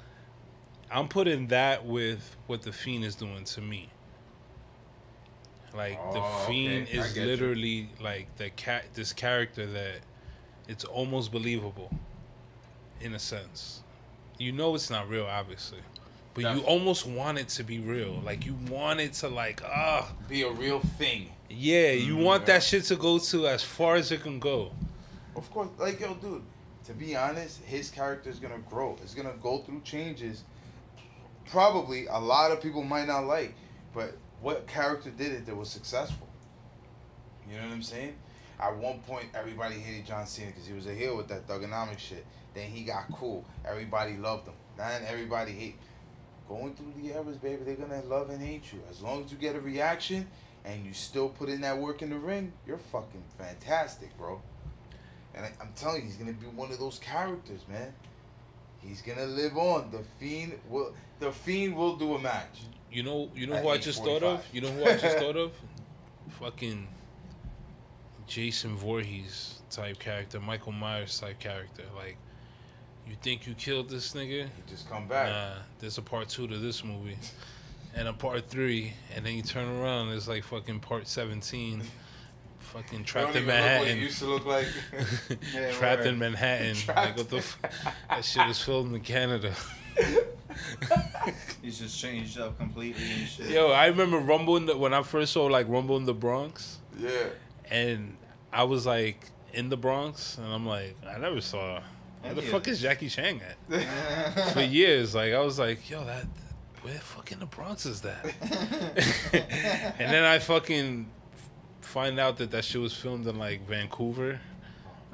I'm 0.90 1.08
putting 1.08 1.46
that 1.48 1.86
with 1.86 2.36
what 2.46 2.62
the 2.62 2.72
Fiend 2.72 3.04
is 3.04 3.14
doing 3.14 3.44
to 3.44 3.60
me. 3.60 3.88
Like 5.74 5.98
Oh, 6.02 6.12
the 6.12 6.46
Fiend 6.46 6.88
okay. 6.88 6.98
Is 6.98 7.12
get 7.12 7.22
you. 7.22 7.26
literally 7.26 7.88
like 8.00 8.34
the 8.36 8.50
cat 8.50 8.84
this 8.94 9.12
character 9.12 9.66
that 9.66 10.00
it's 10.68 10.84
almost 10.84 11.32
believable 11.32 11.90
in 13.00 13.14
a 13.14 13.18
sense. 13.18 13.82
You 14.38 14.52
know 14.52 14.74
it's 14.74 14.90
not 14.90 15.08
real 15.08 15.26
obviously. 15.26 15.78
But 16.34 16.54
you 16.54 16.62
almost 16.62 17.06
want 17.06 17.38
it 17.38 17.48
to 17.50 17.62
be 17.64 17.78
real. 17.78 18.20
Like 18.24 18.46
you 18.46 18.54
want 18.70 19.00
it 19.00 19.12
to 19.14 19.28
like 19.28 19.62
ah 19.64 20.10
Be 20.28 20.42
a 20.42 20.50
real 20.50 20.80
thing. 20.80 21.30
yeah, 21.50 21.90
you 21.92 22.16
Mm, 22.16 22.24
want 22.24 22.46
that 22.46 22.62
shit 22.62 22.84
to 22.84 22.96
go 22.96 23.18
to 23.18 23.46
as 23.48 23.62
far 23.62 23.96
as 23.96 24.10
it 24.12 24.22
can 24.22 24.38
go. 24.38 24.72
Of 25.36 25.50
course, 25.50 25.68
like 25.78 26.00
yo, 26.00 26.14
dude. 26.14 26.42
To 26.86 26.92
be 26.94 27.14
honest, 27.14 27.62
his 27.64 27.90
character 27.90 28.28
is 28.30 28.38
gonna 28.38 28.58
grow. 28.68 28.96
It's 29.02 29.14
gonna 29.14 29.34
go 29.42 29.58
through 29.58 29.82
changes. 29.84 30.42
Probably 31.46 32.06
a 32.06 32.18
lot 32.18 32.50
of 32.50 32.60
people 32.62 32.82
might 32.82 33.06
not 33.06 33.24
like, 33.26 33.54
but 33.94 34.16
what 34.42 34.66
character 34.66 35.10
did 35.10 35.32
it 35.32 35.46
that 35.46 35.56
was 35.56 35.70
successful? 35.70 36.28
You 37.48 37.56
know 37.56 37.64
what 37.64 37.72
I'm 37.72 37.82
saying? 37.82 38.14
At 38.60 38.76
one 38.76 38.98
point, 39.00 39.26
everybody 39.34 39.76
hated 39.76 40.06
John 40.06 40.26
Cena 40.26 40.48
because 40.48 40.66
he 40.66 40.74
was 40.74 40.86
a 40.86 40.94
heel 40.94 41.16
with 41.16 41.28
that 41.28 41.46
thugonomic 41.48 41.98
shit. 41.98 42.26
Then 42.54 42.68
he 42.68 42.82
got 42.82 43.10
cool. 43.12 43.44
Everybody 43.64 44.16
loved 44.16 44.46
him. 44.46 44.54
Then 44.76 45.02
everybody 45.06 45.52
hate. 45.52 45.76
Going 46.48 46.74
through 46.74 46.92
the 47.00 47.14
eras, 47.14 47.36
baby, 47.36 47.62
they're 47.64 47.76
gonna 47.76 48.02
love 48.02 48.30
and 48.30 48.42
hate 48.42 48.72
you. 48.72 48.80
As 48.90 49.00
long 49.00 49.24
as 49.24 49.32
you 49.32 49.38
get 49.38 49.56
a 49.56 49.60
reaction 49.60 50.26
and 50.64 50.84
you 50.84 50.92
still 50.92 51.28
put 51.28 51.48
in 51.48 51.60
that 51.62 51.78
work 51.78 52.02
in 52.02 52.10
the 52.10 52.18
ring, 52.18 52.52
you're 52.66 52.78
fucking 52.78 53.22
fantastic, 53.38 54.16
bro. 54.18 54.40
And 55.34 55.46
I, 55.46 55.52
I'm 55.60 55.72
telling 55.74 56.02
you, 56.02 56.08
he's 56.08 56.16
gonna 56.16 56.32
be 56.32 56.46
one 56.46 56.70
of 56.70 56.78
those 56.78 56.98
characters, 56.98 57.60
man. 57.68 57.94
He's 58.80 59.02
gonna 59.02 59.26
live 59.26 59.56
on. 59.56 59.90
The 59.92 60.02
fiend 60.18 60.58
will. 60.68 60.92
The 61.20 61.32
fiend 61.32 61.76
will 61.76 61.96
do 61.96 62.16
a 62.16 62.18
match. 62.18 62.62
You 62.92 63.02
know, 63.02 63.30
you 63.34 63.46
know 63.46 63.54
At 63.54 63.62
who 63.62 63.68
I 63.70 63.78
just 63.78 64.04
thought 64.04 64.22
of. 64.22 64.44
You 64.52 64.60
know 64.60 64.68
who 64.68 64.84
I 64.84 64.96
just 64.96 65.16
thought 65.18 65.36
of. 65.36 65.52
Fucking 66.40 66.86
Jason 68.26 68.76
Voorhees 68.76 69.60
type 69.70 69.98
character, 69.98 70.40
Michael 70.40 70.72
Myers 70.72 71.18
type 71.18 71.38
character. 71.38 71.84
Like, 71.96 72.16
you 73.08 73.16
think 73.22 73.46
you 73.46 73.54
killed 73.54 73.88
this 73.88 74.12
nigga? 74.12 74.44
He 74.44 74.62
just 74.68 74.88
come 74.90 75.08
back. 75.08 75.28
Nah, 75.28 75.62
there's 75.78 75.98
a 75.98 76.02
part 76.02 76.28
two 76.28 76.46
to 76.46 76.58
this 76.58 76.84
movie, 76.84 77.16
and 77.94 78.08
a 78.08 78.12
part 78.12 78.46
three, 78.48 78.92
and 79.14 79.24
then 79.24 79.34
you 79.34 79.42
turn 79.42 79.68
around, 79.68 80.10
it's 80.10 80.28
like 80.28 80.44
fucking 80.44 80.80
part 80.80 81.08
seventeen. 81.08 81.82
Fucking 82.60 83.04
trapped 83.04 83.34
in 83.36 83.42
even 83.42 83.48
look 83.48 83.54
what 83.56 83.64
Manhattan. 83.64 83.98
used 83.98 84.18
to 84.20 84.26
look 84.26 84.46
like. 84.46 84.66
Yeah, 85.54 85.72
trapped 85.72 86.06
in 86.06 86.18
Manhattan. 86.18 86.74
Trapped 86.76 86.98
Like 86.98 87.16
what 87.16 87.28
the? 87.28 87.38
F- 87.38 87.58
that 88.08 88.24
shit 88.24 88.46
was 88.46 88.62
filmed 88.62 88.94
in 88.94 89.00
Canada. 89.02 89.52
He's 91.62 91.78
just 91.78 91.98
changed 91.98 92.38
up 92.40 92.58
completely 92.58 93.02
and 93.12 93.28
shit. 93.28 93.48
Yo, 93.50 93.70
I 93.70 93.86
remember 93.86 94.18
Rumble 94.18 94.56
in 94.56 94.66
the, 94.66 94.76
when 94.76 94.92
I 94.92 95.02
first 95.02 95.32
saw 95.32 95.44
like 95.46 95.68
Rumble 95.68 95.96
in 95.96 96.04
the 96.04 96.14
Bronx, 96.14 96.78
Yeah. 96.98 97.10
and 97.70 98.16
I 98.52 98.64
was 98.64 98.84
like 98.84 99.30
in 99.52 99.68
the 99.68 99.76
Bronx, 99.76 100.38
and 100.38 100.46
I'm 100.52 100.66
like, 100.66 100.96
I 101.08 101.18
never 101.18 101.40
saw. 101.40 101.80
Where 102.22 102.34
the 102.34 102.42
Yeah. 102.42 102.50
fuck 102.50 102.66
is 102.68 102.80
Jackie 102.80 103.08
Chan 103.08 103.40
at? 103.70 104.52
For 104.54 104.60
years, 104.62 105.14
like 105.14 105.32
I 105.32 105.40
was 105.40 105.58
like, 105.58 105.88
yo, 105.88 106.04
that 106.04 106.26
where 106.82 106.94
the 106.94 107.00
fuck 107.00 107.30
in 107.30 107.38
the 107.38 107.46
Bronx 107.46 107.86
is 107.86 108.00
that? 108.00 108.24
and 109.32 110.12
then 110.12 110.24
I 110.24 110.38
fucking 110.40 111.08
find 111.80 112.18
out 112.18 112.38
that 112.38 112.50
that 112.50 112.64
shit 112.64 112.80
was 112.80 112.92
filmed 112.94 113.26
in 113.26 113.38
like 113.38 113.66
Vancouver. 113.68 114.40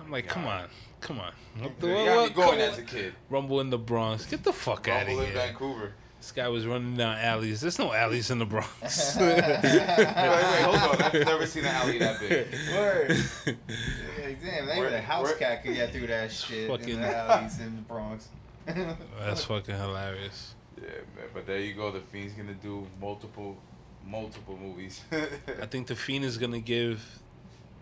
I'm 0.00 0.10
like, 0.10 0.26
come 0.26 0.46
on, 0.46 0.64
come 1.00 1.20
on. 1.20 1.32
What 1.58 1.78
the- 1.80 1.88
You 1.88 1.94
what- 1.94 2.04
me 2.06 2.12
what- 2.14 2.34
going 2.34 2.60
as 2.60 2.78
a 2.78 2.82
kid. 2.82 3.14
Rumble 3.28 3.60
in 3.60 3.68
the 3.70 3.78
Bronx. 3.78 4.24
Get 4.26 4.44
the 4.44 4.52
fuck 4.52 4.88
out 4.88 5.02
of 5.02 5.08
here. 5.08 5.16
Rumble 5.18 5.28
in. 5.28 5.34
Vancouver. 5.34 5.92
This 6.28 6.34
guy 6.34 6.48
was 6.48 6.66
running 6.66 6.94
down 6.94 7.16
alleys. 7.16 7.62
There's 7.62 7.78
no 7.78 7.90
alleys 7.90 8.30
in 8.30 8.38
the 8.38 8.44
Bronx. 8.44 9.16
wait, 9.18 9.42
wait, 9.42 10.60
hold 10.60 10.76
on. 10.76 11.00
I've 11.02 11.14
never 11.24 11.46
seen 11.46 11.64
an 11.64 11.74
alley 11.74 11.98
that 12.00 12.20
big. 12.20 12.48
Word. 12.74 13.16
Yeah, 13.46 14.34
damn, 14.44 14.66
not 14.66 14.76
even 14.76 14.78
Where- 14.78 14.88
a 14.94 15.00
house 15.00 15.24
where- 15.24 15.36
cat 15.36 15.64
could 15.64 15.74
get 15.74 15.90
through 15.90 16.08
that 16.08 16.30
shit 16.30 16.68
Fucking- 16.68 16.96
in 16.96 17.00
the 17.00 17.16
alleys 17.16 17.58
in 17.60 17.76
the 17.76 17.80
Bronx. 17.80 18.28
That's 18.66 19.42
fucking 19.46 19.74
hilarious. 19.74 20.54
Yeah, 20.76 20.88
man. 21.16 21.28
But 21.32 21.46
there 21.46 21.60
you 21.60 21.72
go. 21.72 21.90
The 21.90 22.00
Fiend's 22.00 22.34
gonna 22.34 22.52
do 22.52 22.86
multiple, 23.00 23.56
multiple 24.06 24.58
movies. 24.62 25.00
I 25.10 25.64
think 25.64 25.86
the 25.86 25.96
Fiend 25.96 26.26
is 26.26 26.36
gonna 26.36 26.60
give 26.60 27.20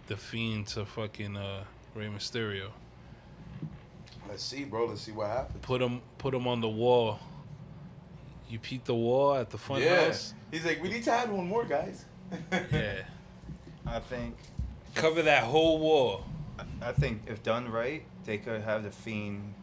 the 0.07 0.17
Fiend 0.17 0.69
to 0.69 0.85
fucking 0.87 1.37
uh, 1.37 1.65
Rey 1.97 2.07
Mysterio. 2.07 2.69
Let's 4.29 4.45
see, 4.45 4.63
bro. 4.63 4.87
Let's 4.87 5.01
see 5.01 5.11
what 5.11 5.31
happens. 5.31 5.59
Put 5.63 5.83
him, 5.83 6.01
put 6.19 6.33
him 6.33 6.47
on 6.47 6.61
the 6.61 6.69
wall. 6.69 7.19
You 8.49 8.59
peek 8.59 8.85
the 8.85 8.95
wall 8.95 9.35
at 9.35 9.51
the 9.51 9.59
front 9.59 9.83
yeah. 9.83 10.07
house. 10.07 10.35
He's 10.51 10.65
like, 10.65 10.83
we 10.83 10.89
need 10.89 11.03
to 11.05 11.13
add 11.13 11.31
one 11.31 11.47
more, 11.49 11.65
guys. 11.65 12.05
Yeah, 12.53 13.03
I 13.87 14.01
think 14.01 14.37
cover 14.95 15.23
that 15.23 15.45
whole 15.45 15.79
wall. 15.79 16.25
I 16.83 16.93
think 16.93 17.23
if 17.27 17.43
done 17.43 17.69
right, 17.71 18.03
they 18.25 18.39
could 18.39 18.63
have 18.63 18.83
the 18.83 18.91
Fiend 18.91 19.55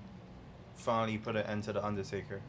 finally 0.76 1.18
put 1.18 1.36
an 1.36 1.46
end 1.46 1.64
to 1.64 1.74
the 1.74 1.86
Undertaker. 1.86 2.42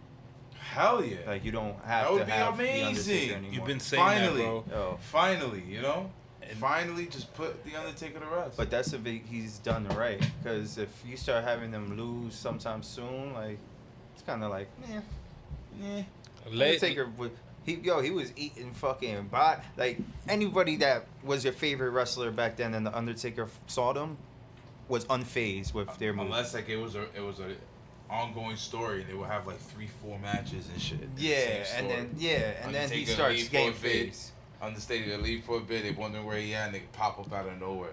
Hell 0.56 1.04
yeah. 1.04 1.18
Like 1.26 1.44
you 1.44 1.50
don't 1.52 1.76
have 1.84 2.04
That 2.04 2.12
would 2.12 2.18
to 2.20 2.24
be 2.26 2.30
have 2.32 2.54
amazing. 2.54 2.74
the 2.74 2.82
Undertaker 2.86 3.20
You've 3.26 3.32
anymore. 3.36 3.52
You've 3.54 3.64
been 3.66 3.80
saying 3.80 4.02
Finally. 4.04 4.42
that, 4.42 4.44
bro. 4.44 4.64
Yo, 4.70 4.98
Finally, 5.00 5.62
you 5.68 5.82
know. 5.82 6.10
And- 6.42 6.58
Finally, 6.58 7.06
just 7.06 7.32
put 7.34 7.64
the 7.64 7.74
Undertaker 7.74 8.20
to 8.20 8.26
rest. 8.26 8.56
but 8.56 8.70
that's 8.70 8.92
if 8.92 9.00
he's 9.04 9.58
done 9.58 9.88
right. 9.88 10.20
Because 10.42 10.76
if 10.78 10.90
you 11.06 11.16
start 11.16 11.42
having 11.42 11.70
them 11.70 11.96
lose 11.96 12.34
sometime 12.34 12.82
soon, 12.82 13.32
like 13.32 13.58
it's 14.12 14.22
kind 14.22 14.44
of 14.44 14.50
like, 14.50 14.68
eh, 14.92 15.00
eh. 15.82 16.02
Let- 16.50 16.74
Undertaker 16.74 17.06
would. 17.18 17.32
He, 17.64 17.76
yo, 17.76 18.02
he 18.02 18.10
was 18.10 18.30
eating 18.36 18.72
fucking 18.74 19.28
bot. 19.28 19.64
Like 19.78 19.98
anybody 20.28 20.76
that 20.76 21.06
was 21.22 21.44
your 21.44 21.54
favorite 21.54 21.90
wrestler 21.90 22.30
back 22.30 22.56
then, 22.56 22.74
and 22.74 22.84
the 22.86 22.94
Undertaker 22.94 23.48
saw 23.66 23.94
them, 23.94 24.18
was 24.86 25.06
unfazed 25.06 25.72
with 25.72 25.88
their 25.98 26.12
moves. 26.12 26.26
Unless 26.26 26.52
like 26.54 26.68
it 26.68 26.76
was 26.76 26.94
a 26.94 27.04
it 27.16 27.22
was 27.22 27.40
a 27.40 27.54
ongoing 28.10 28.56
story, 28.56 29.02
they 29.08 29.14
would 29.14 29.30
have 29.30 29.46
like 29.46 29.58
three, 29.58 29.88
four 30.02 30.18
matches 30.18 30.68
and 30.70 30.80
shit. 30.80 30.98
It's 31.00 31.20
the 31.22 31.26
Yeah, 31.26 31.64
and 31.78 31.90
then 31.90 32.10
yeah, 32.18 32.36
and 32.62 32.74
then 32.74 32.90
he 32.90 32.96
Undertaker 33.00 33.10
starts 33.12 33.36
leave 33.38 33.46
for 33.46 33.52
getting 33.52 33.68
a 33.68 33.72
bit. 33.72 33.80
phased. 34.08 34.30
Understated, 34.60 35.10
they 35.10 35.16
leave 35.16 35.44
for 35.44 35.56
a 35.56 35.60
bit. 35.60 35.82
They 35.84 35.90
wonder 35.92 36.20
where 36.22 36.36
he 36.36 36.54
at, 36.54 36.66
and 36.66 36.74
they 36.74 36.82
pop 36.92 37.18
up 37.18 37.32
out 37.32 37.48
of 37.48 37.58
nowhere, 37.58 37.90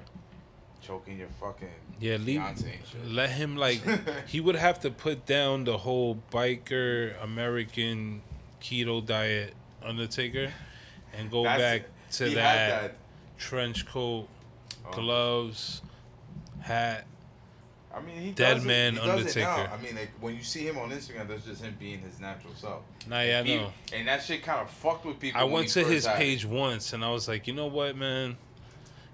choking 0.81 1.17
your 1.17 1.29
fucking 1.39 1.69
Yeah, 2.01 2.17
leave. 2.17 2.41
fiance 2.41 2.65
and 2.65 2.87
shit. 2.87 3.07
Let 3.09 3.29
him 3.31 3.55
like. 3.55 3.81
he 4.27 4.41
would 4.41 4.55
have 4.57 4.81
to 4.81 4.91
put 4.91 5.25
down 5.25 5.63
the 5.63 5.77
whole 5.77 6.19
biker 6.31 7.13
American 7.23 8.21
keto 8.61 9.05
diet 9.05 9.53
Undertaker, 9.83 10.51
and 11.17 11.29
go 11.31 11.43
That's- 11.43 11.81
back 11.81 11.89
to 12.13 12.25
he 12.29 12.35
that, 12.35 12.95
trench 13.37 13.85
coat, 13.85 14.27
Oh. 14.85 14.91
gloves, 14.91 15.81
hat. 16.61 17.05
I 17.93 17.99
mean, 17.99 18.21
he 18.21 18.31
Dead 18.31 18.55
does 18.55 18.63
man 18.65 18.95
it, 18.95 19.01
he 19.01 19.07
does 19.07 19.35
it 19.35 19.39
now. 19.41 19.51
Undertaker. 19.55 19.73
I 19.73 19.81
mean, 19.83 19.95
like 19.95 20.11
when 20.21 20.35
you 20.35 20.43
see 20.43 20.65
him 20.65 20.77
on 20.77 20.91
Instagram, 20.91 21.27
that's 21.27 21.43
just 21.45 21.61
him 21.61 21.75
being 21.79 21.99
his 21.99 22.19
natural 22.21 22.53
self. 22.55 22.83
Nah, 23.07 23.21
yeah, 23.21 23.39
I 23.39 23.43
know. 23.43 23.73
and 23.93 24.07
that 24.07 24.23
shit 24.23 24.43
kind 24.43 24.61
of 24.61 24.69
fucked 24.69 25.05
with 25.05 25.19
people. 25.19 25.41
I 25.41 25.43
went 25.43 25.67
to 25.69 25.83
his 25.83 26.07
page 26.07 26.45
once 26.45 26.93
and 26.93 27.03
I 27.03 27.09
was 27.11 27.27
like, 27.27 27.47
you 27.47 27.53
know 27.53 27.67
what, 27.67 27.97
man? 27.97 28.37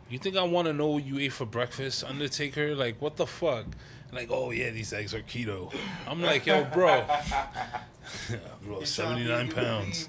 You 0.10 0.20
think 0.20 0.38
I 0.38 0.44
want 0.44 0.68
to 0.68 0.74
know 0.74 0.88
what 0.88 1.04
you 1.06 1.18
ate 1.20 1.34
for 1.34 1.46
breakfast, 1.46 2.04
Undertaker? 2.04 2.76
Like, 2.76 3.02
what 3.02 3.16
the 3.18 3.26
fuck? 3.26 3.66
Like, 4.12 4.30
oh 4.32 4.52
yeah, 4.52 4.70
these 4.70 4.94
eggs 4.94 5.14
are 5.14 5.22
keto. 5.22 5.74
I'm 6.08 6.22
like, 6.22 6.46
yo, 6.46 6.64
bro, 6.66 7.06
I've 8.80 8.88
79 8.88 9.52
pounds. 9.52 10.08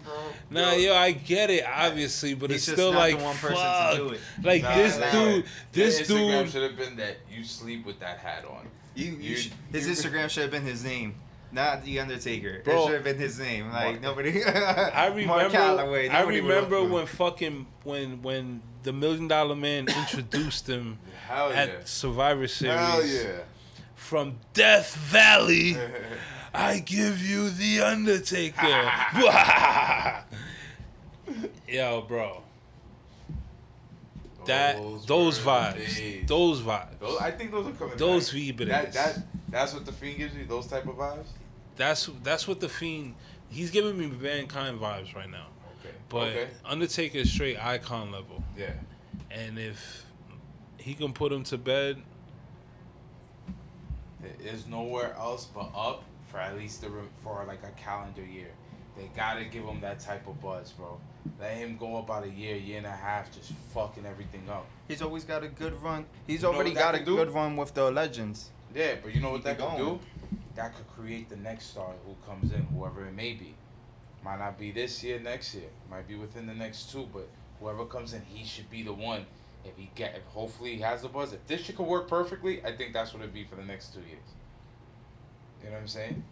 Nah, 0.51 0.72
yo, 0.72 0.94
I 0.94 1.12
get 1.12 1.51
it, 1.51 1.64
obviously, 1.66 2.34
but 2.34 2.51
He's 2.51 2.59
it's 2.59 2.66
just 2.66 2.76
still 2.76 2.92
not 2.92 2.99
like, 3.01 3.18
the 3.18 3.24
one 3.24 3.36
person 3.36 3.57
to 3.57 3.62
fuck. 3.62 3.96
do 3.96 4.09
it. 4.11 4.20
Like 4.42 4.62
Nah, 4.62 4.74
this 4.76 4.99
nah. 4.99 5.11
dude, 5.11 5.44
this 5.72 6.09
Your 6.09 6.18
Instagram 6.18 6.42
dude. 6.44 6.53
should 6.53 6.62
have 6.62 6.76
been 6.76 6.96
that 6.96 7.16
you 7.30 7.42
sleep 7.44 7.84
with 7.84 7.99
that 8.01 8.18
hat 8.18 8.44
on. 8.44 8.68
You, 8.94 9.07
you 9.07 9.12
You- 9.30 9.36
sh- 9.36 9.51
his 9.72 9.86
you- 9.86 9.92
Instagram 10.11 10.30
should 10.30 10.42
have 10.42 10.53
been 10.53 10.62
his 10.62 10.84
name, 10.84 11.14
not 11.53 11.84
the 11.84 11.99
Undertaker. 12.01 12.61
Bro. 12.64 12.74
it 12.82 12.84
should 12.86 12.94
have 12.94 13.05
been 13.05 13.18
his 13.18 13.38
name. 13.38 13.70
Like 13.72 14.01
Mark- 14.01 14.03
nobody. 14.03 14.44
I 14.44 15.09
Mark 15.26 15.53
remember. 15.53 15.57
Calaway, 15.57 16.09
I 16.11 16.20
nobody 16.20 16.40
would- 16.40 16.49
remember 16.55 16.84
when 16.84 17.07
fucking 17.07 17.66
when 17.82 18.22
when 18.22 18.62
the 18.84 18.92
Million 18.92 19.26
Dollar 19.28 19.57
Man 19.57 19.88
introduced 19.88 20.68
him 20.68 20.99
Hell 21.26 21.51
at. 21.53 21.88
Survivor 21.88 22.46
Series. 22.46 22.78
Hell 22.78 23.05
yeah. 23.05 23.22
From 24.09 24.36
Death 24.54 24.96
Valley, 24.96 25.76
I 26.54 26.78
give 26.78 27.20
you 27.20 27.50
the 27.50 27.82
Undertaker. 27.82 28.62
Yo, 31.68 32.00
bro, 32.09 32.40
that 34.46 34.76
those 35.06 35.44
were 35.44 35.52
vibes, 35.52 35.96
days. 35.98 36.26
those 36.26 36.62
vibes. 36.62 36.98
Those- 36.98 37.20
I 37.20 37.30
think 37.32 37.50
those 37.50 37.66
are 37.66 37.72
coming. 37.72 37.98
Those 37.98 38.30
back. 38.32 38.40
vibras. 38.40 38.68
That, 38.68 38.92
that 38.94 39.18
that's 39.50 39.74
what 39.74 39.84
the 39.84 39.92
fiend 39.92 40.16
gives 40.16 40.34
you. 40.34 40.46
Those 40.46 40.66
type 40.68 40.86
of 40.86 40.96
vibes. 40.96 41.26
That's 41.76 42.09
that's 42.22 42.48
what 42.48 42.61
the 42.61 42.68
fiend. 42.70 43.14
He's 43.50 43.70
giving 43.70 43.98
me 43.98 44.06
mankind 44.06 44.80
vibes 44.80 45.14
right 45.14 45.28
now. 45.30 45.48
Okay. 45.80 45.94
But 46.09 46.28
okay. 46.28 46.48
Undertaker 46.64 47.18
is 47.18 47.30
straight 47.30 47.62
icon 47.62 48.11
level, 48.11 48.42
Yeah. 48.56 48.72
and 49.30 49.59
if 49.59 50.06
he 50.78 50.94
can 50.94 51.12
put 51.12 51.30
him 51.30 51.44
to 51.44 51.59
bed, 51.59 52.02
There 54.20 54.52
is 54.52 54.66
nowhere 54.66 55.14
else 55.14 55.46
but 55.46 55.70
up 55.74 56.04
for 56.30 56.38
at 56.38 56.56
least 56.56 56.80
the 56.82 56.90
re- 56.90 57.02
for 57.22 57.44
like 57.46 57.62
a 57.62 57.70
calendar 57.80 58.24
year. 58.24 58.48
They 58.96 59.08
gotta 59.16 59.44
give 59.44 59.64
him 59.64 59.80
that 59.80 60.00
type 60.00 60.26
of 60.26 60.40
buzz, 60.40 60.72
bro. 60.72 60.98
Let 61.40 61.52
him 61.56 61.76
go 61.76 61.98
about 61.98 62.24
a 62.24 62.30
year, 62.30 62.56
year 62.56 62.78
and 62.78 62.86
a 62.86 62.90
half, 62.90 63.32
just 63.32 63.52
fucking 63.72 64.04
everything 64.06 64.48
up. 64.50 64.66
He's 64.88 65.02
always 65.02 65.24
got 65.24 65.44
a 65.44 65.48
good 65.48 65.80
run. 65.82 66.06
He's 66.26 66.42
You 66.42 66.48
know 66.48 66.54
already 66.54 66.70
what 66.70 66.78
that 66.78 66.92
got 66.92 67.02
a 67.02 67.04
do? 67.04 67.16
good 67.16 67.30
run 67.30 67.56
with 67.56 67.74
the 67.74 67.90
legends. 67.90 68.50
Yeah, 68.74 68.96
but 69.02 69.14
you 69.14 69.20
know 69.20 69.30
what 69.30 69.44
that 69.44 69.58
could 69.58 69.76
do? 69.76 70.00
That 70.56 70.74
could 70.74 70.88
create 70.88 71.28
the 71.28 71.36
next 71.36 71.66
star 71.70 71.92
who 72.04 72.14
comes 72.28 72.52
in, 72.52 72.62
whoever 72.74 73.06
it 73.06 73.14
may 73.14 73.34
be. 73.34 73.54
Might 74.24 74.40
not 74.40 74.58
be 74.58 74.72
this 74.72 75.04
year, 75.04 75.20
next 75.20 75.54
year. 75.54 75.68
Might 75.88 76.08
be 76.08 76.16
within 76.16 76.46
the 76.46 76.54
next 76.54 76.90
two, 76.90 77.08
but 77.12 77.28
whoever 77.60 77.84
comes 77.84 78.14
in, 78.14 78.22
he 78.22 78.44
should 78.44 78.68
be 78.68 78.82
the 78.82 78.92
one. 78.92 79.24
If 79.68 79.76
he 79.76 79.90
get, 79.94 80.16
if 80.16 80.24
hopefully 80.24 80.76
he 80.76 80.80
has 80.82 81.02
the 81.02 81.08
buzz. 81.08 81.32
If 81.32 81.46
this 81.46 81.62
shit 81.62 81.76
could 81.76 81.86
work 81.86 82.08
perfectly, 82.08 82.64
I 82.64 82.72
think 82.72 82.92
that's 82.92 83.12
what 83.12 83.22
it'd 83.22 83.34
be 83.34 83.44
for 83.44 83.56
the 83.56 83.64
next 83.64 83.94
two 83.94 84.00
years. 84.00 84.28
You 85.62 85.70
know 85.70 85.74
what 85.74 85.82
I'm 85.82 85.88
saying? 85.88 86.22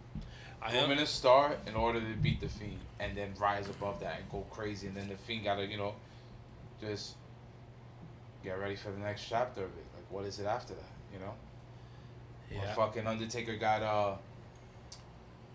I 0.61 0.71
am 0.71 0.91
in 0.91 0.99
a 0.99 1.05
star 1.05 1.55
in 1.67 1.75
order 1.75 1.99
to 1.99 2.15
beat 2.21 2.41
the 2.41 2.49
fiend, 2.49 2.79
and 2.99 3.15
then 3.15 3.33
rise 3.39 3.69
above 3.69 3.99
that 3.99 4.19
and 4.19 4.29
go 4.31 4.45
crazy, 4.49 4.87
and 4.87 4.95
then 4.95 5.07
the 5.07 5.15
fiend 5.15 5.43
gotta, 5.43 5.65
you 5.65 5.77
know, 5.77 5.93
just 6.81 7.15
get 8.43 8.59
ready 8.59 8.75
for 8.75 8.91
the 8.91 8.99
next 8.99 9.25
chapter 9.27 9.61
of 9.61 9.69
it. 9.69 9.85
Like, 9.95 10.05
what 10.09 10.25
is 10.25 10.39
it 10.39 10.45
after 10.45 10.73
that? 10.73 10.91
You 11.13 11.19
know? 11.19 11.33
When 12.49 12.61
yeah. 12.61 12.73
fucking 12.73 13.05
Undertaker 13.05 13.57
got 13.57 13.83
uh 13.83 14.15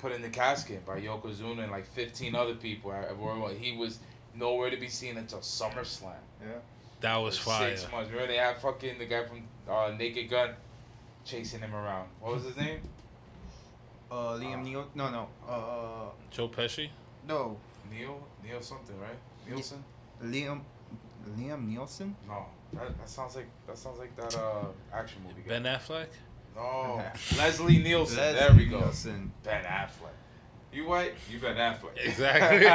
put 0.02 0.12
in 0.12 0.20
the 0.20 0.28
casket 0.28 0.84
by 0.84 1.00
Yokozuna 1.00 1.62
and 1.62 1.72
like 1.72 1.86
15 1.86 2.34
other 2.34 2.56
people. 2.56 2.92
at 2.92 3.08
He 3.56 3.76
was 3.76 4.00
nowhere 4.34 4.68
to 4.68 4.76
be 4.76 4.88
seen 4.88 5.16
until 5.16 5.38
SummerSlam. 5.38 6.14
Yeah. 6.42 6.48
That 7.02 7.16
was 7.16 7.38
fire. 7.38 7.76
Six 7.76 7.90
months. 7.92 8.10
Remember 8.10 8.32
they 8.32 8.38
had 8.38 8.56
fucking 8.58 8.98
the 8.98 9.06
guy 9.06 9.24
from 9.24 9.42
uh, 9.68 9.92
Naked 9.98 10.30
Gun 10.30 10.50
chasing 11.24 11.60
him 11.60 11.74
around. 11.74 12.08
What 12.20 12.34
was 12.34 12.44
his 12.44 12.56
name? 12.56 12.80
Uh, 14.10 14.34
Liam 14.38 14.60
Uh, 14.60 14.62
Neal. 14.62 14.86
No, 14.94 15.10
no. 15.10 15.28
Uh, 15.48 16.10
Joe 16.30 16.48
Pesci. 16.48 16.88
no. 17.26 17.56
Neil? 17.90 18.26
Neil 18.42 18.62
something, 18.62 18.98
right? 19.00 19.18
Nielsen? 19.46 19.84
Liam. 20.24 20.60
Liam 21.38 21.68
Nielsen. 21.68 22.16
No. 22.26 22.46
That, 22.72 22.96
that 22.98 23.08
sounds 23.08 23.36
like 23.36 23.46
that 23.66 23.76
sounds 23.76 23.98
like 23.98 24.16
that 24.16 24.34
uh 24.34 24.64
action 24.94 25.20
movie 25.26 25.42
guy. 25.46 25.58
Ben 25.60 25.64
Affleck. 25.64 26.06
no. 26.56 27.02
Leslie 27.36 27.78
Nielsen. 27.78 28.16
there 28.16 28.52
we 28.54 28.64
go. 28.66 28.80
Nielsen. 28.80 29.30
Ben 29.42 29.62
Affleck. 29.64 30.14
You 30.72 30.86
white? 30.86 31.12
You 31.30 31.38
Ben 31.38 31.56
Affleck. 31.56 31.98
Exactly. 32.02 32.66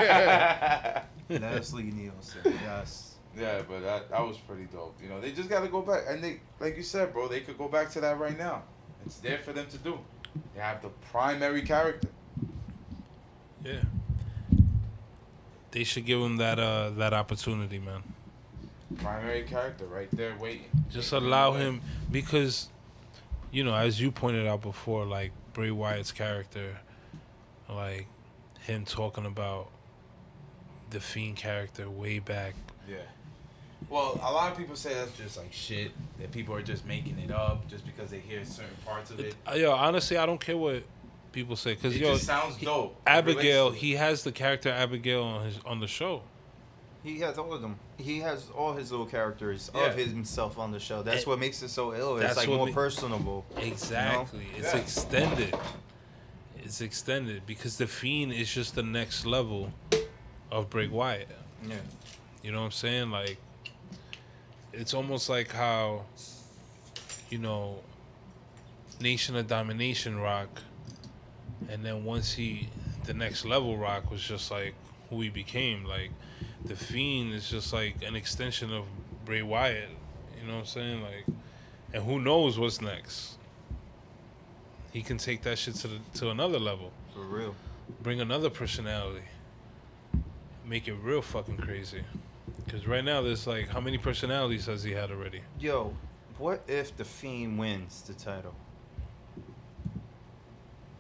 Leslie 1.48 1.84
Nielsen. 1.92 2.42
Yes. 2.46 3.07
Yeah, 3.38 3.62
but 3.68 3.82
that 3.84 4.10
that 4.10 4.22
was 4.26 4.38
pretty 4.38 4.66
dope. 4.66 4.98
You 5.02 5.10
know, 5.10 5.22
they 5.22 5.32
just 5.32 5.50
got 5.50 5.62
to 5.62 5.68
go 5.68 5.82
back, 5.82 6.04
and 6.08 6.24
they, 6.24 6.40
like 6.60 6.76
you 6.76 6.84
said, 6.84 7.14
bro, 7.14 7.28
they 7.28 7.42
could 7.42 7.58
go 7.58 7.68
back 7.68 7.92
to 7.92 8.02
that 8.02 8.20
right 8.20 8.38
now. 8.38 8.64
It's 9.06 9.18
there 9.18 9.38
for 9.38 9.54
them 9.54 9.68
to 9.68 9.78
do. 9.78 10.00
They 10.56 10.62
have 10.62 10.82
the 10.82 10.90
primary 11.12 11.62
character. 11.62 12.10
Yeah. 13.64 13.82
They 15.72 15.84
should 15.84 16.06
give 16.06 16.20
him 16.20 16.38
that 16.38 16.60
uh 16.60 16.92
that 16.92 17.14
opportunity, 17.14 17.80
man. 17.80 18.04
Primary 18.98 19.44
character 19.44 19.86
right 19.86 20.10
there 20.12 20.36
waiting. 20.40 20.70
Just 20.90 21.12
allow 21.12 21.54
him 21.54 21.82
because, 22.10 22.70
you 23.52 23.64
know, 23.64 23.76
as 23.76 24.00
you 24.02 24.12
pointed 24.12 24.48
out 24.48 24.62
before, 24.62 25.06
like 25.06 25.32
Bray 25.54 25.72
Wyatt's 25.72 26.12
character, 26.12 26.78
like 27.70 28.08
him 28.62 28.86
talking 28.86 29.26
about 29.26 29.70
the 30.90 31.00
Fiend 31.00 31.36
character 31.36 31.90
way 31.90 32.20
back. 32.20 32.56
Yeah. 32.90 32.98
Well, 33.90 34.20
a 34.22 34.32
lot 34.32 34.52
of 34.52 34.58
people 34.58 34.76
say 34.76 34.94
that's 34.94 35.16
just 35.18 35.38
like 35.38 35.52
shit. 35.54 35.92
That 36.20 36.32
people 36.32 36.54
are 36.56 36.62
just 36.62 36.86
making 36.86 37.20
it 37.20 37.32
up 37.32 37.68
just 37.70 37.86
because 37.86 38.10
they 38.10 38.20
hear 38.20 38.44
certain 38.44 38.76
parts 38.86 39.12
of 39.12 39.20
it. 39.20 39.36
Uh, 39.50 39.54
Yo, 39.56 39.72
honestly, 39.72 40.18
I 40.18 40.26
don't 40.26 40.42
care 40.42 40.58
what 40.58 40.84
people 41.32 41.56
say 41.56 41.76
because 41.76 41.96
It 41.96 42.02
yo, 42.02 42.14
just 42.14 42.26
sounds 42.26 42.56
he- 42.58 42.66
dope. 42.66 42.96
It 43.06 43.10
Abigail, 43.10 43.66
relates 43.68 43.80
to 43.82 43.86
it. 43.86 43.90
he 43.90 43.96
has 43.96 44.24
the 44.24 44.32
character 44.32 44.70
Abigail 44.70 45.24
on 45.24 45.46
his 45.46 45.60
on 45.66 45.80
the 45.80 45.88
show. 45.88 46.24
He 47.04 47.20
has 47.20 47.38
all 47.38 47.54
of 47.54 47.62
them. 47.62 47.78
He 47.98 48.20
has 48.20 48.50
all 48.50 48.74
his 48.74 48.92
little 48.92 49.06
characters 49.06 49.72
Yeah. 49.74 49.86
of 49.86 49.96
himself 49.96 50.58
on 50.60 50.72
the 50.72 50.80
show. 50.80 51.04
That's 51.04 51.22
It- 51.22 51.28
what 51.28 51.40
makes 51.40 51.62
it 51.62 51.70
so 51.70 51.94
ill. 51.96 52.18
It's 52.18 52.36
like 52.36 52.50
more 52.50 52.68
ma- 52.68 52.74
personable. 52.74 53.46
Exactly. 53.56 54.48
It's 54.58 54.74
Yeah. 54.74 54.80
extended. 54.82 55.56
It's 56.58 56.82
extended 56.82 57.46
because 57.46 57.78
the 57.78 57.88
Fiend 57.88 58.34
is 58.34 58.54
just 58.54 58.76
the 58.76 58.84
next 58.84 59.26
level 59.26 59.72
of 60.52 60.70
Bray 60.70 60.88
Wyatt. 60.88 61.30
Yeah. 61.66 61.76
You 62.44 62.52
know 62.52 62.60
what 62.60 62.66
I'm 62.66 62.72
saying? 62.72 63.12
Like, 63.12 63.38
it's 64.74 64.94
almost 64.94 65.30
like 65.30 65.52
how, 65.52 66.06
you 67.30 67.38
know, 67.38 67.80
Nation 69.00 69.36
of 69.36 69.48
Domination 69.48 70.20
Rock, 70.20 70.62
and 71.70 71.86
then 71.86 72.04
once 72.04 72.34
he, 72.34 72.70
the 73.06 73.14
next 73.14 73.46
level 73.46 73.78
Rock 73.78 74.10
was 74.12 74.22
just 74.22 74.52
like 74.52 74.74
who 75.10 75.22
he 75.22 75.30
became. 75.30 75.86
Like, 75.86 76.12
the 76.66 76.76
Fiend 76.76 77.34
is 77.34 77.50
just 77.50 77.74
like 77.74 78.04
an 78.04 78.16
extension 78.16 78.74
of 78.74 78.86
Bray 79.26 79.42
Wyatt. 79.42 79.90
You 80.40 80.48
know 80.48 80.56
what 80.56 80.60
I'm 80.62 80.66
saying? 80.66 81.02
Like, 81.02 81.26
and 81.94 82.04
who 82.04 82.20
knows 82.20 82.60
what's 82.60 82.82
next? 82.82 83.38
He 84.92 85.02
can 85.02 85.18
take 85.18 85.44
that 85.44 85.58
shit 85.58 85.76
to 85.76 85.88
the, 85.88 86.00
to 86.16 86.30
another 86.30 86.60
level 86.60 86.92
For 87.14 87.22
real. 87.22 87.56
bring 88.02 88.20
another 88.20 88.50
personality, 88.50 89.26
make 90.66 90.88
it 90.88 90.94
real 90.94 91.22
fucking 91.22 91.58
crazy. 91.58 92.04
Because 92.68 92.86
right 92.86 93.04
now, 93.04 93.22
there's 93.22 93.48
like, 93.48 93.70
how 93.70 93.80
many 93.80 93.98
personalities 93.98 94.66
has 94.66 94.84
he 94.84 94.92
had 94.92 95.10
already? 95.10 95.42
Yo, 95.58 95.96
what 96.38 96.62
if 96.68 96.96
the 96.98 97.06
Fiend 97.06 97.58
wins 97.58 98.02
the 98.02 98.14
title? 98.14 98.54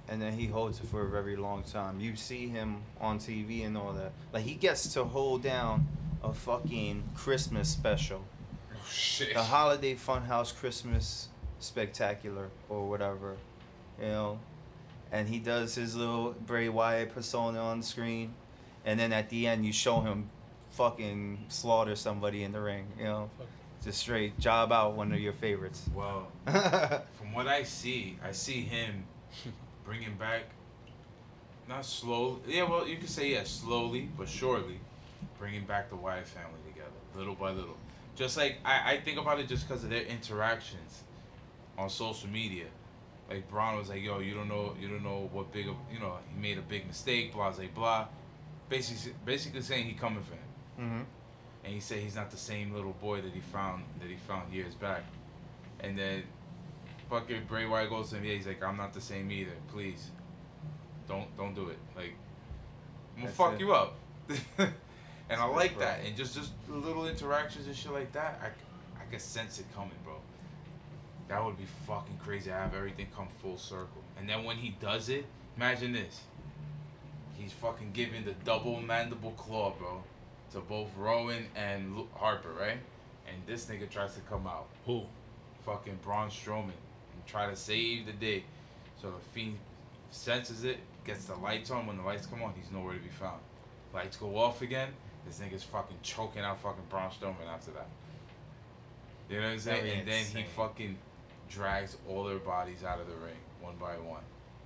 And 0.08 0.22
then 0.22 0.32
he 0.32 0.48
holds 0.48 0.80
it 0.80 0.86
for 0.86 1.06
a 1.06 1.10
very 1.10 1.36
long 1.36 1.64
time. 1.64 2.00
You 2.00 2.16
see 2.16 2.48
him 2.48 2.84
on 3.02 3.20
TV 3.20 3.66
and 3.66 3.78
all 3.78 3.92
that. 3.92 4.14
Like 4.32 4.44
he 4.44 4.54
gets 4.54 4.94
to 4.94 5.04
hold 5.04 5.44
down 5.44 5.90
a 6.24 6.32
fucking 6.32 7.04
Christmas 7.14 7.68
special. 7.68 8.24
Oh, 8.72 8.78
shit. 8.90 9.34
The 9.34 9.44
holiday 9.44 9.96
funhouse 9.96 10.56
Christmas 10.58 11.28
spectacular 11.60 12.48
or 12.70 12.88
whatever. 12.88 13.36
You 14.00 14.08
know. 14.08 14.40
And 15.12 15.28
he 15.28 15.40
does 15.40 15.76
his 15.76 15.98
little 15.98 16.34
Bray 16.46 16.70
Wyatt 16.70 17.14
persona 17.14 17.60
on 17.60 17.82
the 17.82 17.86
screen. 17.86 18.34
And 18.86 18.98
then 18.98 19.12
at 19.12 19.30
the 19.30 19.46
end 19.48 19.66
you 19.66 19.74
show 19.74 20.00
him 20.00 20.30
fucking 20.78 21.46
slaughter 21.50 21.96
somebody 21.96 22.44
in 22.44 22.52
the 22.52 22.62
ring, 22.62 22.86
you 22.98 23.06
know. 23.06 23.30
Just 23.84 24.00
straight 24.00 24.40
job 24.40 24.72
out 24.72 24.94
one 24.94 25.12
of 25.12 25.20
your 25.20 25.34
favorites. 25.34 25.90
Well, 25.94 26.28
from 26.46 27.34
what 27.34 27.48
I 27.48 27.64
see, 27.64 28.18
I 28.24 28.32
see 28.32 28.62
him 28.62 29.06
bringing 29.86 30.16
back, 30.16 30.44
not 31.68 31.86
slow. 31.86 32.40
Yeah, 32.48 32.64
well, 32.64 32.88
you 32.88 32.98
could 32.98 33.10
say 33.10 33.32
yeah, 33.32 33.44
slowly 33.44 34.10
but 34.18 34.30
surely, 34.30 34.80
bringing 35.40 35.66
back 35.66 35.90
the 35.90 35.96
Wyatt 35.96 36.28
family 36.28 36.60
together, 36.68 36.92
little 37.16 37.36
by 37.36 37.52
little. 37.52 37.78
Just 38.16 38.38
like 38.38 38.58
I, 38.64 38.94
I 38.94 39.00
think 39.00 39.20
about 39.20 39.40
it, 39.40 39.48
just 39.48 39.68
because 39.68 39.84
of 39.84 39.90
their 39.90 40.04
interactions 40.04 41.04
on 41.78 41.90
social 41.90 42.30
media. 42.30 42.66
Like 43.30 43.50
Braun 43.50 43.78
was 43.78 43.90
like, 43.90 44.02
"Yo, 44.02 44.20
you 44.20 44.34
don't 44.34 44.48
know, 44.48 44.74
you 44.80 44.88
don't 44.88 45.04
know 45.04 45.30
what 45.34 45.52
big 45.52 45.68
of, 45.68 45.76
you 45.92 46.00
know, 46.00 46.18
he 46.34 46.42
made 46.42 46.58
a 46.58 46.62
big 46.62 46.88
mistake, 46.88 47.34
blah 47.34 47.52
blah 47.52 47.66
blah." 47.76 48.08
Basically, 48.70 49.14
basically 49.26 49.62
saying 49.62 49.86
he 49.86 49.94
coming 49.94 50.24
for 50.24 50.34
him 50.34 50.47
mm-hmm. 50.80 51.02
and 51.64 51.74
he 51.74 51.80
said 51.80 52.00
he's 52.00 52.16
not 52.16 52.32
the 52.32 52.38
same 52.38 52.74
little 52.74 52.94
boy 52.94 53.22
that 53.22 53.34
he 53.34 53.40
found 53.40 53.84
that 54.00 54.10
he 54.10 54.16
found 54.16 54.54
years 54.54 54.74
back. 54.76 55.04
And 55.80 55.98
then 55.98 56.24
fucking 57.10 57.44
Bray 57.48 57.66
Wyatt 57.66 57.90
goes 57.90 58.10
to 58.10 58.18
him, 58.18 58.26
yeah, 58.26 58.34
he's 58.34 58.48
like, 58.48 58.64
I'm 58.64 58.78
not 58.78 58.94
the 58.94 59.02
same 59.02 59.32
either. 59.32 59.52
Please, 59.72 60.12
don't 61.08 61.36
don't 61.38 61.54
do 61.54 61.70
it. 61.70 61.78
Like, 61.96 62.14
I'm 63.16 63.24
gonna 63.24 63.28
That's 63.28 63.38
fuck 63.38 63.54
it. 63.54 63.60
you 63.60 63.74
up. 63.74 63.96
and 64.30 64.38
I 64.60 64.68
That's 65.30 65.42
it, 65.42 65.56
like 65.56 65.74
bro. 65.76 65.86
that, 65.86 66.00
and 66.06 66.16
just 66.16 66.36
just 66.36 66.52
little 66.70 67.08
interactions 67.08 67.68
and 67.68 67.76
shit 67.76 67.92
like 67.92 68.12
that. 68.14 68.40
I 68.44 68.48
I 69.02 69.10
can 69.10 69.20
sense 69.20 69.60
it 69.60 69.66
coming, 69.76 69.92
bro. 70.04 70.16
That 71.28 71.44
would 71.44 71.58
be 71.58 71.66
fucking 71.86 72.20
crazy. 72.24 72.52
I 72.52 72.58
have 72.58 72.74
everything 72.74 73.08
come 73.16 73.28
full 73.42 73.58
circle, 73.58 74.02
and 74.18 74.28
then 74.28 74.44
when 74.44 74.58
he 74.58 74.76
does 74.80 75.10
it, 75.10 75.26
imagine 75.56 75.94
this. 75.94 76.22
He's 77.38 77.52
fucking 77.54 77.92
giving 77.94 78.26
the 78.26 78.34
double 78.46 78.82
mandible 78.82 79.32
claw, 79.32 79.72
bro, 79.78 80.04
to 80.58 80.64
both 80.68 80.90
Rowan 80.98 81.46
and 81.56 81.96
Lu- 81.96 82.08
Harper, 82.16 82.52
right? 82.60 82.80
And 83.28 83.38
this 83.46 83.66
nigga 83.66 83.90
tries 83.90 84.16
to 84.16 84.22
come 84.22 84.48
out, 84.48 84.68
Who? 84.86 85.04
fucking 85.66 86.00
Braun 86.04 86.30
Strowman, 86.30 86.64
and 87.14 87.26
try 87.26 87.50
to 87.50 87.56
save 87.56 88.06
the 88.06 88.14
day. 88.14 88.44
So 89.02 89.12
the 89.12 89.20
Fiend 89.34 89.58
senses 90.12 90.64
it, 90.64 90.78
gets 91.06 91.26
the 91.26 91.36
lights 91.36 91.70
on. 91.70 91.86
When 91.86 91.98
the 91.98 92.04
lights 92.04 92.26
come 92.26 92.42
on, 92.42 92.54
he's 92.60 92.72
nowhere 92.72 92.94
to 92.94 93.00
be 93.00 93.10
found. 93.10 93.40
Lights 93.94 94.18
go 94.18 94.38
off 94.38 94.62
again. 94.62 94.90
This 95.26 95.40
nigga's 95.40 95.64
fucking 95.64 95.98
choking 96.02 96.42
out 96.42 96.60
fucking 96.62 96.86
Braun 96.90 97.12
Strowman 97.12 97.48
after 97.54 97.72
that. 97.72 97.88
You 99.30 99.38
know 99.38 99.44
what 99.44 99.54
I'm 99.54 99.60
saying? 99.60 100.00
And 100.00 100.08
then 100.08 100.26
he 100.26 100.44
fucking 100.56 100.98
drags 101.50 101.98
all 102.08 102.24
their 102.24 102.40
bodies 102.40 102.84
out 102.84 103.00
of 103.00 103.08
the 103.08 103.16
ring 103.16 103.36
one 103.62 103.76
by 103.76 103.98
one. 103.98 104.24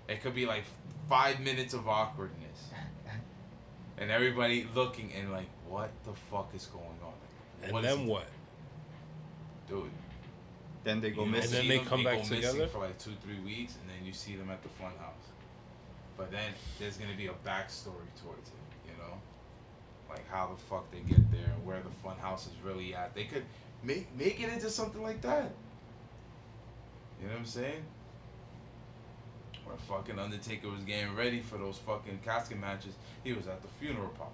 It 0.08 0.22
could 0.22 0.36
be 0.36 0.46
like 0.46 0.64
five 1.10 1.40
minutes 1.40 1.74
of 1.74 1.88
awkwardness. 1.88 2.70
And 3.98 4.10
everybody 4.10 4.66
looking 4.74 5.12
and 5.14 5.32
like, 5.32 5.46
what 5.72 5.90
the 6.04 6.14
fuck 6.14 6.52
is 6.56 6.66
going 6.68 6.84
on? 7.04 7.14
Like, 7.62 7.64
And 7.64 7.72
what 7.74 7.86
is 7.86 7.96
then 7.98 8.08
what? 8.08 8.28
Dude. 9.68 9.90
Then 10.84 11.00
they 11.00 11.12
go 11.12 11.26
you 11.26 11.32
missing. 11.32 11.52
then 11.52 11.68
they 11.68 11.78
them, 11.78 11.86
come 11.86 12.04
back 12.04 12.14
go 12.16 12.20
missing 12.22 12.36
together? 12.38 12.68
for 12.68 12.80
like 12.80 12.98
two, 12.98 13.12
three 13.24 13.40
weeks, 13.40 13.76
and 13.80 13.90
then 13.90 14.06
you 14.06 14.14
see 14.14 14.36
them 14.36 14.50
at 14.50 14.62
the 14.64 14.70
fun 14.70 14.92
house. 15.00 15.30
but 16.18 16.32
then 16.32 16.52
there's 16.80 16.98
gonna 16.98 17.16
be 17.16 17.28
a 17.28 17.34
backstory 17.46 18.10
towards 18.22 18.50
it, 18.50 18.66
you 18.86 18.92
know, 18.98 19.14
like 20.10 20.28
how 20.30 20.48
the 20.54 20.62
fuck 20.64 20.92
they 20.92 21.00
get 21.00 21.32
there 21.32 21.52
and 21.56 21.66
where 21.66 21.82
the 21.82 21.90
fun 22.04 22.18
house 22.18 22.48
is 22.48 22.54
really 22.64 22.94
at. 22.96 23.14
They 23.16 23.26
could 23.26 23.46
make 23.84 24.08
make 24.18 24.42
it 24.42 24.50
into 24.52 24.70
something 24.70 25.02
like 25.02 25.22
that. 25.22 25.52
You 27.22 27.28
know 27.28 27.34
what 27.34 27.40
I'm 27.40 27.46
saying? 27.46 27.84
Where 29.64 29.78
fucking 29.78 30.18
Undertaker 30.20 30.70
was 30.70 30.82
getting 30.82 31.16
ready 31.16 31.40
for 31.42 31.58
those 31.60 31.78
fucking 31.78 32.20
casket 32.26 32.60
matches, 32.60 32.96
he 33.24 33.34
was 33.34 33.48
at 33.48 33.62
the 33.62 33.68
funeral 33.80 34.10
parlor, 34.10 34.32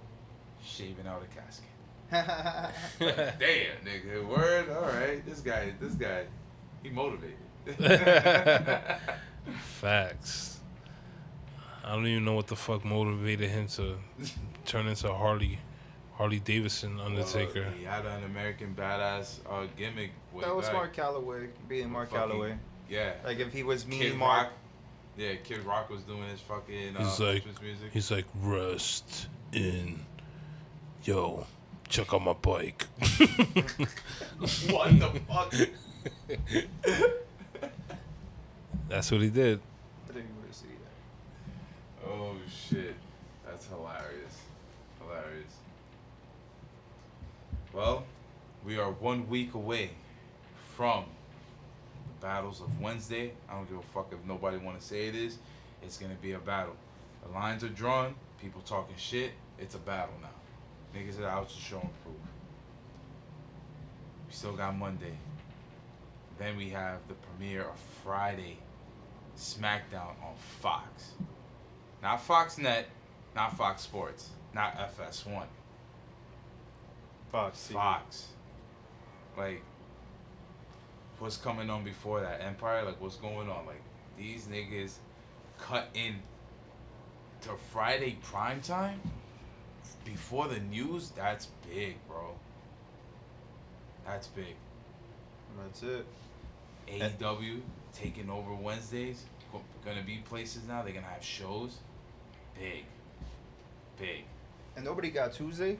shaving 0.67 1.07
out 1.07 1.23
a 1.23 1.27
casket. 1.35 1.63
Like, 2.99 3.15
damn, 3.39 3.77
nigga, 3.85 4.25
word. 4.27 4.69
All 4.69 4.81
right, 4.83 5.25
this 5.25 5.41
guy, 5.41 5.73
this 5.79 5.93
guy, 5.93 6.23
he 6.83 6.89
motivated. 6.89 7.35
Facts. 9.57 10.59
I 11.83 11.91
don't 11.93 12.05
even 12.07 12.25
know 12.25 12.33
what 12.33 12.47
the 12.47 12.55
fuck 12.55 12.83
motivated 12.83 13.49
him 13.49 13.67
to 13.69 13.97
turn 14.65 14.87
into 14.87 15.13
Harley, 15.13 15.59
Harley 16.15 16.39
Davidson 16.39 16.99
Undertaker. 16.99 17.61
Well, 17.63 17.71
he 17.71 17.83
had 17.85 18.05
an 18.05 18.23
American 18.25 18.73
badass 18.77 19.39
uh, 19.49 19.67
gimmick. 19.77 20.11
way 20.33 20.43
That 20.43 20.55
was 20.55 20.65
back. 20.65 20.73
Mark 20.75 20.95
Calaway 20.95 21.47
being 21.67 21.89
Mark 21.89 22.09
Fucking- 22.09 22.35
Calaway. 22.35 22.57
Yeah. 22.89 23.13
Like 23.25 23.39
if 23.39 23.51
he 23.53 23.63
was 23.63 23.85
me, 23.85 23.99
Kid 23.99 24.15
Mark. 24.17 24.43
Rock. 24.47 24.53
Yeah, 25.17 25.35
Kid 25.43 25.63
Rock 25.65 25.89
was 25.89 26.03
doing 26.03 26.23
his 26.29 26.39
fucking 26.41 26.95
uh, 26.95 26.99
He's 27.03 27.19
like, 27.19 27.35
entrance 27.37 27.61
music. 27.61 27.89
he's 27.91 28.11
like, 28.11 28.25
rest 28.41 29.27
in, 29.51 29.99
yo, 31.07 31.47
check 31.87 32.13
out 32.13 32.21
my 32.21 32.33
bike. 32.33 32.85
what 34.69 34.99
the 34.99 35.21
fuck? 35.25 35.53
That's 38.89 39.09
what 39.09 39.21
he 39.21 39.29
did. 39.29 39.61
I 40.09 40.13
didn't 40.13 40.27
really 40.41 40.51
see 40.51 40.67
that. 40.67 42.09
Oh 42.09 42.35
shit, 42.49 42.95
that's 43.45 43.67
hilarious, 43.67 44.41
hilarious. 44.99 45.53
Well, 47.71 48.03
we 48.65 48.77
are 48.77 48.91
one 48.91 49.29
week 49.29 49.53
away 49.53 49.91
from 50.75 51.05
the 52.19 52.25
battles 52.25 52.59
of 52.59 52.81
Wednesday. 52.81 53.31
I 53.49 53.53
don't 53.53 53.69
give 53.69 53.77
a 53.77 53.93
fuck 53.93 54.11
if 54.11 54.19
nobody 54.27 54.57
want 54.57 54.77
to 54.77 54.85
say 54.85 55.07
it 55.07 55.15
is. 55.15 55.37
It's 55.81 55.97
gonna 55.97 56.15
be 56.21 56.33
a 56.33 56.39
battle. 56.39 56.75
The 57.23 57.29
lines 57.31 57.63
are 57.63 57.69
drawn. 57.69 58.13
People 58.41 58.61
talking 58.65 58.95
shit. 58.97 59.31
It's 59.57 59.75
a 59.75 59.79
battle 59.79 60.13
now. 60.21 60.36
Niggas 60.95 61.19
are 61.21 61.27
out 61.27 61.49
to 61.49 61.55
show 61.55 61.79
and 61.79 62.03
prove. 62.03 62.15
We 64.27 64.33
still 64.33 64.53
got 64.53 64.77
Monday. 64.77 65.17
Then 66.37 66.57
we 66.57 66.69
have 66.69 66.99
the 67.07 67.15
premiere 67.15 67.63
of 67.63 67.79
Friday 68.03 68.57
SmackDown 69.37 70.15
on 70.23 70.35
Fox. 70.61 71.11
Not 72.01 72.21
Fox 72.21 72.57
Net, 72.57 72.87
not 73.35 73.57
Fox 73.57 73.81
Sports, 73.83 74.29
not 74.53 74.77
FS1. 74.77 75.45
Fox. 77.31 77.67
Fox. 77.67 78.27
Like, 79.37 79.61
what's 81.19 81.37
coming 81.37 81.69
on 81.69 81.83
before 81.83 82.21
that? 82.21 82.41
Empire? 82.41 82.83
Like, 82.83 83.01
what's 83.01 83.17
going 83.17 83.49
on? 83.49 83.65
Like, 83.65 83.81
these 84.17 84.47
niggas 84.47 84.93
cut 85.59 85.89
in 85.93 86.15
to 87.41 87.49
Friday 87.71 88.17
prime 88.23 88.61
time 88.61 88.99
before 90.07 90.47
the 90.47 90.59
news? 90.59 91.11
That's 91.11 91.47
big, 91.69 91.95
bro. 92.07 92.33
That's 94.05 94.27
big. 94.27 94.55
That's 95.61 95.83
it. 95.83 96.05
AEW 96.87 97.59
taking 97.93 98.29
over 98.29 98.53
Wednesdays. 98.53 99.25
Go- 99.51 99.61
Gonna 99.85 100.03
be 100.03 100.17
places 100.17 100.61
now. 100.67 100.81
They're 100.83 100.93
gonna 100.93 101.05
have 101.07 101.23
shows. 101.23 101.77
Big. 102.57 102.85
Big. 103.99 104.23
And 104.75 104.85
nobody 104.85 105.09
got 105.09 105.33
Tuesday. 105.33 105.77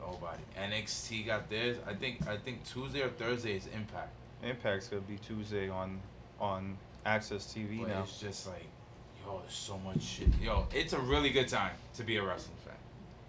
Nobody. 0.00 0.42
NXT 0.58 1.26
got 1.26 1.48
theirs. 1.50 1.76
I 1.86 1.94
think 1.94 2.26
I 2.26 2.36
think 2.36 2.64
Tuesday 2.64 3.02
or 3.02 3.08
Thursday 3.10 3.56
is 3.56 3.66
Impact. 3.68 4.10
Impact's 4.42 4.88
gonna 4.88 5.02
be 5.02 5.16
Tuesday 5.18 5.68
on 5.68 6.00
on 6.40 6.76
AXS 7.04 7.52
TV 7.54 7.80
But 7.80 7.88
now. 7.88 8.02
it's 8.02 8.18
just 8.20 8.46
like, 8.46 8.64
yo, 9.24 9.38
there's 9.40 9.52
so 9.54 9.78
much 9.78 10.02
shit. 10.02 10.28
Yo, 10.42 10.66
it's 10.74 10.92
a 10.92 10.98
really 11.00 11.30
good 11.30 11.48
time 11.48 11.72
to 11.96 12.02
be 12.02 12.16
a 12.16 12.22
wrestling 12.24 12.56
fan. 12.64 12.74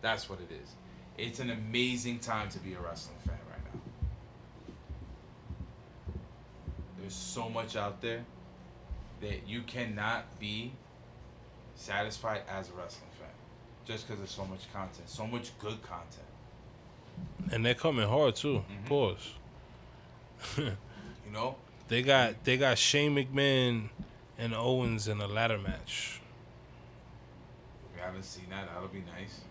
That's 0.08 0.30
what 0.30 0.40
it 0.40 0.50
is. 0.54 0.70
It's 1.18 1.40
an 1.42 1.50
amazing 1.50 2.20
time 2.20 2.48
to 2.52 2.60
be 2.60 2.76
a 2.76 2.80
wrestling 2.80 3.18
fan 3.26 3.36
right 3.52 3.74
now. 3.74 3.82
There's 6.98 7.14
so 7.14 7.50
much 7.50 7.76
out 7.76 8.00
there 8.02 8.24
that 9.20 9.46
you 9.46 9.64
cannot 9.64 10.40
be 10.40 10.72
satisfied 11.76 12.44
as 12.50 12.70
a 12.70 12.74
wrestling 12.76 13.10
fan 13.20 13.28
just 13.86 14.08
because 14.08 14.20
there's 14.20 14.32
so 14.32 14.46
much 14.46 14.72
content, 14.72 15.10
so 15.10 15.28
much 15.28 15.52
good 15.60 15.82
content. 15.84 16.24
And 17.52 17.66
they're 17.66 17.74
coming 17.74 18.08
hard 18.08 18.38
too. 18.38 18.64
Mhm. 18.70 18.86
Pause. 18.86 19.34
You 20.58 21.32
know? 21.34 21.58
They 21.90 22.02
got 22.02 22.46
they 22.46 22.56
got 22.56 22.78
Shane 22.78 23.14
McMahon 23.14 23.90
and 24.38 24.56
Owens 24.56 25.10
in 25.10 25.20
a 25.20 25.28
ladder 25.28 25.58
match. 25.58 26.22
We 27.94 28.00
haven't 28.00 28.24
seen 28.24 28.46
that. 28.52 28.70
That'll 28.74 28.88
be 28.88 29.04
nice. 29.14 29.42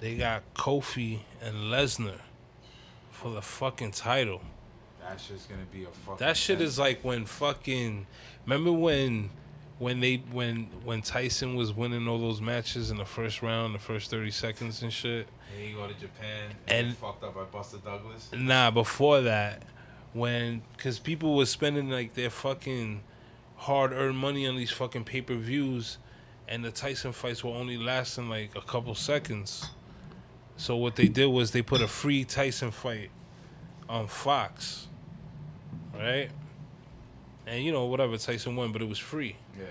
They 0.00 0.14
got 0.16 0.42
Kofi 0.54 1.20
and 1.42 1.54
Lesnar 1.72 2.20
for 3.10 3.30
the 3.30 3.42
fucking 3.42 3.92
title. 3.92 4.42
That 5.00 5.20
shit's 5.20 5.46
gonna 5.46 5.62
be 5.72 5.84
a 5.84 5.88
fucking. 5.88 6.24
That 6.26 6.36
shit 6.36 6.60
is 6.60 6.78
like 6.78 7.02
when 7.02 7.24
fucking 7.24 8.06
remember 8.44 8.72
when 8.72 9.30
when 9.78 10.00
they 10.00 10.16
when 10.32 10.68
when 10.84 11.00
Tyson 11.02 11.54
was 11.54 11.72
winning 11.72 12.08
all 12.08 12.18
those 12.18 12.40
matches 12.40 12.90
in 12.90 12.98
the 12.98 13.04
first 13.04 13.40
round, 13.42 13.74
the 13.74 13.78
first 13.78 14.10
30 14.10 14.30
seconds 14.32 14.82
and 14.82 14.92
shit. 14.92 15.28
Then 15.56 15.68
you 15.68 15.76
go 15.76 15.86
to 15.86 15.94
Japan 15.94 16.50
and, 16.68 16.88
And- 16.88 16.96
fucked 16.96 17.24
up 17.24 17.34
by 17.34 17.44
Buster 17.44 17.78
Douglas. 17.78 18.30
Nah, 18.34 18.70
before 18.70 19.20
that, 19.22 19.62
when 20.12 20.62
because 20.76 20.98
people 20.98 21.36
were 21.36 21.46
spending 21.46 21.88
like 21.88 22.14
their 22.14 22.30
fucking 22.30 23.02
hard 23.56 23.92
earned 23.92 24.18
money 24.18 24.46
on 24.46 24.56
these 24.56 24.72
fucking 24.72 25.04
pay 25.04 25.22
per 25.22 25.36
views, 25.36 25.98
and 26.48 26.64
the 26.64 26.70
Tyson 26.70 27.12
fights 27.12 27.42
were 27.44 27.52
only 27.52 27.78
lasting 27.78 28.28
like 28.28 28.56
a 28.56 28.60
couple 28.60 28.94
seconds. 28.94 29.70
So 30.56 30.76
what 30.76 30.96
they 30.96 31.08
did 31.08 31.26
was 31.26 31.50
they 31.50 31.62
put 31.62 31.80
a 31.82 31.88
free 31.88 32.24
Tyson 32.24 32.70
fight 32.70 33.10
on 33.88 34.06
Fox, 34.06 34.88
right? 35.94 36.30
And 37.46 37.62
you 37.62 37.72
know 37.72 37.84
whatever 37.84 38.16
Tyson 38.16 38.56
won, 38.56 38.72
but 38.72 38.82
it 38.82 38.88
was 38.88 38.98
free. 38.98 39.36
Yeah. 39.58 39.66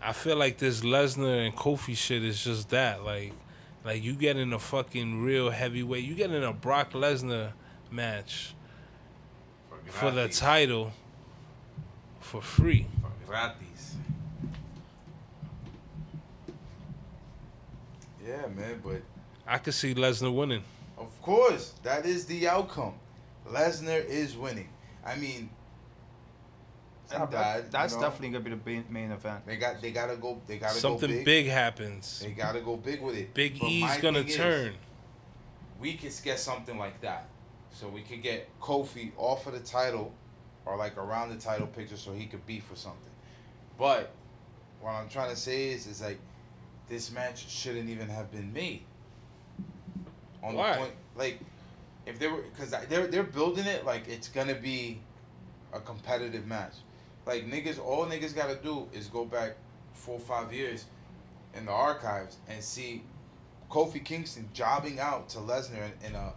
I 0.00 0.12
feel 0.12 0.36
like 0.36 0.58
this 0.58 0.80
Lesnar 0.80 1.46
and 1.46 1.54
Kofi 1.54 1.96
shit 1.96 2.24
is 2.24 2.42
just 2.42 2.70
that. 2.70 3.04
Like, 3.04 3.32
like 3.84 4.02
you 4.02 4.14
get 4.14 4.36
in 4.36 4.52
a 4.52 4.58
fucking 4.58 5.22
real 5.22 5.50
heavyweight. 5.50 6.04
You 6.04 6.14
get 6.14 6.30
in 6.30 6.42
a 6.42 6.52
Brock 6.52 6.92
Lesnar 6.92 7.52
match 7.90 8.54
for 9.86 10.10
the 10.10 10.28
title 10.28 10.92
for 12.20 12.42
free. 12.42 12.86
For 13.00 13.26
gratis. 13.26 13.94
Yeah, 18.26 18.46
man, 18.48 18.80
but 18.84 19.02
I 19.46 19.58
could 19.58 19.74
see 19.74 19.94
Lesnar 19.94 20.34
winning. 20.34 20.62
of 20.98 21.20
course 21.22 21.74
that 21.82 22.06
is 22.06 22.26
the 22.26 22.48
outcome. 22.48 22.94
Lesnar 23.48 24.04
is 24.06 24.36
winning. 24.36 24.68
I 25.04 25.16
mean, 25.16 25.50
And 27.10 27.22
that- 27.22 27.30
bad. 27.30 27.70
that's 27.72 27.94
you 27.94 27.98
know? 28.00 28.06
definitely 28.06 28.28
gonna 28.30 28.44
be 28.44 28.50
the 28.50 28.60
main, 28.64 28.84
main 28.88 29.10
event. 29.10 29.44
They 29.46 29.56
got. 29.56 29.82
They 29.82 29.90
gotta 29.90 30.16
go. 30.16 30.40
They 30.46 30.58
gotta 30.58 30.78
Something 30.78 31.10
go 31.10 31.16
big. 31.16 31.24
big. 31.24 31.46
happens. 31.46 32.20
They 32.20 32.30
gotta 32.30 32.60
go 32.60 32.76
big 32.76 33.02
with 33.02 33.16
it. 33.16 33.34
Big 33.34 33.58
But 33.58 33.68
E's 33.68 33.96
gonna 33.98 34.20
thing 34.20 34.28
is, 34.28 34.36
turn. 34.36 34.74
we 35.80 35.94
could 35.94 36.12
get 36.22 36.38
something 36.38 36.78
like 36.78 37.00
that. 37.02 37.28
So 37.72 37.88
we 37.88 38.02
could 38.02 38.22
get 38.22 38.48
Kofi 38.60 39.12
off 39.16 39.46
of 39.46 39.54
the 39.54 39.60
title 39.60 40.12
or 40.64 40.76
like 40.76 40.96
around 40.96 41.30
the 41.30 41.36
title 41.36 41.66
picture 41.66 41.96
so 41.96 42.12
he 42.12 42.26
could 42.26 42.46
beef 42.46 42.64
for 42.64 42.76
something. 42.76 43.00
But 43.78 44.12
what 44.80 44.90
I'm 44.92 45.08
trying 45.08 45.30
to 45.30 45.36
say 45.36 45.70
is 45.70 45.86
is 45.86 46.00
like 46.00 46.18
this 46.88 47.10
match 47.10 47.48
shouldn't 47.48 47.88
even 47.88 48.08
have 48.08 48.30
been 48.30 48.52
made. 48.52 48.82
On 50.42 50.54
Why? 50.54 50.72
the 50.72 50.78
point 50.78 50.92
like 51.16 51.40
if 52.06 52.18
they 52.18 52.28
were 52.28 52.42
cuz 52.58 52.74
they're 52.88 53.06
they're 53.06 53.22
building 53.22 53.66
it 53.66 53.84
like 53.84 54.08
it's 54.08 54.28
going 54.28 54.48
to 54.48 54.54
be 54.54 55.00
a 55.72 55.80
competitive 55.80 56.46
match. 56.46 56.74
Like 57.26 57.46
niggas 57.46 57.78
all 57.78 58.06
niggas 58.06 58.34
got 58.34 58.48
to 58.48 58.56
do 58.56 58.88
is 58.92 59.08
go 59.08 59.24
back 59.24 59.56
4 59.94 60.14
or 60.14 60.20
5 60.20 60.52
years 60.52 60.86
in 61.54 61.66
the 61.66 61.72
archives 61.72 62.38
and 62.48 62.62
see 62.62 63.02
Kofi 63.70 64.04
Kingston 64.04 64.48
jobbing 64.52 64.98
out 64.98 65.28
to 65.30 65.38
Lesnar 65.38 65.90
in, 66.02 66.08
in 66.08 66.14
a 66.14 66.34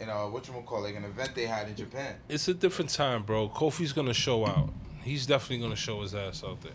in 0.00 0.08
a 0.08 0.28
what 0.28 0.48
you 0.48 0.54
call 0.64 0.82
like 0.82 0.96
an 0.96 1.04
event 1.04 1.34
they 1.34 1.46
had 1.46 1.68
in 1.68 1.76
Japan. 1.76 2.16
It's 2.28 2.48
a 2.48 2.54
different 2.54 2.90
time, 2.90 3.22
bro. 3.22 3.48
Kofi's 3.48 3.92
gonna 3.92 4.14
show 4.14 4.46
out. 4.46 4.70
He's 5.02 5.26
definitely 5.26 5.58
gonna 5.58 5.76
show 5.76 6.00
his 6.02 6.14
ass 6.14 6.42
out 6.42 6.60
there, 6.62 6.72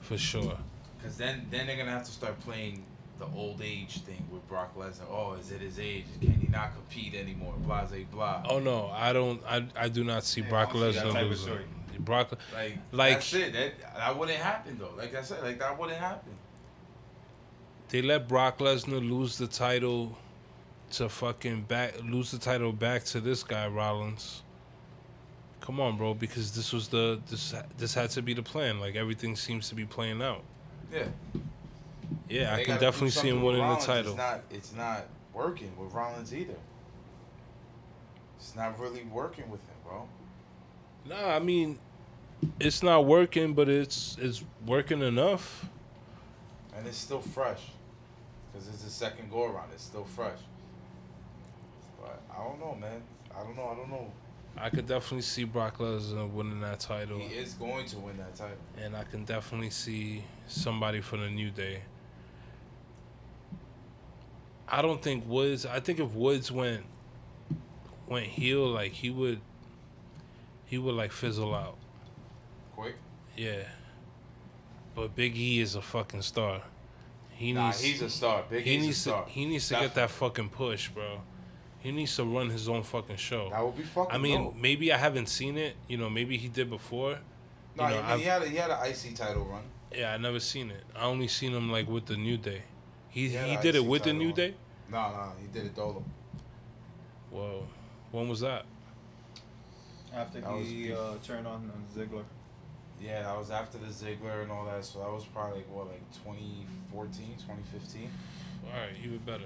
for 0.00 0.18
sure. 0.18 0.58
Cause 1.02 1.16
then 1.16 1.46
then 1.50 1.66
they're 1.66 1.76
gonna 1.76 1.90
have 1.90 2.04
to 2.04 2.10
start 2.10 2.38
playing 2.40 2.84
the 3.18 3.26
old 3.36 3.60
age 3.62 4.00
thing 4.02 4.26
with 4.30 4.46
Brock 4.48 4.76
Lesnar. 4.76 5.08
Oh, 5.10 5.34
is 5.34 5.50
it 5.52 5.60
his 5.60 5.78
age? 5.78 6.04
Can 6.20 6.32
he 6.34 6.48
not 6.48 6.74
compete 6.74 7.14
anymore? 7.14 7.54
Blah 7.58 7.84
blah 7.86 7.98
blah. 8.12 8.42
Oh 8.48 8.58
no, 8.58 8.90
I 8.94 9.12
don't. 9.12 9.40
I 9.46 9.66
I 9.76 9.88
do 9.88 10.04
not 10.04 10.24
see 10.24 10.40
Brock 10.40 10.72
don't 10.72 10.92
see 10.92 10.98
that 10.98 11.06
Lesnar 11.06 11.28
losing. 11.28 11.58
Brock. 12.00 12.30
Like, 12.54 12.78
Like- 12.92 13.12
that's 13.14 13.34
it. 13.34 13.52
That 13.52 13.72
that 13.96 14.16
wouldn't 14.18 14.38
happen 14.38 14.78
though. 14.78 14.92
Like 14.96 15.14
I 15.14 15.22
said, 15.22 15.42
like 15.42 15.58
that 15.58 15.78
wouldn't 15.78 15.98
happen. 15.98 16.32
They 17.88 18.02
let 18.02 18.28
Brock 18.28 18.58
Lesnar 18.58 19.00
lose 19.08 19.38
the 19.38 19.46
title 19.46 20.16
to 20.90 21.08
fucking 21.08 21.62
back 21.62 21.94
lose 22.02 22.30
the 22.30 22.38
title 22.38 22.72
back 22.72 23.04
to 23.04 23.20
this 23.20 23.42
guy 23.42 23.66
Rollins. 23.66 24.42
Come 25.60 25.80
on, 25.80 25.96
bro, 25.98 26.14
because 26.14 26.52
this 26.54 26.72
was 26.72 26.88
the 26.88 27.20
this 27.28 27.54
this 27.76 27.94
had 27.94 28.10
to 28.10 28.22
be 28.22 28.32
the 28.34 28.42
plan. 28.42 28.78
Like 28.80 28.94
everything 28.94 29.36
seems 29.36 29.68
to 29.70 29.74
be 29.74 29.84
playing 29.84 30.22
out. 30.22 30.44
Yeah. 30.92 31.06
Yeah, 32.28 32.54
I 32.54 32.64
can 32.64 32.78
definitely 32.78 33.10
see 33.10 33.28
him 33.28 33.42
winning 33.42 33.66
the 33.66 33.76
title. 33.76 34.12
It's 34.12 34.18
not. 34.18 34.40
It's 34.50 34.74
not 34.74 35.06
working 35.32 35.72
with 35.78 35.92
Rollins 35.92 36.34
either. 36.34 36.54
It's 38.38 38.54
not 38.54 38.78
really 38.78 39.02
working 39.04 39.48
with 39.50 39.60
him, 39.60 39.76
bro. 39.84 40.08
Nah, 41.06 41.34
I 41.34 41.38
mean, 41.38 41.78
it's 42.60 42.82
not 42.82 43.06
working, 43.06 43.54
but 43.54 43.68
it's 43.68 44.16
it's 44.20 44.44
working 44.66 45.02
enough. 45.02 45.66
And 46.76 46.86
it's 46.86 46.98
still 46.98 47.20
fresh. 47.20 47.62
Because 48.52 48.68
it's 48.68 48.82
the 48.82 48.90
second 48.90 49.30
go 49.30 49.44
around. 49.44 49.70
It's 49.72 49.82
still 49.82 50.04
fresh. 50.04 50.38
But 52.00 52.20
I 52.32 52.42
don't 52.44 52.60
know, 52.60 52.76
man. 52.80 53.02
I 53.34 53.42
don't 53.42 53.56
know. 53.56 53.68
I 53.68 53.74
don't 53.74 53.90
know. 53.90 54.12
I 54.56 54.70
could 54.70 54.86
definitely 54.88 55.22
see 55.22 55.44
Brock 55.44 55.78
Lesnar 55.78 56.28
winning 56.28 56.60
that 56.62 56.80
title, 56.80 57.18
He 57.20 57.34
is 57.36 57.54
going 57.54 57.86
to 57.86 57.98
win 57.98 58.16
that 58.18 58.34
title. 58.34 58.56
and 58.82 58.96
I 58.96 59.04
can 59.04 59.24
definitely 59.24 59.70
see 59.70 60.24
somebody 60.48 61.00
from 61.00 61.20
the 61.20 61.30
New 61.30 61.50
Day. 61.50 61.82
I 64.68 64.82
don't 64.82 65.00
think 65.02 65.24
Woods. 65.26 65.64
I 65.64 65.80
think 65.80 65.98
if 66.00 66.10
Woods 66.12 66.50
went 66.52 66.84
went 68.06 68.26
heel, 68.26 68.66
like 68.68 68.92
he 68.92 69.10
would, 69.10 69.40
he 70.66 70.76
would 70.78 70.94
like 70.94 71.12
fizzle 71.12 71.54
out. 71.54 71.76
Quick. 72.74 72.96
Yeah. 73.36 73.62
But 74.94 75.14
Big 75.14 75.36
E 75.36 75.60
is 75.60 75.74
a 75.74 75.82
fucking 75.82 76.22
star. 76.22 76.62
He 77.30 77.52
Nah, 77.52 77.66
needs. 77.66 77.80
he's 77.80 78.02
a 78.02 78.10
star. 78.10 78.44
Big 78.50 78.64
he 78.64 78.74
E's 78.76 78.82
needs 78.82 78.96
a 78.96 79.00
star. 79.00 79.24
to. 79.24 79.30
He 79.30 79.46
needs 79.46 79.68
to 79.68 79.74
get 79.74 79.94
that 79.94 80.10
fucking 80.10 80.48
push, 80.50 80.88
bro. 80.88 81.20
He 81.80 81.92
needs 81.92 82.14
to 82.16 82.24
run 82.24 82.50
his 82.50 82.68
own 82.68 82.82
fucking 82.82 83.16
show. 83.16 83.50
That 83.50 83.64
would 83.64 83.76
be 83.76 83.84
fucking 83.84 84.14
I 84.14 84.18
mean, 84.18 84.42
dope. 84.44 84.56
maybe 84.56 84.92
I 84.92 84.96
haven't 84.96 85.28
seen 85.28 85.56
it. 85.56 85.76
You 85.86 85.96
know, 85.96 86.10
maybe 86.10 86.36
he 86.36 86.48
did 86.48 86.68
before. 86.70 87.18
No, 87.76 87.88
you 87.88 87.94
know, 87.94 88.02
I 88.02 88.10
mean, 88.10 88.18
he 88.18 88.24
had 88.24 88.42
a, 88.42 88.48
he 88.48 88.56
had 88.56 88.70
an 88.70 88.78
IC 88.84 89.14
title 89.14 89.44
run. 89.44 89.62
Yeah, 89.94 90.12
I 90.12 90.16
never 90.18 90.40
seen 90.40 90.70
it. 90.70 90.82
I 90.96 91.04
only 91.04 91.28
seen 91.28 91.52
him 91.52 91.70
like 91.70 91.88
with 91.88 92.06
the 92.06 92.16
New 92.16 92.36
Day. 92.36 92.62
He 93.08 93.28
Yeah, 93.28 93.44
he 93.44 93.56
did 93.58 93.74
it 93.76 93.84
with 93.84 94.02
the 94.02 94.12
New 94.12 94.30
on. 94.30 94.34
Day. 94.34 94.54
No, 94.90 94.98
no, 95.10 95.32
he 95.40 95.46
did 95.48 95.66
it 95.66 95.76
solo. 95.76 96.02
Whoa, 97.30 97.66
when 98.10 98.28
was 98.28 98.40
that? 98.40 98.64
After 100.14 100.40
That 100.40 100.62
he 100.62 100.86
bef- 100.88 100.96
uh, 100.96 101.14
turned 101.22 101.46
on 101.46 101.70
Ziggler. 101.94 102.24
Yeah, 103.00 103.22
that 103.22 103.38
was 103.38 103.50
after 103.50 103.78
the 103.78 103.86
Ziggler 103.86 104.42
and 104.42 104.50
all 104.50 104.64
that. 104.64 104.84
So 104.84 104.98
that 105.00 105.10
was 105.10 105.24
probably 105.26 105.58
like, 105.58 105.70
what, 105.70 105.86
like 105.88 106.02
2014, 106.24 107.26
2015? 107.38 108.10
All 108.66 108.72
right, 108.80 108.90
even 109.04 109.18
better. 109.18 109.44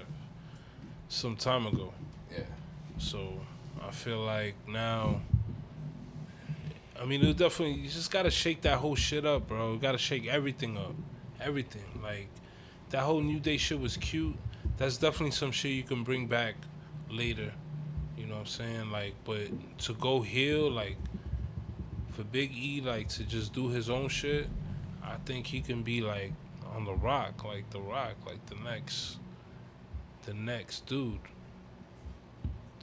Some 1.09 1.35
time 1.35 1.67
ago. 1.67 1.93
Yeah. 2.33 2.43
So 2.97 3.39
I 3.81 3.91
feel 3.91 4.21
like 4.21 4.55
now. 4.67 5.21
I 6.99 7.05
mean, 7.05 7.23
it 7.23 7.37
definitely 7.37 7.81
you 7.81 7.89
just 7.89 8.11
gotta 8.11 8.31
shake 8.31 8.61
that 8.61 8.77
whole 8.77 8.95
shit 8.95 9.25
up, 9.25 9.47
bro. 9.47 9.73
You 9.73 9.79
gotta 9.79 9.97
shake 9.97 10.27
everything 10.27 10.77
up, 10.77 10.95
everything. 11.41 11.99
Like 12.01 12.29
that 12.91 13.01
whole 13.01 13.21
New 13.21 13.39
Day 13.39 13.57
shit 13.57 13.79
was 13.79 13.97
cute. 13.97 14.35
That's 14.77 14.97
definitely 14.97 15.31
some 15.31 15.51
shit 15.51 15.71
you 15.71 15.83
can 15.83 16.03
bring 16.03 16.27
back 16.27 16.55
later. 17.09 17.51
You 18.17 18.27
know 18.27 18.35
what 18.35 18.41
I'm 18.41 18.45
saying? 18.45 18.91
Like, 18.91 19.15
but 19.25 19.47
to 19.79 19.93
go 19.95 20.21
heel, 20.21 20.69
like 20.69 20.97
for 22.11 22.23
Big 22.23 22.55
E, 22.55 22.81
like 22.81 23.09
to 23.09 23.23
just 23.23 23.53
do 23.53 23.69
his 23.69 23.89
own 23.89 24.07
shit, 24.07 24.47
I 25.03 25.15
think 25.25 25.47
he 25.47 25.61
can 25.61 25.83
be 25.83 26.01
like 26.01 26.31
on 26.75 26.85
the 26.85 26.93
Rock, 26.93 27.43
like 27.43 27.69
the 27.71 27.81
Rock, 27.81 28.15
like 28.25 28.45
the 28.45 28.55
next, 28.63 29.17
the 30.25 30.33
next 30.33 30.85
dude. 30.85 31.19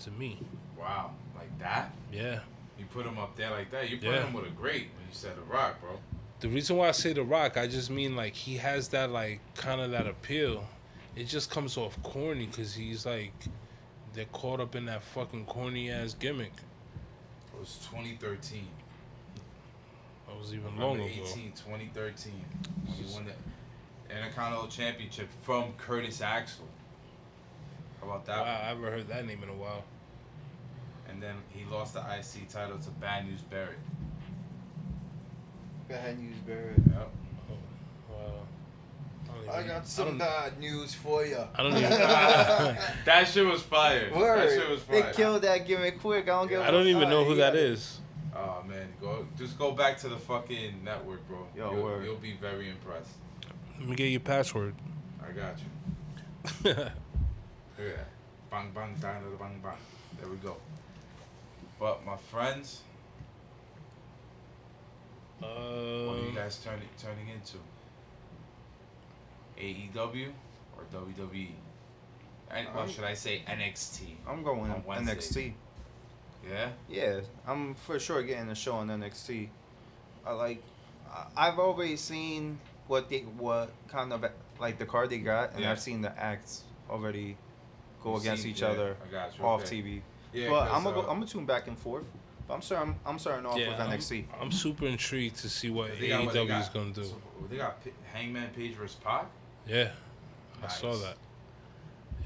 To 0.04 0.10
me, 0.12 0.38
Wow. 0.78 1.12
Like 1.36 1.58
that? 1.58 1.92
yeah. 2.12 2.40
You 2.78 2.86
put 2.86 3.04
him 3.04 3.18
up 3.18 3.36
there 3.36 3.50
like 3.50 3.70
that. 3.70 3.90
You 3.90 3.96
put 3.98 4.06
Yeah. 4.06 4.22
him 4.26 4.32
with 4.32 4.46
a 4.46 4.50
great 4.50 4.88
when 4.96 5.06
you 5.06 5.12
said 5.12 5.36
The 5.36 5.42
Rock, 5.42 5.78
bro. 5.80 6.00
The 6.40 6.48
reason 6.48 6.76
why 6.76 6.88
I 6.88 6.92
say 6.92 7.12
The 7.12 7.22
Rock, 7.22 7.58
I 7.58 7.66
just 7.66 7.90
mean 7.90 8.16
like 8.16 8.34
he 8.34 8.56
has 8.56 8.88
that 8.88 9.10
like 9.10 9.40
kind 9.54 9.80
of 9.80 9.90
that 9.90 10.06
appeal. 10.06 10.66
It 11.16 11.24
just 11.24 11.50
comes 11.50 11.76
off 11.76 12.02
corny 12.02 12.46
because 12.46 12.74
he's 12.74 13.04
like 13.04 13.32
they're 14.14 14.24
caught 14.26 14.60
up 14.60 14.74
in 14.74 14.86
that 14.86 15.02
fucking 15.02 15.44
corny 15.44 15.90
ass 15.90 16.14
gimmick. 16.14 16.52
It 17.52 17.60
was 17.60 17.76
2013. 17.90 18.66
That 20.26 20.38
was 20.38 20.54
even 20.54 20.76
long 20.78 20.96
November 20.96 21.12
ago. 21.12 21.30
18, 21.30 21.52
2013. 21.52 22.32
When 22.86 22.94
he 22.94 23.12
won 23.12 23.26
the 23.26 24.14
Intercontinental 24.16 24.68
Championship 24.68 25.28
from 25.42 25.72
Curtis 25.74 26.22
Axel. 26.22 26.64
How 28.00 28.06
about 28.06 28.26
that? 28.26 28.38
Wow, 28.38 28.60
I 28.62 28.68
haven't 28.68 28.84
heard 28.84 29.08
that 29.08 29.26
name 29.26 29.42
in 29.42 29.48
a 29.48 29.54
while. 29.54 29.84
And 31.08 31.22
then 31.22 31.34
he 31.50 31.64
lost 31.70 31.94
the 31.94 32.00
IC 32.00 32.48
title 32.48 32.78
to 32.78 32.90
Bad 32.90 33.26
News 33.26 33.40
Barrett. 33.42 33.78
Go 35.88 35.94
ahead 35.96 36.16
and 36.16 36.28
use 36.28 36.38
Barrett. 36.46 36.78
Yep. 36.86 37.10
Oh, 37.50 38.14
wow. 38.14 39.44
don't 39.44 39.54
I 39.54 39.66
got 39.66 39.86
some 39.86 40.08
don't, 40.08 40.18
bad 40.18 40.58
news 40.60 40.94
for 40.94 41.24
you. 41.26 41.38
I 41.54 41.62
don't 41.62 41.76
even. 41.76 41.90
That 43.04 43.26
shit 43.28 43.44
was 43.44 43.60
fire. 43.62 44.10
Word. 44.14 44.48
That 44.48 44.50
shit 44.56 44.70
was 44.70 44.84
They 44.84 45.02
killed 45.12 45.42
that 45.42 45.66
gimmick 45.66 46.00
quick. 46.00 46.24
I 46.24 46.26
don't 46.38 46.48
give. 46.48 46.60
I 46.60 46.70
don't 46.70 46.86
even 46.86 47.10
know 47.10 47.24
who 47.24 47.32
He 47.32 47.38
that 47.38 47.56
it. 47.56 47.60
is. 47.60 48.00
Oh 48.34 48.62
man, 48.68 48.86
go 49.00 49.26
just 49.36 49.58
go 49.58 49.72
back 49.72 49.98
to 49.98 50.08
the 50.08 50.16
fucking 50.16 50.84
network, 50.84 51.26
bro. 51.26 51.44
Yo, 51.56 51.72
you'll, 51.72 51.82
word. 51.82 52.04
you'll 52.04 52.16
be 52.16 52.34
very 52.40 52.70
impressed. 52.70 53.10
Let 53.80 53.88
me 53.88 53.96
get 53.96 54.06
your 54.06 54.20
password. 54.20 54.74
I 55.20 55.32
got 55.32 55.58
you. 56.74 56.84
Look 57.80 57.90
at 57.92 57.96
that. 57.96 58.06
Bang 58.50 58.70
bang 58.74 58.94
down 59.00 59.22
to 59.24 59.30
the 59.30 59.36
bang 59.36 59.60
bang. 59.62 59.72
There 60.20 60.28
we 60.28 60.36
go. 60.36 60.56
But 61.78 62.04
my 62.04 62.16
friends, 62.16 62.82
what 65.38 65.48
are 65.50 66.18
you 66.20 66.28
Um, 66.28 66.34
guys 66.34 66.60
turning 66.62 66.88
turning 66.98 67.28
into? 67.28 67.56
AEW 69.56 70.32
or 70.76 70.84
WWE? 70.92 71.54
And, 72.50 72.66
well, 72.68 72.78
I'm- 72.80 72.88
should 72.90 73.04
I 73.04 73.14
say 73.14 73.42
NXT? 73.46 74.16
I'm 74.26 74.42
going 74.42 74.70
On 74.70 74.84
Wednesday. 74.84 75.12
NXT. 75.14 75.54
Yeah. 76.48 76.70
Yeah, 76.88 77.20
I'm 77.46 77.74
for 77.74 77.98
sure 78.00 78.22
getting 78.22 78.48
a 78.50 78.54
show 78.54 78.74
on 78.76 78.88
NXT. 78.90 79.48
I 80.26 80.32
like. 80.32 80.62
I- 81.10 81.26
I've 81.36 81.58
already 81.58 81.96
seen 81.96 82.58
what 82.88 83.08
they 83.08 83.20
what 83.20 83.70
kind 83.88 84.12
of 84.12 84.24
like 84.58 84.78
the 84.78 84.86
card 84.86 85.10
they 85.10 85.18
got, 85.18 85.52
and 85.52 85.60
Yeah. 85.60 85.70
I've 85.72 85.80
seen 85.80 86.00
the 86.02 86.18
acts 86.18 86.64
already 86.88 87.36
go 88.02 88.12
You've 88.14 88.22
against 88.22 88.42
seen- 88.42 88.52
each 88.52 88.60
yeah, 88.62 88.68
other 88.68 88.96
you, 89.38 89.44
off 89.44 89.64
okay. 89.64 89.82
TV. 89.82 90.02
Yeah. 90.32 90.48
but 90.50 90.60
'cause, 90.66 90.70
I'm 90.76 90.84
gonna 90.84 90.94
go, 90.96 91.02
uh, 91.02 91.10
I'm 91.10 91.14
gonna 91.16 91.26
tune 91.26 91.46
back 91.46 91.66
and 91.66 91.78
forth. 91.78 92.04
But 92.46 92.54
I'm 92.54 92.62
starting 92.62 92.98
I'm 93.06 93.18
starting 93.18 93.46
off 93.46 93.56
yeah, 93.58 93.68
with 93.70 93.80
I'm, 93.80 93.90
NXT. 93.90 94.24
I'm 94.40 94.50
super 94.52 94.86
intrigued 94.86 95.36
to 95.36 95.48
see 95.48 95.70
what 95.70 95.90
they 96.00 96.08
got 96.08 96.24
AEW 96.34 96.60
is 96.60 96.68
gonna 96.68 96.90
do. 96.92 97.04
So, 97.04 97.16
they 97.48 97.56
got 97.58 97.82
P- 97.84 97.92
Hangman 98.12 98.50
Page 98.50 98.74
versus 98.74 98.96
Pac. 99.02 99.26
Yeah, 99.66 99.90
I 100.62 100.68
saw 100.68 100.94
that. 100.96 101.16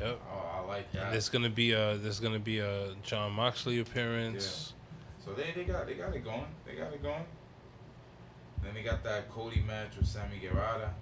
Yep. 0.01 0.21
Oh, 0.33 0.51
I 0.63 0.67
like 0.67 0.91
that. 0.93 1.05
And 1.05 1.13
there's 1.15 1.29
gonna 1.29 1.51
be 1.51 1.73
a 1.73 1.97
there's 1.99 2.21
gonna 2.21 2.39
be 2.39 2.59
a 2.61 2.95
Jon 3.03 3.33
Moxley 3.33 3.81
appearance. 3.81 4.73
Yeah. 4.73 5.25
So 5.27 5.33
they, 5.35 5.53
they 5.53 5.65
got 5.65 5.87
they 5.87 5.95
got 5.95 6.15
it 6.15 6.25
going. 6.25 6.47
They 6.67 6.75
got 6.75 6.93
it 6.93 7.03
going. 7.03 7.25
Then 8.63 8.75
they 8.75 8.83
got 8.83 9.03
that 9.05 9.31
Cody 9.31 9.63
match 9.67 9.97
with 9.97 10.07
Sammy 10.07 10.39
Guevara. 10.39 10.95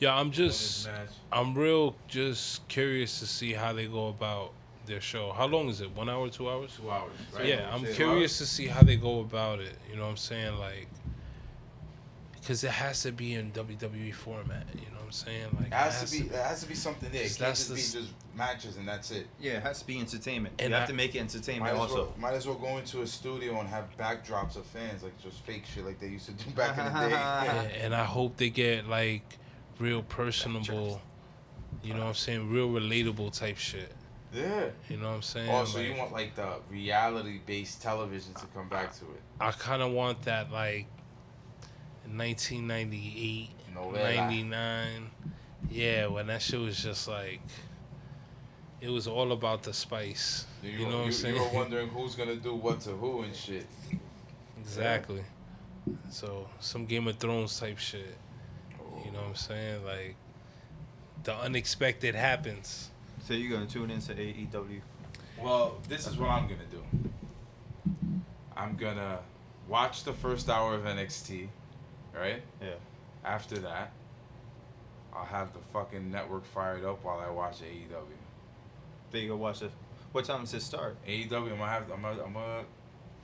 Yeah, 0.00 0.16
I'm 0.16 0.30
just. 0.30 0.88
I'm 1.30 1.54
real 1.54 1.94
just 2.08 2.66
curious 2.68 3.20
to 3.20 3.26
see 3.26 3.52
how 3.52 3.72
they 3.72 3.86
go 3.86 4.08
about 4.08 4.52
their 4.86 5.00
show. 5.00 5.32
How 5.32 5.46
long 5.46 5.68
is 5.68 5.80
it? 5.82 5.94
One 5.94 6.08
hour, 6.08 6.28
two 6.30 6.50
hours? 6.50 6.76
two 6.80 6.90
hours. 6.90 7.12
Right? 7.34 7.46
Yeah, 7.46 7.70
I'm 7.72 7.84
curious 7.84 8.38
to 8.38 8.46
see 8.46 8.66
how 8.66 8.82
they 8.82 8.96
go 8.96 9.20
about 9.20 9.60
it. 9.60 9.76
You 9.90 9.96
know 9.96 10.04
what 10.04 10.10
I'm 10.10 10.16
saying? 10.16 10.58
Like, 10.58 10.88
because 12.32 12.64
it 12.64 12.70
has 12.70 13.02
to 13.02 13.12
be 13.12 13.34
in 13.34 13.52
WWE 13.52 14.14
format. 14.14 14.64
You 14.74 14.80
know 14.86 14.96
what 15.00 15.04
I'm 15.04 15.12
saying? 15.12 15.48
Like, 15.58 15.66
It 15.66 15.74
has, 15.74 16.10
to 16.10 16.18
be. 16.18 16.26
It 16.28 16.32
has 16.32 16.62
to 16.62 16.68
be 16.68 16.74
something 16.74 17.10
there. 17.12 17.20
It 17.20 17.24
Because 17.24 17.36
can't 17.36 17.48
that's 17.48 17.68
just 17.68 17.92
the 17.92 17.98
be 18.00 18.04
just 18.06 18.14
matches 18.34 18.76
and 18.78 18.88
that's 18.88 19.10
it. 19.10 19.26
Yeah, 19.38 19.58
it 19.58 19.62
has 19.62 19.80
to 19.80 19.86
be 19.86 20.00
entertainment. 20.00 20.54
And 20.58 20.70
you 20.70 20.76
have 20.76 20.88
to 20.88 20.94
make 20.94 21.14
it 21.14 21.18
entertainment 21.18 21.74
as, 21.74 21.78
also. 21.78 21.94
well, 21.94 22.14
might 22.18 22.32
as 22.34 22.46
well 22.46 22.56
go 22.56 22.78
into 22.78 23.02
a 23.02 23.06
studio 23.06 23.60
and 23.60 23.68
have 23.68 23.84
backdrops 23.98 24.56
of 24.56 24.64
fans, 24.64 25.02
like 25.02 25.16
just 25.22 25.44
fake 25.44 25.64
shit, 25.66 25.84
like 25.84 26.00
they 26.00 26.08
used 26.08 26.24
to 26.26 26.32
do 26.32 26.50
back 26.52 26.78
in 26.78 26.84
the 26.86 27.08
day. 27.08 27.14
and, 27.16 27.72
and 27.82 27.94
I 27.94 28.04
hope 28.04 28.38
they 28.38 28.48
get 28.48 28.88
like 28.88 29.38
real 29.80 30.02
personable. 30.02 31.00
You 31.82 31.94
know 31.94 32.00
what 32.00 32.06
I'm 32.08 32.14
saying? 32.14 32.50
Real 32.50 32.68
relatable 32.68 33.36
type 33.36 33.56
shit. 33.56 33.92
Yeah. 34.32 34.66
You 34.88 34.98
know 34.98 35.08
what 35.08 35.14
I'm 35.16 35.22
saying? 35.22 35.50
Oh, 35.50 35.64
so 35.64 35.78
Like, 35.78 35.88
you 35.88 35.94
want 35.96 36.12
like 36.12 36.34
the 36.36 36.48
reality-based 36.70 37.82
television 37.82 38.34
to 38.34 38.46
come 38.54 38.68
back 38.68 38.92
to 38.98 39.04
it? 39.06 39.20
I 39.40 39.50
kind 39.52 39.82
of 39.82 39.90
want 39.92 40.22
that 40.22 40.52
like 40.52 40.86
1998, 42.14 43.50
Novela. 43.74 44.16
99. 44.16 45.10
Yeah, 45.70 46.06
when 46.06 46.26
that 46.28 46.42
shit 46.42 46.60
was 46.60 46.82
just 46.82 47.08
like, 47.08 47.40
it 48.80 48.88
was 48.88 49.06
all 49.06 49.32
about 49.32 49.62
the 49.62 49.72
spice. 49.72 50.46
You, 50.62 50.70
You 50.70 50.78
know 50.78 50.84
what 50.84 50.92
you, 50.98 51.04
I'm 51.06 51.12
saying? 51.12 51.34
you 51.36 51.42
were 51.42 51.48
wondering 51.52 51.88
who's 51.88 52.14
gonna 52.14 52.36
do 52.36 52.54
what 52.54 52.80
to 52.82 52.90
who 52.90 53.22
and 53.22 53.34
shit. 53.34 53.66
Exactly. 54.60 55.22
So 56.10 56.48
some 56.60 56.86
Game 56.86 57.08
of 57.08 57.16
Thrones 57.16 57.58
type 57.58 57.78
shit. 57.78 58.16
You 59.04 59.10
know 59.12 59.20
what 59.20 59.28
I'm 59.28 59.34
saying? 59.34 59.84
Like 59.84 60.16
the 61.24 61.34
unexpected 61.34 62.14
happens. 62.14 62.90
So 63.26 63.34
you're 63.34 63.50
gonna 63.50 63.70
tune 63.70 63.90
into 63.90 64.12
AEW? 64.14 64.80
Well, 65.42 65.78
this 65.88 66.06
is 66.06 66.16
what 66.16 66.30
I'm 66.30 66.48
gonna 66.48 66.60
do. 66.70 66.82
I'm 68.56 68.76
gonna 68.76 69.20
watch 69.68 70.04
the 70.04 70.12
first 70.12 70.48
hour 70.48 70.74
of 70.74 70.82
NXT, 70.82 71.48
right? 72.14 72.42
Yeah. 72.60 72.74
After 73.24 73.58
that, 73.58 73.92
I'll 75.14 75.24
have 75.24 75.52
the 75.52 75.60
fucking 75.72 76.10
network 76.10 76.44
fired 76.44 76.84
up 76.84 77.04
while 77.04 77.20
I 77.20 77.30
watch 77.30 77.60
AEW. 77.60 78.16
Then 79.10 79.22
you 79.22 79.28
go 79.28 79.36
watch 79.36 79.62
it. 79.62 79.70
What 80.12 80.24
time 80.24 80.40
does 80.40 80.54
it 80.54 80.62
start? 80.62 80.96
AEW, 81.06 81.32
I'm 81.32 81.58
gonna 81.58 81.66
have, 81.66 81.90
I'm 81.90 82.02
gonna, 82.02 82.22
I'm 82.22 82.32
gonna 82.32 82.64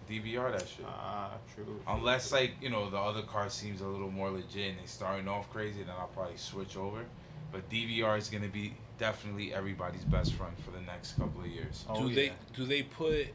DVR 0.09 0.53
that 0.53 0.69
shit. 0.69 0.87
Ah, 0.87 1.33
true. 1.55 1.81
Unless 1.87 2.33
like 2.33 2.53
you 2.61 2.71
know 2.71 2.91
the 2.91 2.99
other 2.99 3.23
card 3.23 3.51
seems 3.53 3.81
a 3.81 3.87
little 3.87 4.11
more 4.11 4.31
legit 4.31 4.71
and 4.71 4.79
they 4.79 4.87
starting 4.87 5.29
off 5.29 5.51
crazy, 5.51 5.83
then 5.83 5.95
I'll 5.99 6.09
probably 6.09 6.37
switch 6.37 6.77
over. 6.77 7.05
But 7.53 7.69
DVR 7.71 8.19
is 8.19 8.29
gonna 8.29 8.49
be 8.49 8.75
definitely 8.99 9.53
everybody's 9.53 10.05
best 10.05 10.35
friend 10.35 10.55
for 10.65 10.71
the 10.71 10.81
next 10.81 11.19
couple 11.19 11.41
of 11.41 11.49
years. 11.49 11.85
Oh, 11.89 12.07
do 12.09 12.15
they 12.15 12.33
do 12.55 12.65
they 12.65 12.83
put 12.83 13.29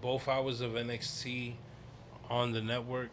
both 0.00 0.28
hours 0.28 0.60
of 0.60 0.72
NXT 0.72 1.54
on 2.30 2.52
the 2.52 2.60
network? 2.60 3.10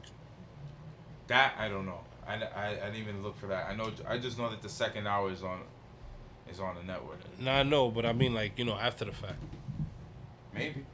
That 1.27 1.55
I 1.57 1.67
don't 1.67 1.85
know. 1.85 2.01
I, 2.27 2.35
I, 2.35 2.67
I 2.69 2.85
didn't 2.85 2.95
even 2.95 3.23
look 3.23 3.37
for 3.37 3.47
that. 3.47 3.67
I 3.69 3.75
know 3.75 3.91
I 4.07 4.17
just 4.17 4.37
know 4.37 4.49
that 4.49 4.61
the 4.61 4.69
second 4.69 5.07
hour 5.07 5.31
is 5.31 5.43
on 5.43 5.61
is 6.49 6.59
on 6.59 6.75
the 6.75 6.83
network. 6.83 7.19
No, 7.39 7.51
I 7.51 7.63
know, 7.63 7.89
but 7.89 8.05
I 8.05 8.13
mean 8.13 8.33
like, 8.33 8.57
you 8.57 8.65
know, 8.65 8.75
after 8.75 9.05
the 9.05 9.11
fact. 9.11 9.39
Maybe. 10.53 10.85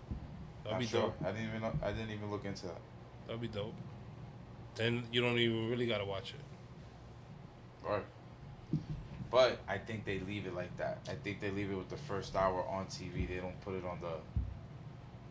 That'd 0.64 0.72
Not 0.74 0.80
be 0.80 0.86
sure. 0.88 1.01
dope. 1.01 1.16
I 1.26 1.32
didn't 1.32 1.49
even 1.55 1.64
I 1.84 1.91
didn't 1.91 2.12
even 2.12 2.30
look 2.32 2.45
into 2.45 2.68
that. 2.68 2.80
That'd 3.28 3.41
be 3.41 3.47
dope. 3.47 3.74
Then 4.76 5.03
you 5.12 5.22
don't 5.22 5.38
even 5.38 5.70
really 5.70 5.88
gotta 5.88 6.05
watch 6.05 6.34
it. 6.34 7.88
Right. 7.88 8.05
But 9.32 9.59
I 9.68 9.78
think 9.78 10.05
they 10.05 10.20
leave 10.20 10.45
it 10.45 10.53
like 10.53 10.76
that. 10.78 10.99
I 11.09 11.14
think 11.24 11.39
they 11.39 11.51
leave 11.51 11.72
it 11.72 11.76
with 11.76 11.89
the 11.89 11.97
first 11.97 12.36
hour 12.36 12.66
on 12.68 12.86
TV. 12.88 13.28
They 13.28 13.38
don't 13.38 13.59
put 13.62 13.76
it 13.76 13.86
on 13.86 13.99
the 14.01 14.14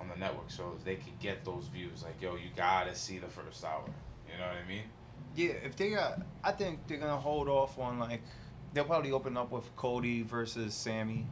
on 0.00 0.08
the 0.08 0.16
network 0.16 0.50
so 0.50 0.76
they 0.84 0.96
can 0.96 1.12
get 1.20 1.44
those 1.44 1.66
views. 1.66 2.02
Like, 2.02 2.20
yo, 2.22 2.34
you 2.36 2.48
gotta 2.56 2.94
see 2.94 3.18
the 3.18 3.26
first 3.28 3.62
hour. 3.64 3.84
You 4.30 4.38
know 4.38 4.46
what 4.46 4.56
I 4.64 4.68
mean? 4.68 4.84
Yeah, 5.36 5.52
if 5.64 5.76
they 5.76 5.90
got, 5.90 6.22
I 6.42 6.52
think 6.52 6.86
they're 6.86 6.96
gonna 6.98 7.18
hold 7.18 7.48
off 7.48 7.78
on 7.78 7.98
like, 7.98 8.22
they'll 8.72 8.84
probably 8.84 9.12
open 9.12 9.36
up 9.36 9.50
with 9.52 9.64
Cody 9.76 10.22
versus 10.22 10.74
Sammy. 10.74 11.26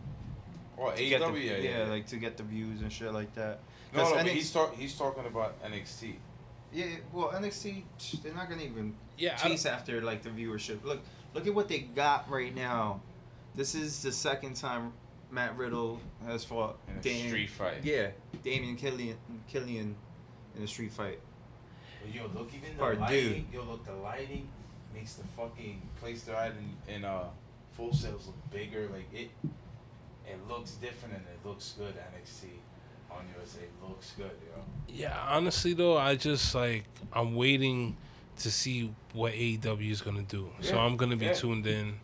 Or 0.76 0.92
to 0.92 1.04
get 1.08 1.22
AEW, 1.22 1.32
the- 1.32 1.40
yeah, 1.40 1.56
yeah, 1.84 1.84
like 1.90 2.06
to 2.08 2.16
get 2.18 2.36
the 2.36 2.42
views 2.42 2.82
and 2.82 2.92
shit 2.92 3.12
like 3.12 3.34
that. 3.34 3.60
No, 3.92 4.02
'Cause 4.02 4.10
no, 4.10 4.16
but 4.16 4.26
NXT 4.26 4.34
he's 4.34 4.52
talk, 4.52 4.74
he's 4.74 4.94
talking 4.98 5.26
about 5.26 5.62
NXT. 5.62 6.16
Yeah, 6.72 6.86
well, 7.12 7.30
NXT, 7.32 7.84
they're 8.22 8.34
not 8.34 8.48
gonna 8.50 8.62
even 8.62 8.94
Yeah, 9.16 9.36
chase 9.36 9.64
after 9.66 10.02
like 10.02 10.22
the 10.22 10.28
viewership. 10.30 10.84
Look, 10.84 11.00
look 11.34 11.46
at 11.46 11.54
what 11.54 11.68
they 11.68 11.78
got 11.80 12.28
right 12.30 12.54
now. 12.54 13.00
This 13.54 13.74
is 13.74 14.02
the 14.02 14.12
second 14.12 14.54
time 14.56 14.92
Matt 15.30 15.56
Riddle 15.56 16.00
has 16.24 16.44
fought 16.44 16.78
In 16.88 16.98
a 16.98 17.00
Damian- 17.00 17.28
street 17.28 17.50
fight. 17.50 17.84
Yeah, 17.84 18.10
Damian 18.42 18.76
Killian, 18.76 19.16
Killian 19.48 19.96
in 20.56 20.62
a 20.62 20.66
street 20.66 20.92
fight. 20.92 21.20
But 22.02 22.14
yo, 22.14 22.26
look 22.34 22.52
even 22.54 22.76
the 22.76 22.82
Or 22.84 22.94
lighting. 22.94 23.48
Yo, 23.52 23.62
look 23.64 23.84
the 23.84 23.94
lighting 23.94 24.48
makes 24.94 25.14
the 25.14 25.24
fucking 25.28 25.80
place 26.00 26.22
they're 26.22 26.36
at 26.36 26.52
in, 26.86 26.94
in 26.94 27.04
uh 27.04 27.28
Full 27.72 27.92
Sail's 27.94 28.26
look 28.26 28.50
bigger. 28.50 28.88
Like 28.88 29.06
it, 29.12 29.30
it 30.26 30.48
looks 30.48 30.72
different 30.72 31.14
and 31.14 31.24
it 31.26 31.46
looks 31.48 31.74
good. 31.78 31.94
NXT 31.96 32.48
on 33.10 33.24
USA 33.36 33.60
looks 33.86 34.12
good, 34.16 34.30
yo. 34.46 34.62
Yeah, 34.88 35.16
honestly 35.28 35.74
though, 35.74 35.96
I 35.96 36.16
just 36.16 36.54
like 36.54 36.84
I'm 37.12 37.34
waiting 37.34 37.96
to 38.38 38.50
see 38.50 38.92
what 39.12 39.32
AEW 39.32 39.90
is 39.90 40.00
gonna 40.00 40.22
do. 40.22 40.50
So 40.60 40.78
I'm 40.78 40.96
gonna 40.96 41.16
be 41.16 41.26
yeah. 41.26 41.34
tuned 41.34 41.66
in. 41.66 41.94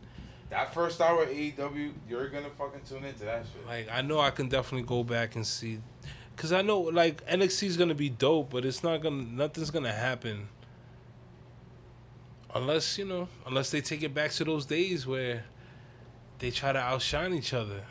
That 0.51 0.73
first 0.73 1.01
hour 1.01 1.25
of 1.25 1.29
AEW, 1.31 1.93
you're 2.09 2.29
gonna 2.29 2.51
fucking 2.51 2.83
tune 2.89 3.05
into 3.05 3.25
that 3.25 3.45
shit. 3.53 3.67
Like 3.67 3.89
I 3.91 4.03
know 4.03 4.21
I 4.21 4.31
can 4.31 4.49
definitely 4.49 4.87
go 4.87 5.03
back 5.03 5.37
and 5.37 5.47
see, 5.47 5.81
cause 6.37 6.53
I 6.53 6.63
know 6.63 6.81
like 6.81 7.27
NXT 7.27 7.65
is 7.65 7.77
gonna 7.77 7.95
be 7.95 8.09
dope, 8.09 8.51
but 8.51 8.65
it's 8.65 8.83
not 8.83 9.03
gonna 9.03 9.23
nothing's 9.23 9.71
gonna 9.71 9.93
happen 9.93 10.49
unless 12.55 12.99
you 12.99 13.05
know 13.05 13.29
unless 13.47 13.71
they 13.71 13.81
take 13.81 14.03
it 14.03 14.15
back 14.15 14.31
to 14.31 14.45
those 14.45 14.65
days 14.65 15.07
where 15.07 15.45
they 16.39 16.51
try 16.51 16.73
to 16.73 16.79
outshine 16.79 17.35
each 17.35 17.53
other 17.53 17.83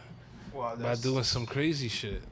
Well, 0.53 0.75
by 0.77 0.95
doing 0.95 1.23
some 1.23 1.45
crazy 1.45 1.87
shit. 1.87 2.23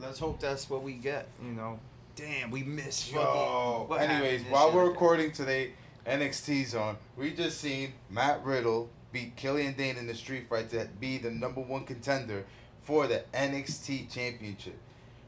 Let's 0.00 0.18
hope 0.18 0.40
that's 0.40 0.68
what 0.68 0.82
we 0.82 0.94
get. 0.94 1.28
You 1.42 1.52
know, 1.52 1.78
damn, 2.14 2.50
we 2.50 2.62
missed. 2.62 3.12
Yo, 3.12 3.86
fucking- 3.88 4.04
anyways, 4.08 4.42
while 4.50 4.72
we're 4.72 4.88
recording 4.88 5.32
today, 5.32 5.72
NXT's 6.06 6.74
on. 6.74 6.96
We 7.16 7.32
just 7.32 7.60
seen 7.60 7.94
Matt 8.10 8.44
Riddle 8.44 8.90
beat 9.12 9.36
Killian 9.36 9.74
Dain 9.74 9.96
in 9.96 10.06
the 10.06 10.14
street 10.14 10.48
fight 10.48 10.70
to 10.70 10.88
be 11.00 11.18
the 11.18 11.30
number 11.30 11.60
one 11.60 11.84
contender 11.84 12.44
for 12.82 13.06
the 13.06 13.24
NXT 13.34 14.12
championship. 14.12 14.76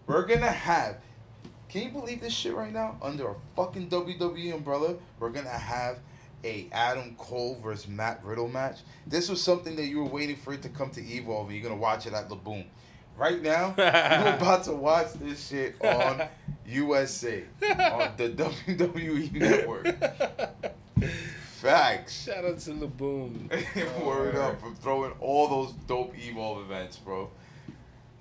We're 0.07 0.27
gonna 0.27 0.47
have. 0.51 0.97
Can 1.69 1.83
you 1.83 1.91
believe 1.91 2.21
this 2.21 2.33
shit 2.33 2.55
right 2.55 2.73
now? 2.73 2.97
Under 3.03 3.29
a 3.31 3.35
fucking 3.57 3.89
WWE 3.91 4.55
umbrella, 4.55 4.95
we're 5.19 5.31
gonna 5.31 5.49
have 5.51 5.99
a 6.45 6.69
Adam 6.73 7.14
Cole 7.16 7.59
versus 7.62 7.89
Matt 7.89 8.25
Riddle 8.25 8.49
match. 8.49 8.79
This 9.07 9.29
was 9.29 9.43
something 9.43 9.75
that 9.77 9.87
you 9.87 9.99
were 9.99 10.09
waiting 10.09 10.37
for 10.37 10.53
it 10.53 10.62
to 10.62 10.69
come 10.69 10.91
to 10.91 11.01
Evolve, 11.03 11.49
and 11.49 11.57
you're 11.57 11.69
gonna 11.69 11.81
watch 11.81 12.07
it 12.07 12.12
at 12.12 12.29
the 12.29 12.37
Boom. 12.37 12.64
Right 13.19 13.43
now, 13.43 13.75
you're 13.77 14.37
about 14.37 14.62
to 14.64 14.73
watch 14.73 15.12
this 15.14 15.49
shit 15.49 15.75
on 15.83 16.23
USA 16.64 17.43
on 17.62 18.12
the 18.16 18.29
WWE 18.37 19.33
network. 19.33 19.89
Facts. 21.61 22.27
Shout 22.27 22.45
out 22.45 22.61
to 22.61 22.75
La 22.75 22.87
Boom. 22.87 23.51
Word 24.05 24.37
up 24.37 24.61
for 24.61 24.73
throwing 24.77 25.11
all 25.21 25.49
those 25.49 25.73
dope 25.89 26.14
Evolve 26.16 26.61
events, 26.61 26.99
bro. 26.99 27.29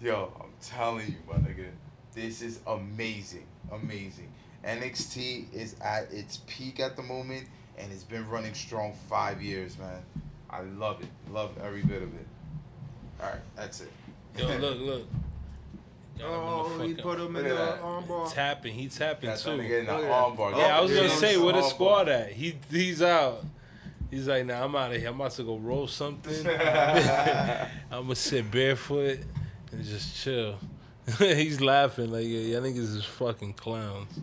Yo, 0.02 0.34
I'm 0.42 0.50
telling 0.64 1.06
you, 1.10 1.18
my 1.28 1.36
nigga, 1.36 1.68
this 2.16 2.42
is 2.42 2.62
amazing, 2.66 3.46
amazing. 3.72 4.32
NXT 4.66 5.54
is 5.54 5.76
at 5.80 6.12
its 6.12 6.40
peak 6.48 6.80
at 6.80 6.96
the 6.96 7.04
moment, 7.04 7.48
and 7.78 7.92
it's 7.92 8.04
been 8.04 8.28
running 8.28 8.56
strong 8.56 8.96
five 9.08 9.44
years, 9.44 9.78
man. 9.78 10.02
I 10.50 10.62
love 10.62 11.04
it, 11.04 11.10
love 11.32 11.52
every 11.64 11.84
bit 11.84 12.02
of 12.02 12.12
it. 12.16 12.26
All 13.22 13.30
right, 13.30 13.42
that's 13.56 13.82
it. 13.82 13.92
Yo, 14.38 14.48
look, 14.58 14.80
look. 14.80 15.04
Oh, 16.24 16.80
he 16.84 16.94
put 16.96 17.20
him 17.20 17.36
in 17.36 17.44
the 17.44 17.52
at 17.52 17.58
that. 17.58 17.82
armbar. 17.82 18.34
tapping. 18.34 18.74
He 18.74 18.88
tapping 18.88 19.30
That's 19.30 19.44
too. 19.44 19.50
trying 19.50 19.62
to 19.62 19.68
get 19.68 19.80
in 19.82 19.86
the 19.86 19.94
Look 19.94 20.04
at 20.04 20.08
that. 20.08 20.38
armbar. 20.38 20.58
Yeah, 20.58 20.78
I 20.78 20.82
was 20.82 20.92
gonna 20.94 21.10
say 21.10 21.38
where 21.38 21.54
the 21.54 21.60
Armbar. 21.62 21.70
squad 21.70 22.10
at. 22.10 22.32
He 22.32 22.58
he's 22.72 23.02
out. 23.02 23.44
He's 24.10 24.28
like, 24.28 24.46
nah, 24.46 24.64
I'm 24.64 24.76
out 24.76 24.92
of 24.94 24.98
here. 25.00 25.10
I'm 25.10 25.16
about 25.16 25.32
to 25.34 25.44
go 25.44 25.58
roll 25.58 25.86
something. 25.88 26.48
I'm 26.48 27.68
gonna 27.92 28.16
sit 28.16 28.50
barefoot 28.50 29.20
and 29.72 29.84
just 29.84 30.16
chill. 30.24 30.58
he's 31.20 31.62
laughing 31.62 32.12
like, 32.12 32.26
yeah, 32.26 32.40
y'all 32.40 32.62
niggas 32.62 32.96
is 32.96 33.06
fucking 33.06 33.54
clowns. 33.54 34.20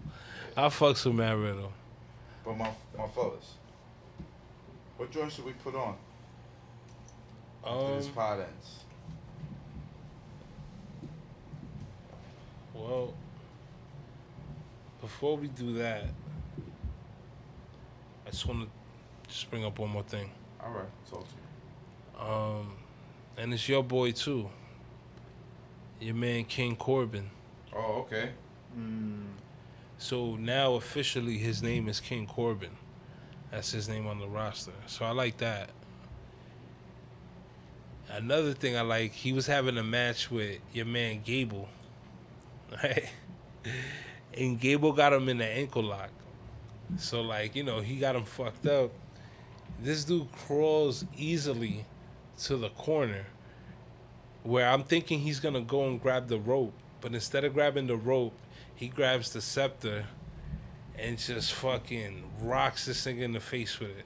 I 0.57 0.67
fucks 0.69 1.05
with 1.07 1.15
Matt 1.15 1.37
Riddle. 1.37 1.73
But 2.45 2.57
my 2.59 2.71
my 2.99 3.07
fellas, 3.09 3.55
what 4.97 5.11
joint 5.11 5.33
should 5.33 5.45
we 5.45 5.53
put 5.53 5.75
on 5.75 5.97
after 7.65 7.87
Um, 7.87 7.97
this 7.99 8.09
pod 8.09 8.41
ends? 8.41 8.81
Well, 12.85 13.14
before 15.01 15.37
we 15.37 15.49
do 15.49 15.72
that, 15.74 16.05
I 18.26 18.30
just 18.30 18.47
want 18.47 18.64
to 18.64 18.68
just 19.28 19.51
bring 19.51 19.64
up 19.64 19.78
one 19.78 19.91
more 19.91 20.03
thing. 20.03 20.30
All 20.62 20.70
right, 20.70 20.85
talk 21.11 21.26
to 21.28 21.35
me. 21.35 22.30
Um, 22.30 22.76
and 23.37 23.53
it's 23.53 23.68
your 23.68 23.82
boy 23.82 24.12
too. 24.12 24.49
Your 26.01 26.14
man 26.14 26.45
King 26.45 26.76
Corbin. 26.76 27.30
Oh, 27.74 28.01
okay. 28.07 28.30
Mm, 28.78 29.24
So 29.99 30.37
now 30.37 30.74
officially 30.74 31.39
his 31.39 31.62
name 31.62 31.89
is 31.89 32.01
King 32.01 32.26
Corbin. 32.26 32.70
That's 33.51 33.70
his 33.72 33.89
name 33.89 34.07
on 34.07 34.18
the 34.18 34.26
roster. 34.26 34.72
So 34.87 35.05
I 35.05 35.11
like 35.11 35.39
that. 35.39 35.70
Another 38.11 38.53
thing 38.53 38.76
I 38.76 38.82
like, 38.82 39.12
he 39.12 39.32
was 39.32 39.47
having 39.47 39.78
a 39.78 39.82
match 39.82 40.30
with 40.30 40.59
your 40.72 40.87
man 40.87 41.22
Gable. 41.24 41.68
Right? 42.83 43.09
And 44.37 44.61
Gable 44.61 44.93
got 44.93 45.12
him 45.12 45.29
in 45.29 45.39
the 45.39 45.47
ankle 45.47 45.85
lock. 45.85 46.11
So 46.99 47.22
like, 47.22 47.55
you 47.55 47.62
know, 47.62 47.81
he 47.81 47.97
got 47.97 48.16
him 48.16 48.25
fucked 48.25 48.66
up. 48.66 48.91
This 49.81 50.05
dude 50.05 50.31
crawls 50.33 51.05
easily 51.16 51.87
to 52.45 52.57
the 52.57 52.70
corner 52.70 53.27
where 54.43 54.68
I'm 54.68 54.83
thinking 54.85 55.20
he's 55.20 55.41
gonna 55.41 55.62
go 55.62 55.87
and 55.89 56.01
grab 56.01 56.29
the 56.29 56.39
rope, 56.39 56.75
but 57.01 57.14
instead 57.14 57.45
of 57.45 57.55
grabbing 57.55 57.87
the 57.87 57.97
rope, 57.97 58.35
he 58.75 58.89
grabs 58.89 59.33
the 59.33 59.41
scepter 59.41 60.07
and 60.99 61.18
just 61.18 61.53
fucking 61.55 62.25
rocks 62.41 62.87
this 62.87 63.03
thing 63.03 63.20
in 63.20 63.33
the 63.33 63.41
face 63.41 63.81
with 63.81 63.99
it. 63.99 64.05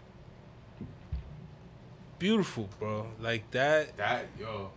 Beautiful, 2.19 2.69
bro. 2.79 3.09
Like 3.21 3.51
that 3.53 3.97
That 3.97 4.27
yo, 4.39 4.71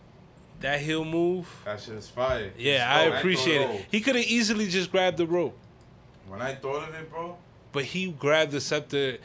that 0.62 0.80
heel 0.80 1.04
move. 1.04 1.46
that 1.64 1.80
shit 1.80 1.94
is 1.94 2.08
fire. 2.08 2.50
Yeah, 2.56 2.92
Let's 3.02 3.14
I 3.14 3.18
appreciate 3.18 3.66
thought, 3.66 3.74
it. 3.76 3.86
He 3.90 4.00
could 4.00 4.16
have 4.16 4.24
easily 4.24 4.68
just 4.68 4.90
grabbed 4.90 5.18
the 5.18 5.26
rope. 5.26 5.56
When 6.28 6.40
I 6.40 6.54
thought 6.54 6.88
of 6.88 6.94
it, 6.94 7.10
bro, 7.10 7.36
but 7.72 7.84
he 7.84 8.10
grabbed 8.12 8.52
the 8.52 8.60
scepter. 8.60 9.18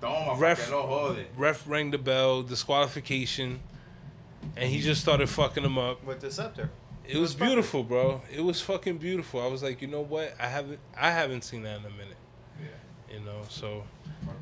Toma, 0.00 0.34
Ref- 0.38 0.70
pa' 0.70 1.12
que 1.12 1.16
no. 1.16 1.24
Ref 1.36 1.68
rang 1.68 1.90
the 1.90 1.98
bell, 1.98 2.42
disqualification, 2.42 3.60
and 4.56 4.68
he 4.70 4.80
just 4.80 5.00
started 5.00 5.28
fucking 5.28 5.64
him 5.64 5.78
up. 5.78 6.04
With 6.04 6.20
the 6.20 6.30
scepter. 6.30 6.70
It 7.06 7.18
was 7.18 7.34
beautiful, 7.34 7.82
bro. 7.82 8.20
It 8.32 8.40
was 8.40 8.60
fucking 8.60 8.98
beautiful. 8.98 9.40
I 9.40 9.46
was 9.46 9.62
like, 9.62 9.82
you 9.82 9.88
know 9.88 10.02
what? 10.02 10.34
I 10.38 10.46
haven't 10.46 10.78
I 10.96 11.10
haven't 11.10 11.42
seen 11.42 11.62
that 11.64 11.80
in 11.80 11.86
a 11.86 11.90
minute. 11.90 12.16
Yeah. 12.60 13.14
You 13.18 13.24
know, 13.24 13.42
so 13.48 13.82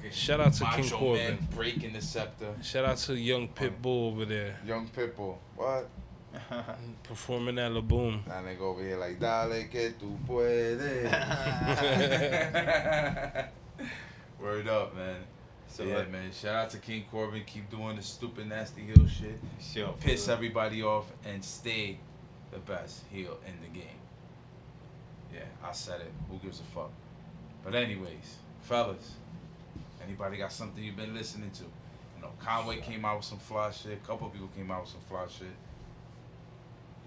Fucking 0.01 0.13
Shout 0.13 0.41
out 0.41 0.53
to 0.55 0.65
King 0.65 0.89
Corbin. 0.91 1.49
Breaking 1.55 1.93
the 1.93 2.01
scepter. 2.01 2.55
shout 2.63 2.85
out 2.87 2.97
to 2.99 3.15
young 3.15 3.49
Pitbull 3.49 4.13
over 4.13 4.25
there 4.25 4.59
Young 4.67 4.89
Pitbull. 4.89 5.37
What? 5.57 5.89
performing 7.03 7.59
at 7.59 7.73
La 7.73 7.81
Boom. 7.81 8.23
That 8.27 8.45
nigga 8.45 8.61
over 8.61 8.83
here 8.83 8.97
like, 8.97 9.19
dale 9.19 9.65
que 9.71 9.93
tú 10.01 10.17
puedes. 10.27 10.81
Word 14.41 14.69
up, 14.69 14.97
man. 14.97 15.17
So 15.69 15.85
yeah, 15.85 15.99
like, 15.99 16.11
man. 16.11 16.33
Shout 16.33 16.55
out 16.55 16.71
to 16.71 16.79
King 16.79 17.05
Corbin. 17.11 17.43
Keep 17.47 17.71
doing 17.71 17.97
the 17.97 18.03
stupid, 18.03 18.49
nasty 18.49 18.83
heel 18.83 19.07
shit. 19.07 19.39
sure, 19.61 19.95
Piss 20.01 20.27
for- 20.27 20.33
everybody 20.33 20.83
off 20.83 21.07
and 21.25 21.45
stay 21.45 21.99
the 22.53 22.59
best 22.59 23.03
heel 23.11 23.39
in 23.47 23.55
the 23.61 23.79
game. 23.79 23.87
Yeah, 25.33 25.41
I 25.65 25.73
said 25.73 26.01
it. 26.01 26.13
Who 26.31 26.39
gives 26.39 26.61
a 26.61 26.65
fuck? 26.65 26.91
But 27.65 27.75
anyways, 27.75 28.37
fellas, 28.63 29.15
anybody 30.11 30.37
got 30.39 30.53
something 30.53 30.83
you've 30.83 30.97
been 30.97 31.15
listening 31.15 31.51
to? 31.53 31.63
You 31.63 32.23
know, 32.23 32.31
Conway 32.41 32.81
came 32.81 33.05
out 33.05 33.19
with 33.19 33.25
some 33.27 33.39
fly 33.39 33.71
shit. 33.71 33.93
A 33.93 34.07
couple 34.07 34.29
people 34.29 34.49
came 34.57 34.71
out 34.71 34.83
with 34.83 34.91
some 34.91 35.01
fly 35.09 35.25
shit. 35.29 35.47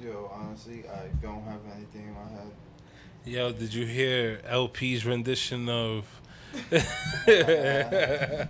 Yo, 0.01 0.31
honestly, 0.33 0.83
I 0.89 1.07
don't 1.21 1.43
have 1.43 1.59
anything 1.75 2.07
in 2.07 2.13
my 2.13 2.29
head. 2.31 2.51
Yo, 3.25 3.51
did 3.51 3.73
you 3.73 3.85
hear 3.85 4.39
LP's 4.47 5.05
rendition 5.05 5.67
of? 5.69 6.05
yeah, 6.71 8.47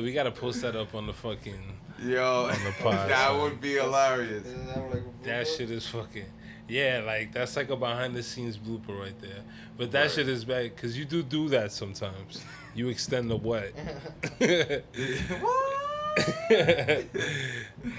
we 0.00 0.12
gotta 0.12 0.30
post 0.30 0.62
that 0.62 0.76
up 0.76 0.94
on 0.94 1.06
the 1.06 1.12
fucking. 1.12 1.60
Yo, 2.04 2.44
On 2.44 2.64
the 2.64 2.72
pod, 2.82 3.08
that 3.08 3.28
son. 3.28 3.40
would 3.42 3.60
be 3.60 3.74
hilarious. 3.74 4.44
That 4.44 4.90
like 4.90 5.22
That 5.24 5.46
shit 5.48 5.70
is 5.70 5.86
fucking. 5.86 6.26
Yeah, 6.68 7.02
like 7.06 7.32
that's 7.32 7.56
like 7.56 7.70
a 7.70 7.76
behind 7.76 8.14
the 8.14 8.22
scenes 8.22 8.56
blooper 8.56 8.98
right 8.98 9.18
there. 9.20 9.42
But 9.76 9.90
that 9.92 10.02
Right. 10.02 10.10
shit 10.10 10.28
is 10.28 10.44
bad 10.44 10.74
because 10.74 10.98
you 10.98 11.04
do 11.04 11.22
do 11.22 11.48
that 11.50 11.72
sometimes. 11.72 12.42
You 12.74 12.88
extend 12.88 13.30
the 13.30 13.36
what? 13.36 13.72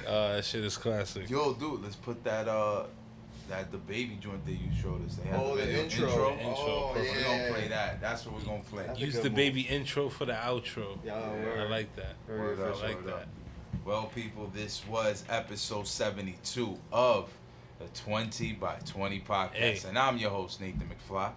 uh, 0.08 0.36
that 0.36 0.42
shit 0.46 0.64
is 0.64 0.78
classic. 0.78 1.30
Yo, 1.30 1.54
dude, 1.54 1.82
let's 1.84 1.96
put 1.96 2.24
that 2.24 2.48
uh, 2.48 2.86
that 3.50 3.72
the 3.72 3.78
baby 3.78 4.18
joint 4.22 4.46
that 4.46 4.54
you 4.54 4.70
showed 4.82 5.06
us. 5.06 5.16
They 5.16 5.28
had 5.30 5.40
Oh, 5.40 5.56
the 5.56 5.64
video 5.66 5.84
intro. 5.84 6.08
intro. 6.10 6.32
Intro, 6.32 6.52
Oh, 6.52 6.92
perfect. 6.94 7.14
We're 7.14 7.20
yeah. 7.22 7.38
gonna 7.48 7.54
play 7.54 7.68
that. 7.70 8.02
That's 8.02 8.26
what 8.26 8.36
we're 8.36 8.46
gonna 8.46 8.62
play. 8.64 8.84
That's 8.88 9.00
Use 9.00 9.16
the 9.16 9.24
move. 9.24 9.36
baby 9.36 9.62
intro 9.62 10.10
for 10.10 10.26
the 10.26 10.34
outro. 10.34 10.98
Yeah, 11.06 11.16
I 11.16 11.64
like 11.70 11.96
that. 11.96 12.16
Word 12.28 12.60
I 12.60 12.70
like 12.82 12.96
word 13.04 13.08
that. 13.14 13.28
Well, 13.86 14.06
people, 14.16 14.50
this 14.54 14.84
was 14.88 15.24
episode 15.30 15.88
72 15.88 16.78
of 16.92 17.30
the 17.80 17.86
20 18.00 18.54
by 18.54 18.76
20 18.86 19.20
podcast. 19.22 19.52
Hey. 19.54 19.80
And 19.88 20.00
I'm 20.00 20.18
your 20.18 20.32
host, 20.32 20.60
Nathan 20.62 20.90
McFly. 20.90 21.32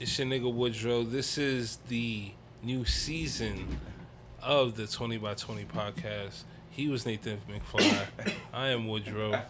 It's 0.00 0.18
your 0.18 0.26
nigga 0.28 0.52
Woodrow. 0.52 1.02
This 1.02 1.36
is 1.36 1.78
the 1.88 2.32
new 2.62 2.84
season 2.84 3.78
of 4.40 4.76
the 4.76 4.86
20 4.86 5.18
by 5.18 5.34
20 5.34 5.64
podcast. 5.64 6.42
He 6.70 6.88
was 6.88 7.04
Nathan 7.04 7.38
McFly. 7.50 8.06
I 8.52 8.68
am 8.68 8.86
Woodrow. 8.86 9.40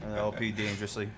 And 0.00 0.16
LP 0.16 0.52
dangerously. 0.52 1.08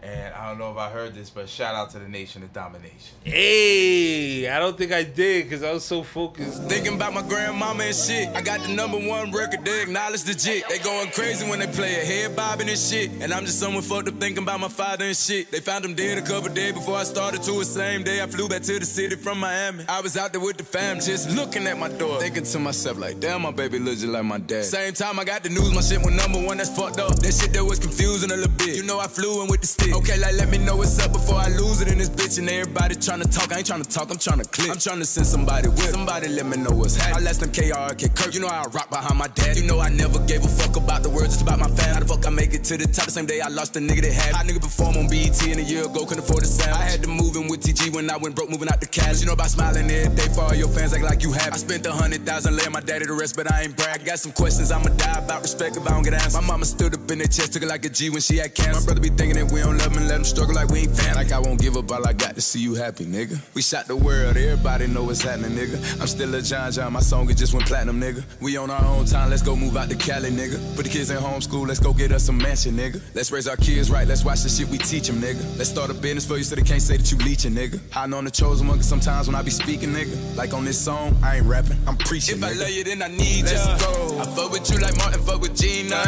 And 0.00 0.32
I 0.32 0.48
don't 0.48 0.58
know 0.58 0.70
if 0.70 0.76
I 0.76 0.90
heard 0.90 1.14
this, 1.14 1.28
but 1.28 1.48
shout 1.48 1.74
out 1.74 1.90
to 1.90 1.98
the 1.98 2.08
Nation 2.08 2.44
of 2.44 2.52
Domination. 2.52 3.16
Hey, 3.24 4.48
I 4.48 4.60
don't 4.60 4.78
think 4.78 4.92
I 4.92 5.02
did 5.02 5.44
because 5.44 5.64
I 5.64 5.72
was 5.72 5.84
so 5.84 6.04
focused. 6.04 6.62
Thinking 6.64 6.94
about 6.94 7.14
my 7.14 7.22
grandmama 7.22 7.82
and 7.82 7.96
shit. 7.96 8.28
I 8.28 8.40
got 8.40 8.60
the 8.60 8.68
number 8.68 8.96
one 8.96 9.32
record, 9.32 9.64
they 9.64 9.82
acknowledge 9.82 10.22
the 10.22 10.34
jit. 10.34 10.68
They 10.68 10.78
going 10.78 11.10
crazy 11.10 11.48
when 11.50 11.58
they 11.58 11.66
play 11.66 11.94
it, 11.94 12.06
head 12.06 12.36
bobbing 12.36 12.68
and 12.68 12.78
shit. 12.78 13.10
And 13.20 13.32
I'm 13.32 13.44
just 13.44 13.58
someone 13.58 13.82
fucked 13.82 14.08
up 14.08 14.20
thinking 14.20 14.44
about 14.44 14.60
my 14.60 14.68
father 14.68 15.04
and 15.04 15.16
shit. 15.16 15.50
They 15.50 15.58
found 15.58 15.84
him 15.84 15.94
dead 15.94 16.18
a 16.18 16.22
couple 16.22 16.48
days 16.54 16.74
before 16.74 16.96
I 16.96 17.02
started 17.04 17.42
to 17.42 17.52
the 17.58 17.64
same 17.64 18.04
day. 18.04 18.22
I 18.22 18.26
flew 18.28 18.48
back 18.48 18.62
to 18.62 18.78
the 18.78 18.86
city 18.86 19.16
from 19.16 19.40
Miami. 19.40 19.84
I 19.88 20.00
was 20.00 20.16
out 20.16 20.32
there 20.32 20.40
with 20.40 20.58
the 20.58 20.64
fam, 20.64 21.00
just 21.00 21.28
looking 21.30 21.66
at 21.66 21.76
my 21.76 21.88
door. 21.88 22.20
Thinking 22.20 22.44
to 22.44 22.58
myself, 22.60 22.98
like, 22.98 23.18
damn, 23.18 23.42
my 23.42 23.50
baby 23.50 23.80
looks 23.80 24.00
just 24.02 24.12
like 24.12 24.24
my 24.24 24.38
dad. 24.38 24.64
Same 24.64 24.94
time 24.94 25.18
I 25.18 25.24
got 25.24 25.42
the 25.42 25.48
news, 25.48 25.74
my 25.74 25.80
shit 25.80 26.00
went 26.04 26.16
number 26.16 26.40
one, 26.40 26.58
that's 26.58 26.70
fucked 26.70 27.00
up. 27.00 27.16
That 27.16 27.34
shit 27.34 27.52
that 27.52 27.64
was 27.64 27.80
confusing 27.80 28.30
a 28.30 28.36
little 28.36 28.52
bit. 28.52 28.76
You 28.76 28.84
know 28.84 29.00
I 29.00 29.08
flew 29.08 29.42
in 29.42 29.48
with 29.48 29.60
the 29.60 29.66
stick. 29.66 29.87
Okay, 29.94 30.18
like 30.18 30.34
let 30.34 30.48
me 30.50 30.58
know 30.58 30.76
what's 30.76 30.98
up 30.98 31.12
before 31.12 31.36
I 31.36 31.48
lose 31.48 31.80
it 31.80 31.88
in 31.88 31.98
this 31.98 32.10
bitch. 32.10 32.38
And 32.38 32.48
everybody 32.48 32.94
trying 32.94 33.20
to 33.20 33.28
talk. 33.28 33.52
I 33.52 33.58
ain't 33.58 33.66
trying 33.66 33.82
to 33.82 33.88
talk, 33.88 34.10
I'm 34.10 34.18
trying 34.18 34.38
to 34.38 34.48
click. 34.48 34.70
I'm 34.70 34.78
trying 34.78 34.98
to 34.98 35.06
send 35.06 35.26
somebody 35.26 35.68
with. 35.68 35.90
Somebody 35.90 36.28
let 36.28 36.46
me 36.46 36.56
know 36.56 36.70
what's 36.70 36.96
happening. 36.96 37.22
I 37.22 37.26
last 37.26 37.40
them 37.40 37.50
KRK 37.50 38.14
Kirk. 38.14 38.34
You 38.34 38.40
know 38.40 38.48
I 38.48 38.64
rock 38.72 38.90
behind 38.90 39.18
my 39.18 39.28
dad. 39.28 39.56
You 39.56 39.66
know 39.66 39.80
I 39.80 39.88
never 39.88 40.18
gave 40.26 40.44
a 40.44 40.48
fuck 40.48 40.76
about 40.76 41.02
the 41.02 41.10
words, 41.10 41.34
just 41.34 41.42
about 41.42 41.58
my 41.58 41.68
fan. 41.68 41.94
How 41.94 42.00
the 42.00 42.06
fuck 42.06 42.26
I 42.26 42.30
make 42.30 42.54
it 42.54 42.64
to 42.64 42.76
the 42.76 42.86
top 42.86 43.06
the 43.06 43.12
same 43.12 43.26
day 43.26 43.40
I 43.40 43.48
lost 43.48 43.74
the 43.74 43.80
nigga 43.80 44.02
that 44.02 44.12
had. 44.12 44.34
Hot 44.34 44.46
nigga 44.46 44.60
perform 44.60 44.96
on 44.96 45.08
BET 45.08 45.40
in 45.46 45.58
a 45.58 45.62
year 45.62 45.84
ago, 45.84 46.04
couldn't 46.04 46.24
afford 46.24 46.42
the 46.42 46.46
sound. 46.46 46.74
I 46.74 46.84
had 46.84 47.02
to 47.02 47.08
move 47.08 47.36
in 47.36 47.48
with 47.48 47.62
TG 47.62 47.94
when 47.94 48.10
I 48.10 48.16
went 48.16 48.34
broke, 48.34 48.50
moving 48.50 48.68
out 48.68 48.80
the 48.80 48.86
cash. 48.86 49.20
You 49.20 49.26
know 49.26 49.32
about 49.32 49.50
smiling 49.50 49.90
every 49.90 50.14
day 50.14 50.28
for 50.34 50.42
all 50.42 50.54
your 50.54 50.68
fans, 50.68 50.92
act 50.92 51.04
like 51.04 51.22
you 51.22 51.32
have. 51.32 51.54
I 51.54 51.56
spent 51.56 51.86
a 51.86 51.92
hundred 51.92 52.26
thousand 52.26 52.56
laying 52.56 52.72
my 52.72 52.80
daddy 52.80 53.06
to 53.06 53.14
rest, 53.14 53.36
but 53.36 53.50
I 53.50 53.62
ain't 53.62 53.76
brag. 53.76 54.02
I 54.02 54.04
got 54.04 54.18
some 54.18 54.32
questions 54.32 54.70
I'ma 54.70 54.90
die 54.96 55.18
about 55.18 55.42
respect 55.42 55.76
if 55.76 55.86
I 55.86 55.90
don't 55.90 56.02
get 56.02 56.14
answers. 56.14 56.34
My 56.34 56.40
mama 56.40 56.64
stood 56.64 56.94
up 56.94 57.10
in 57.10 57.18
the 57.18 57.28
chest, 57.28 57.52
took 57.54 57.62
it 57.62 57.68
like 57.68 57.84
a 57.84 57.88
G 57.88 58.10
when 58.10 58.20
she 58.20 58.36
had 58.36 58.54
cancer. 58.54 58.80
My 58.80 58.84
brother 58.84 59.00
be 59.00 59.08
thinking 59.08 59.36
that 59.36 59.50
we 59.50 59.60
don't 59.60 59.77
and 59.86 60.08
let 60.08 60.14
them 60.16 60.24
struggle 60.24 60.54
like 60.54 60.68
we 60.68 60.80
ain't 60.80 60.96
fan. 60.96 61.14
Like 61.14 61.32
I 61.32 61.38
won't 61.38 61.60
give 61.60 61.76
up 61.76 61.90
all 61.90 62.06
I 62.06 62.12
got 62.12 62.34
to 62.34 62.40
see 62.40 62.60
you 62.60 62.74
happy, 62.74 63.04
nigga. 63.04 63.38
We 63.54 63.62
shot 63.62 63.86
the 63.86 63.96
world, 63.96 64.36
everybody 64.36 64.86
know 64.86 65.04
what's 65.04 65.22
happening, 65.22 65.52
nigga. 65.52 66.00
I'm 66.00 66.06
still 66.06 66.34
a 66.34 66.42
John 66.42 66.72
John, 66.72 66.92
my 66.92 67.00
song 67.00 67.28
it 67.30 67.36
just 67.36 67.54
went 67.54 67.66
platinum, 67.66 68.00
nigga. 68.00 68.24
We 68.40 68.56
on 68.56 68.70
our 68.70 68.84
own 68.84 69.06
time, 69.06 69.30
let's 69.30 69.42
go 69.42 69.56
move 69.56 69.76
out 69.76 69.88
to 69.90 69.96
Cali, 69.96 70.30
nigga. 70.30 70.58
Put 70.76 70.84
the 70.84 70.90
kids 70.90 71.10
in 71.10 71.18
homeschool, 71.18 71.66
let's 71.66 71.80
go 71.80 71.92
get 71.92 72.12
us 72.12 72.24
some 72.24 72.38
mansion, 72.38 72.74
nigga. 72.76 73.00
Let's 73.14 73.30
raise 73.30 73.48
our 73.48 73.56
kids 73.56 73.90
right, 73.90 74.06
let's 74.06 74.24
watch 74.24 74.42
the 74.42 74.48
shit 74.48 74.68
we 74.68 74.78
teach 74.78 75.06
them, 75.06 75.16
nigga. 75.16 75.42
Let's 75.58 75.70
start 75.70 75.90
a 75.90 75.94
business 75.94 76.26
for 76.26 76.36
you 76.36 76.44
so 76.44 76.54
they 76.54 76.62
can't 76.62 76.82
say 76.82 76.96
that 76.96 77.10
you 77.10 77.18
leeching, 77.18 77.52
nigga. 77.52 77.80
Hiding 77.92 78.14
on 78.14 78.24
the 78.24 78.30
chosen 78.30 78.66
one, 78.68 78.78
'cause 78.78 78.88
sometimes 78.88 79.26
when 79.26 79.34
I 79.34 79.42
be 79.42 79.50
speaking, 79.50 79.92
nigga. 79.92 80.36
Like 80.36 80.52
on 80.54 80.64
this 80.64 80.78
song, 80.78 81.16
I 81.22 81.36
ain't 81.36 81.46
rapping, 81.46 81.78
I'm 81.86 81.96
preaching. 81.96 82.38
If 82.38 82.44
I 82.44 82.52
love 82.52 82.70
you, 82.70 82.84
then 82.84 83.02
I 83.02 83.08
need 83.08 83.44
let's 83.44 83.66
ya. 83.66 83.78
Go. 83.78 84.18
I 84.20 84.24
fuck 84.26 84.52
with 84.52 84.70
you 84.70 84.78
like 84.78 84.96
Martin, 84.98 85.22
fuck 85.22 85.40
with 85.40 85.56
Gina. 85.56 86.02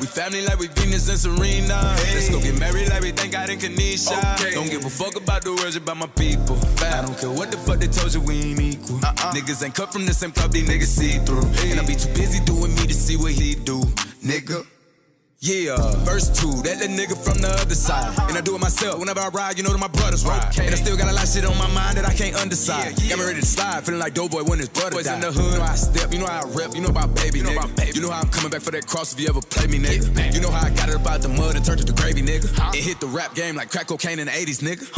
We 0.00 0.06
family 0.06 0.42
like 0.44 0.58
we 0.58 0.68
Venus 0.68 1.08
and 1.08 1.18
Serena. 1.18 1.96
Let's 2.14 2.28
go 2.30 2.40
get 2.40 2.58
married 2.58 2.88
like 2.88 3.02
thank 3.12 3.32
God 3.32 3.50
in 3.50 3.58
Kanisha. 3.58 4.16
Don't 4.54 4.70
give 4.70 4.84
a 4.84 4.90
fuck 4.90 5.16
about 5.16 5.42
the 5.42 5.52
words 5.54 5.76
about 5.76 5.96
my 5.96 6.06
people. 6.06 6.58
I 6.78 7.02
don't 7.02 7.18
care 7.18 7.30
what 7.30 7.50
the 7.50 7.58
fuck 7.58 7.78
they 7.78 7.88
told 7.88 8.14
you, 8.14 8.20
we 8.20 8.40
ain't 8.40 8.60
equal. 8.60 8.96
Uh-uh. 8.96 9.32
Niggas 9.32 9.64
ain't 9.64 9.74
cut 9.74 9.92
from 9.92 10.06
the 10.06 10.14
same 10.14 10.32
club, 10.32 10.52
these 10.52 10.68
niggas 10.68 10.84
see 10.84 11.18
through. 11.24 11.46
And 11.70 11.80
I 11.80 11.86
be 11.86 11.94
too 11.94 12.12
busy 12.14 12.40
doing 12.44 12.74
me 12.74 12.86
to 12.86 12.94
see 12.94 13.16
what 13.16 13.32
he 13.32 13.54
do, 13.54 13.80
nigga. 14.22 14.66
Yeah, 15.40 15.76
verse 16.00 16.32
two, 16.32 16.62
that 16.64 16.80
the 16.80 16.88
nigga 16.88 17.12
from 17.12 17.38
the 17.44 17.52
other 17.60 17.74
side. 17.74 18.08
Uh-huh. 18.08 18.26
And 18.28 18.38
I 18.38 18.40
do 18.40 18.56
it 18.56 18.60
myself. 18.60 18.98
Whenever 18.98 19.20
I 19.20 19.28
ride, 19.28 19.58
you 19.58 19.64
know 19.64 19.70
that 19.70 19.78
my 19.78 19.88
brothers 19.88 20.24
ride. 20.24 20.58
And 20.58 20.72
I 20.72 20.78
still 20.80 20.96
got 20.96 21.08
a 21.08 21.12
lot 21.12 21.24
of 21.24 21.30
shit 21.30 21.44
on 21.44 21.56
my 21.58 21.68
mind 21.76 21.98
that 21.98 22.08
I 22.08 22.14
can't 22.14 22.34
undecide. 22.36 22.96
Got 23.08 23.18
me 23.18 23.24
ready 23.24 23.40
to 23.40 23.46
slide, 23.46 23.84
feeling 23.84 24.00
like 24.00 24.14
Doughboy 24.14 24.44
when 24.44 24.58
his 24.58 24.70
brother 24.70 25.02
died. 25.02 25.14
in 25.16 25.20
the 25.20 25.32
hood, 25.32 25.52
you 25.52 25.58
know 25.58 25.64
how 25.64 25.72
I 25.72 25.76
step, 25.76 26.12
you 26.12 26.18
know 26.18 26.26
how 26.26 26.40
I 26.40 26.48
rep, 26.56 26.74
you 26.74 26.80
know 26.80 26.88
about 26.88 27.14
baby, 27.14 27.38
you 27.38 27.44
know 27.44 27.52
about 27.52 27.76
baby. 27.76 27.92
You 27.94 28.00
know 28.00 28.10
how 28.10 28.20
I'm 28.20 28.28
coming 28.28 28.50
back 28.50 28.62
for 28.62 28.70
that 28.70 28.86
cross 28.86 29.12
if 29.12 29.20
you 29.20 29.28
ever 29.28 29.40
play 29.40 29.66
me, 29.66 29.78
nigga. 29.78 30.32
You 30.32 30.40
know 30.40 30.50
how 30.50 30.66
I 30.66 30.70
got 30.70 30.88
it 30.88 30.96
about 30.96 31.20
the 31.20 31.28
mud 31.28 31.54
and 31.54 31.64
turned 31.64 31.80
it 31.80 31.86
to 31.86 31.92
gravy, 31.92 32.22
nigga. 32.22 32.48
And 32.72 32.74
hit 32.74 32.98
the 33.00 33.06
rap 33.06 33.34
game 33.34 33.56
like 33.56 33.70
crack 33.70 33.88
cocaine 33.88 34.18
in 34.18 34.26
the 34.26 34.32
80s, 34.32 34.64
nigga. 34.64 34.88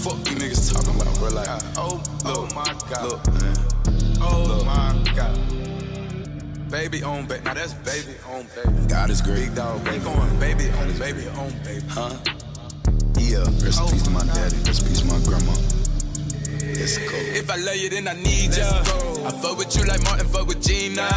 Fuck 0.00 0.24
you 0.24 0.36
niggas 0.40 0.72
talking 0.72 0.98
about, 0.98 1.12
bro. 1.20 1.28
Like, 1.28 1.48
oh, 1.76 2.02
oh 2.24 2.48
my 2.56 2.72
god. 2.88 3.12
Look, 3.12 3.26
man. 3.28 3.56
Oh 4.20 4.64
my 4.64 5.14
god. 5.14 5.63
Baby 6.70 7.02
on 7.02 7.26
baby. 7.26 7.44
Now 7.44 7.54
that's 7.54 7.74
baby 7.74 8.16
on 8.28 8.46
baby. 8.54 8.88
God 8.88 9.10
is 9.10 9.20
great. 9.20 9.46
Big 9.46 9.54
dog. 9.54 9.84
Baby 9.84 10.04
going 10.04 10.40
baby 10.40 10.70
on 10.70 10.98
baby 10.98 11.28
on 11.28 11.50
baby. 11.64 11.84
Huh? 11.88 12.16
Yeah. 13.18 13.44
Rest 13.62 13.80
in 13.80 13.88
peace 13.90 14.02
to 14.02 14.10
my 14.10 14.24
daddy. 14.24 14.56
Rest 14.64 14.82
in 14.82 14.88
peace 14.88 15.00
to 15.00 15.06
my 15.06 15.18
grandma. 15.24 15.54
It's 16.76 16.98
cool. 16.98 17.20
If 17.36 17.50
I 17.50 17.56
love 17.56 17.76
you, 17.76 17.88
then 17.88 18.08
I 18.08 18.14
need 18.14 18.56
ya. 18.56 18.66
I 19.24 19.30
fuck 19.40 19.58
with 19.58 19.76
you 19.76 19.84
like 19.84 20.02
Martin 20.04 20.26
fuck 20.26 20.46
with 20.48 20.62
Gina. 20.62 21.08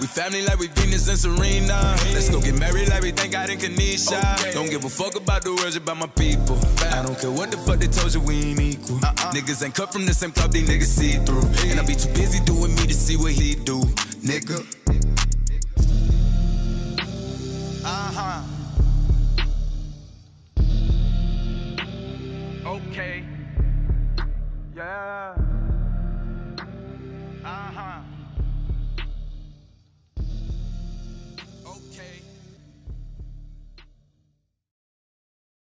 We 0.00 0.06
family 0.06 0.44
like 0.44 0.58
we 0.58 0.66
Venus 0.68 1.08
and 1.08 1.18
Serena. 1.18 1.96
Let's 2.12 2.28
go 2.28 2.40
get 2.40 2.58
married 2.58 2.88
like 2.88 3.02
we 3.02 3.12
thank 3.12 3.32
God 3.32 3.48
in 3.50 3.58
Kanisha. 3.58 4.52
Don't 4.52 4.68
give 4.68 4.84
a 4.84 4.90
fuck 4.90 5.14
about 5.14 5.42
the 5.42 5.54
words 5.54 5.76
about 5.76 5.96
my 5.96 6.06
people. 6.08 6.58
I 6.92 7.02
don't 7.02 7.18
care 7.18 7.30
what 7.30 7.50
the 7.50 7.56
fuck 7.58 7.78
they 7.78 7.86
told 7.86 8.12
you, 8.12 8.20
we 8.20 8.50
ain't 8.50 8.60
equal. 8.60 8.96
Uh-uh. 8.96 9.32
Niggas 9.32 9.64
ain't 9.64 9.74
cut 9.74 9.92
from 9.92 10.06
the 10.06 10.12
same 10.12 10.32
club, 10.32 10.52
these 10.52 10.68
niggas 10.68 10.90
see 10.90 11.12
through. 11.24 11.46
And 11.70 11.78
I 11.78 11.86
be 11.86 11.94
too 11.94 12.12
busy 12.12 12.40
doing 12.44 12.74
me 12.74 12.86
to 12.86 12.94
see 12.94 13.16
what 13.16 13.32
he 13.32 13.54
do, 13.54 13.80
nigga. 14.26 14.58
Uh 17.84 18.10
huh. 18.16 18.25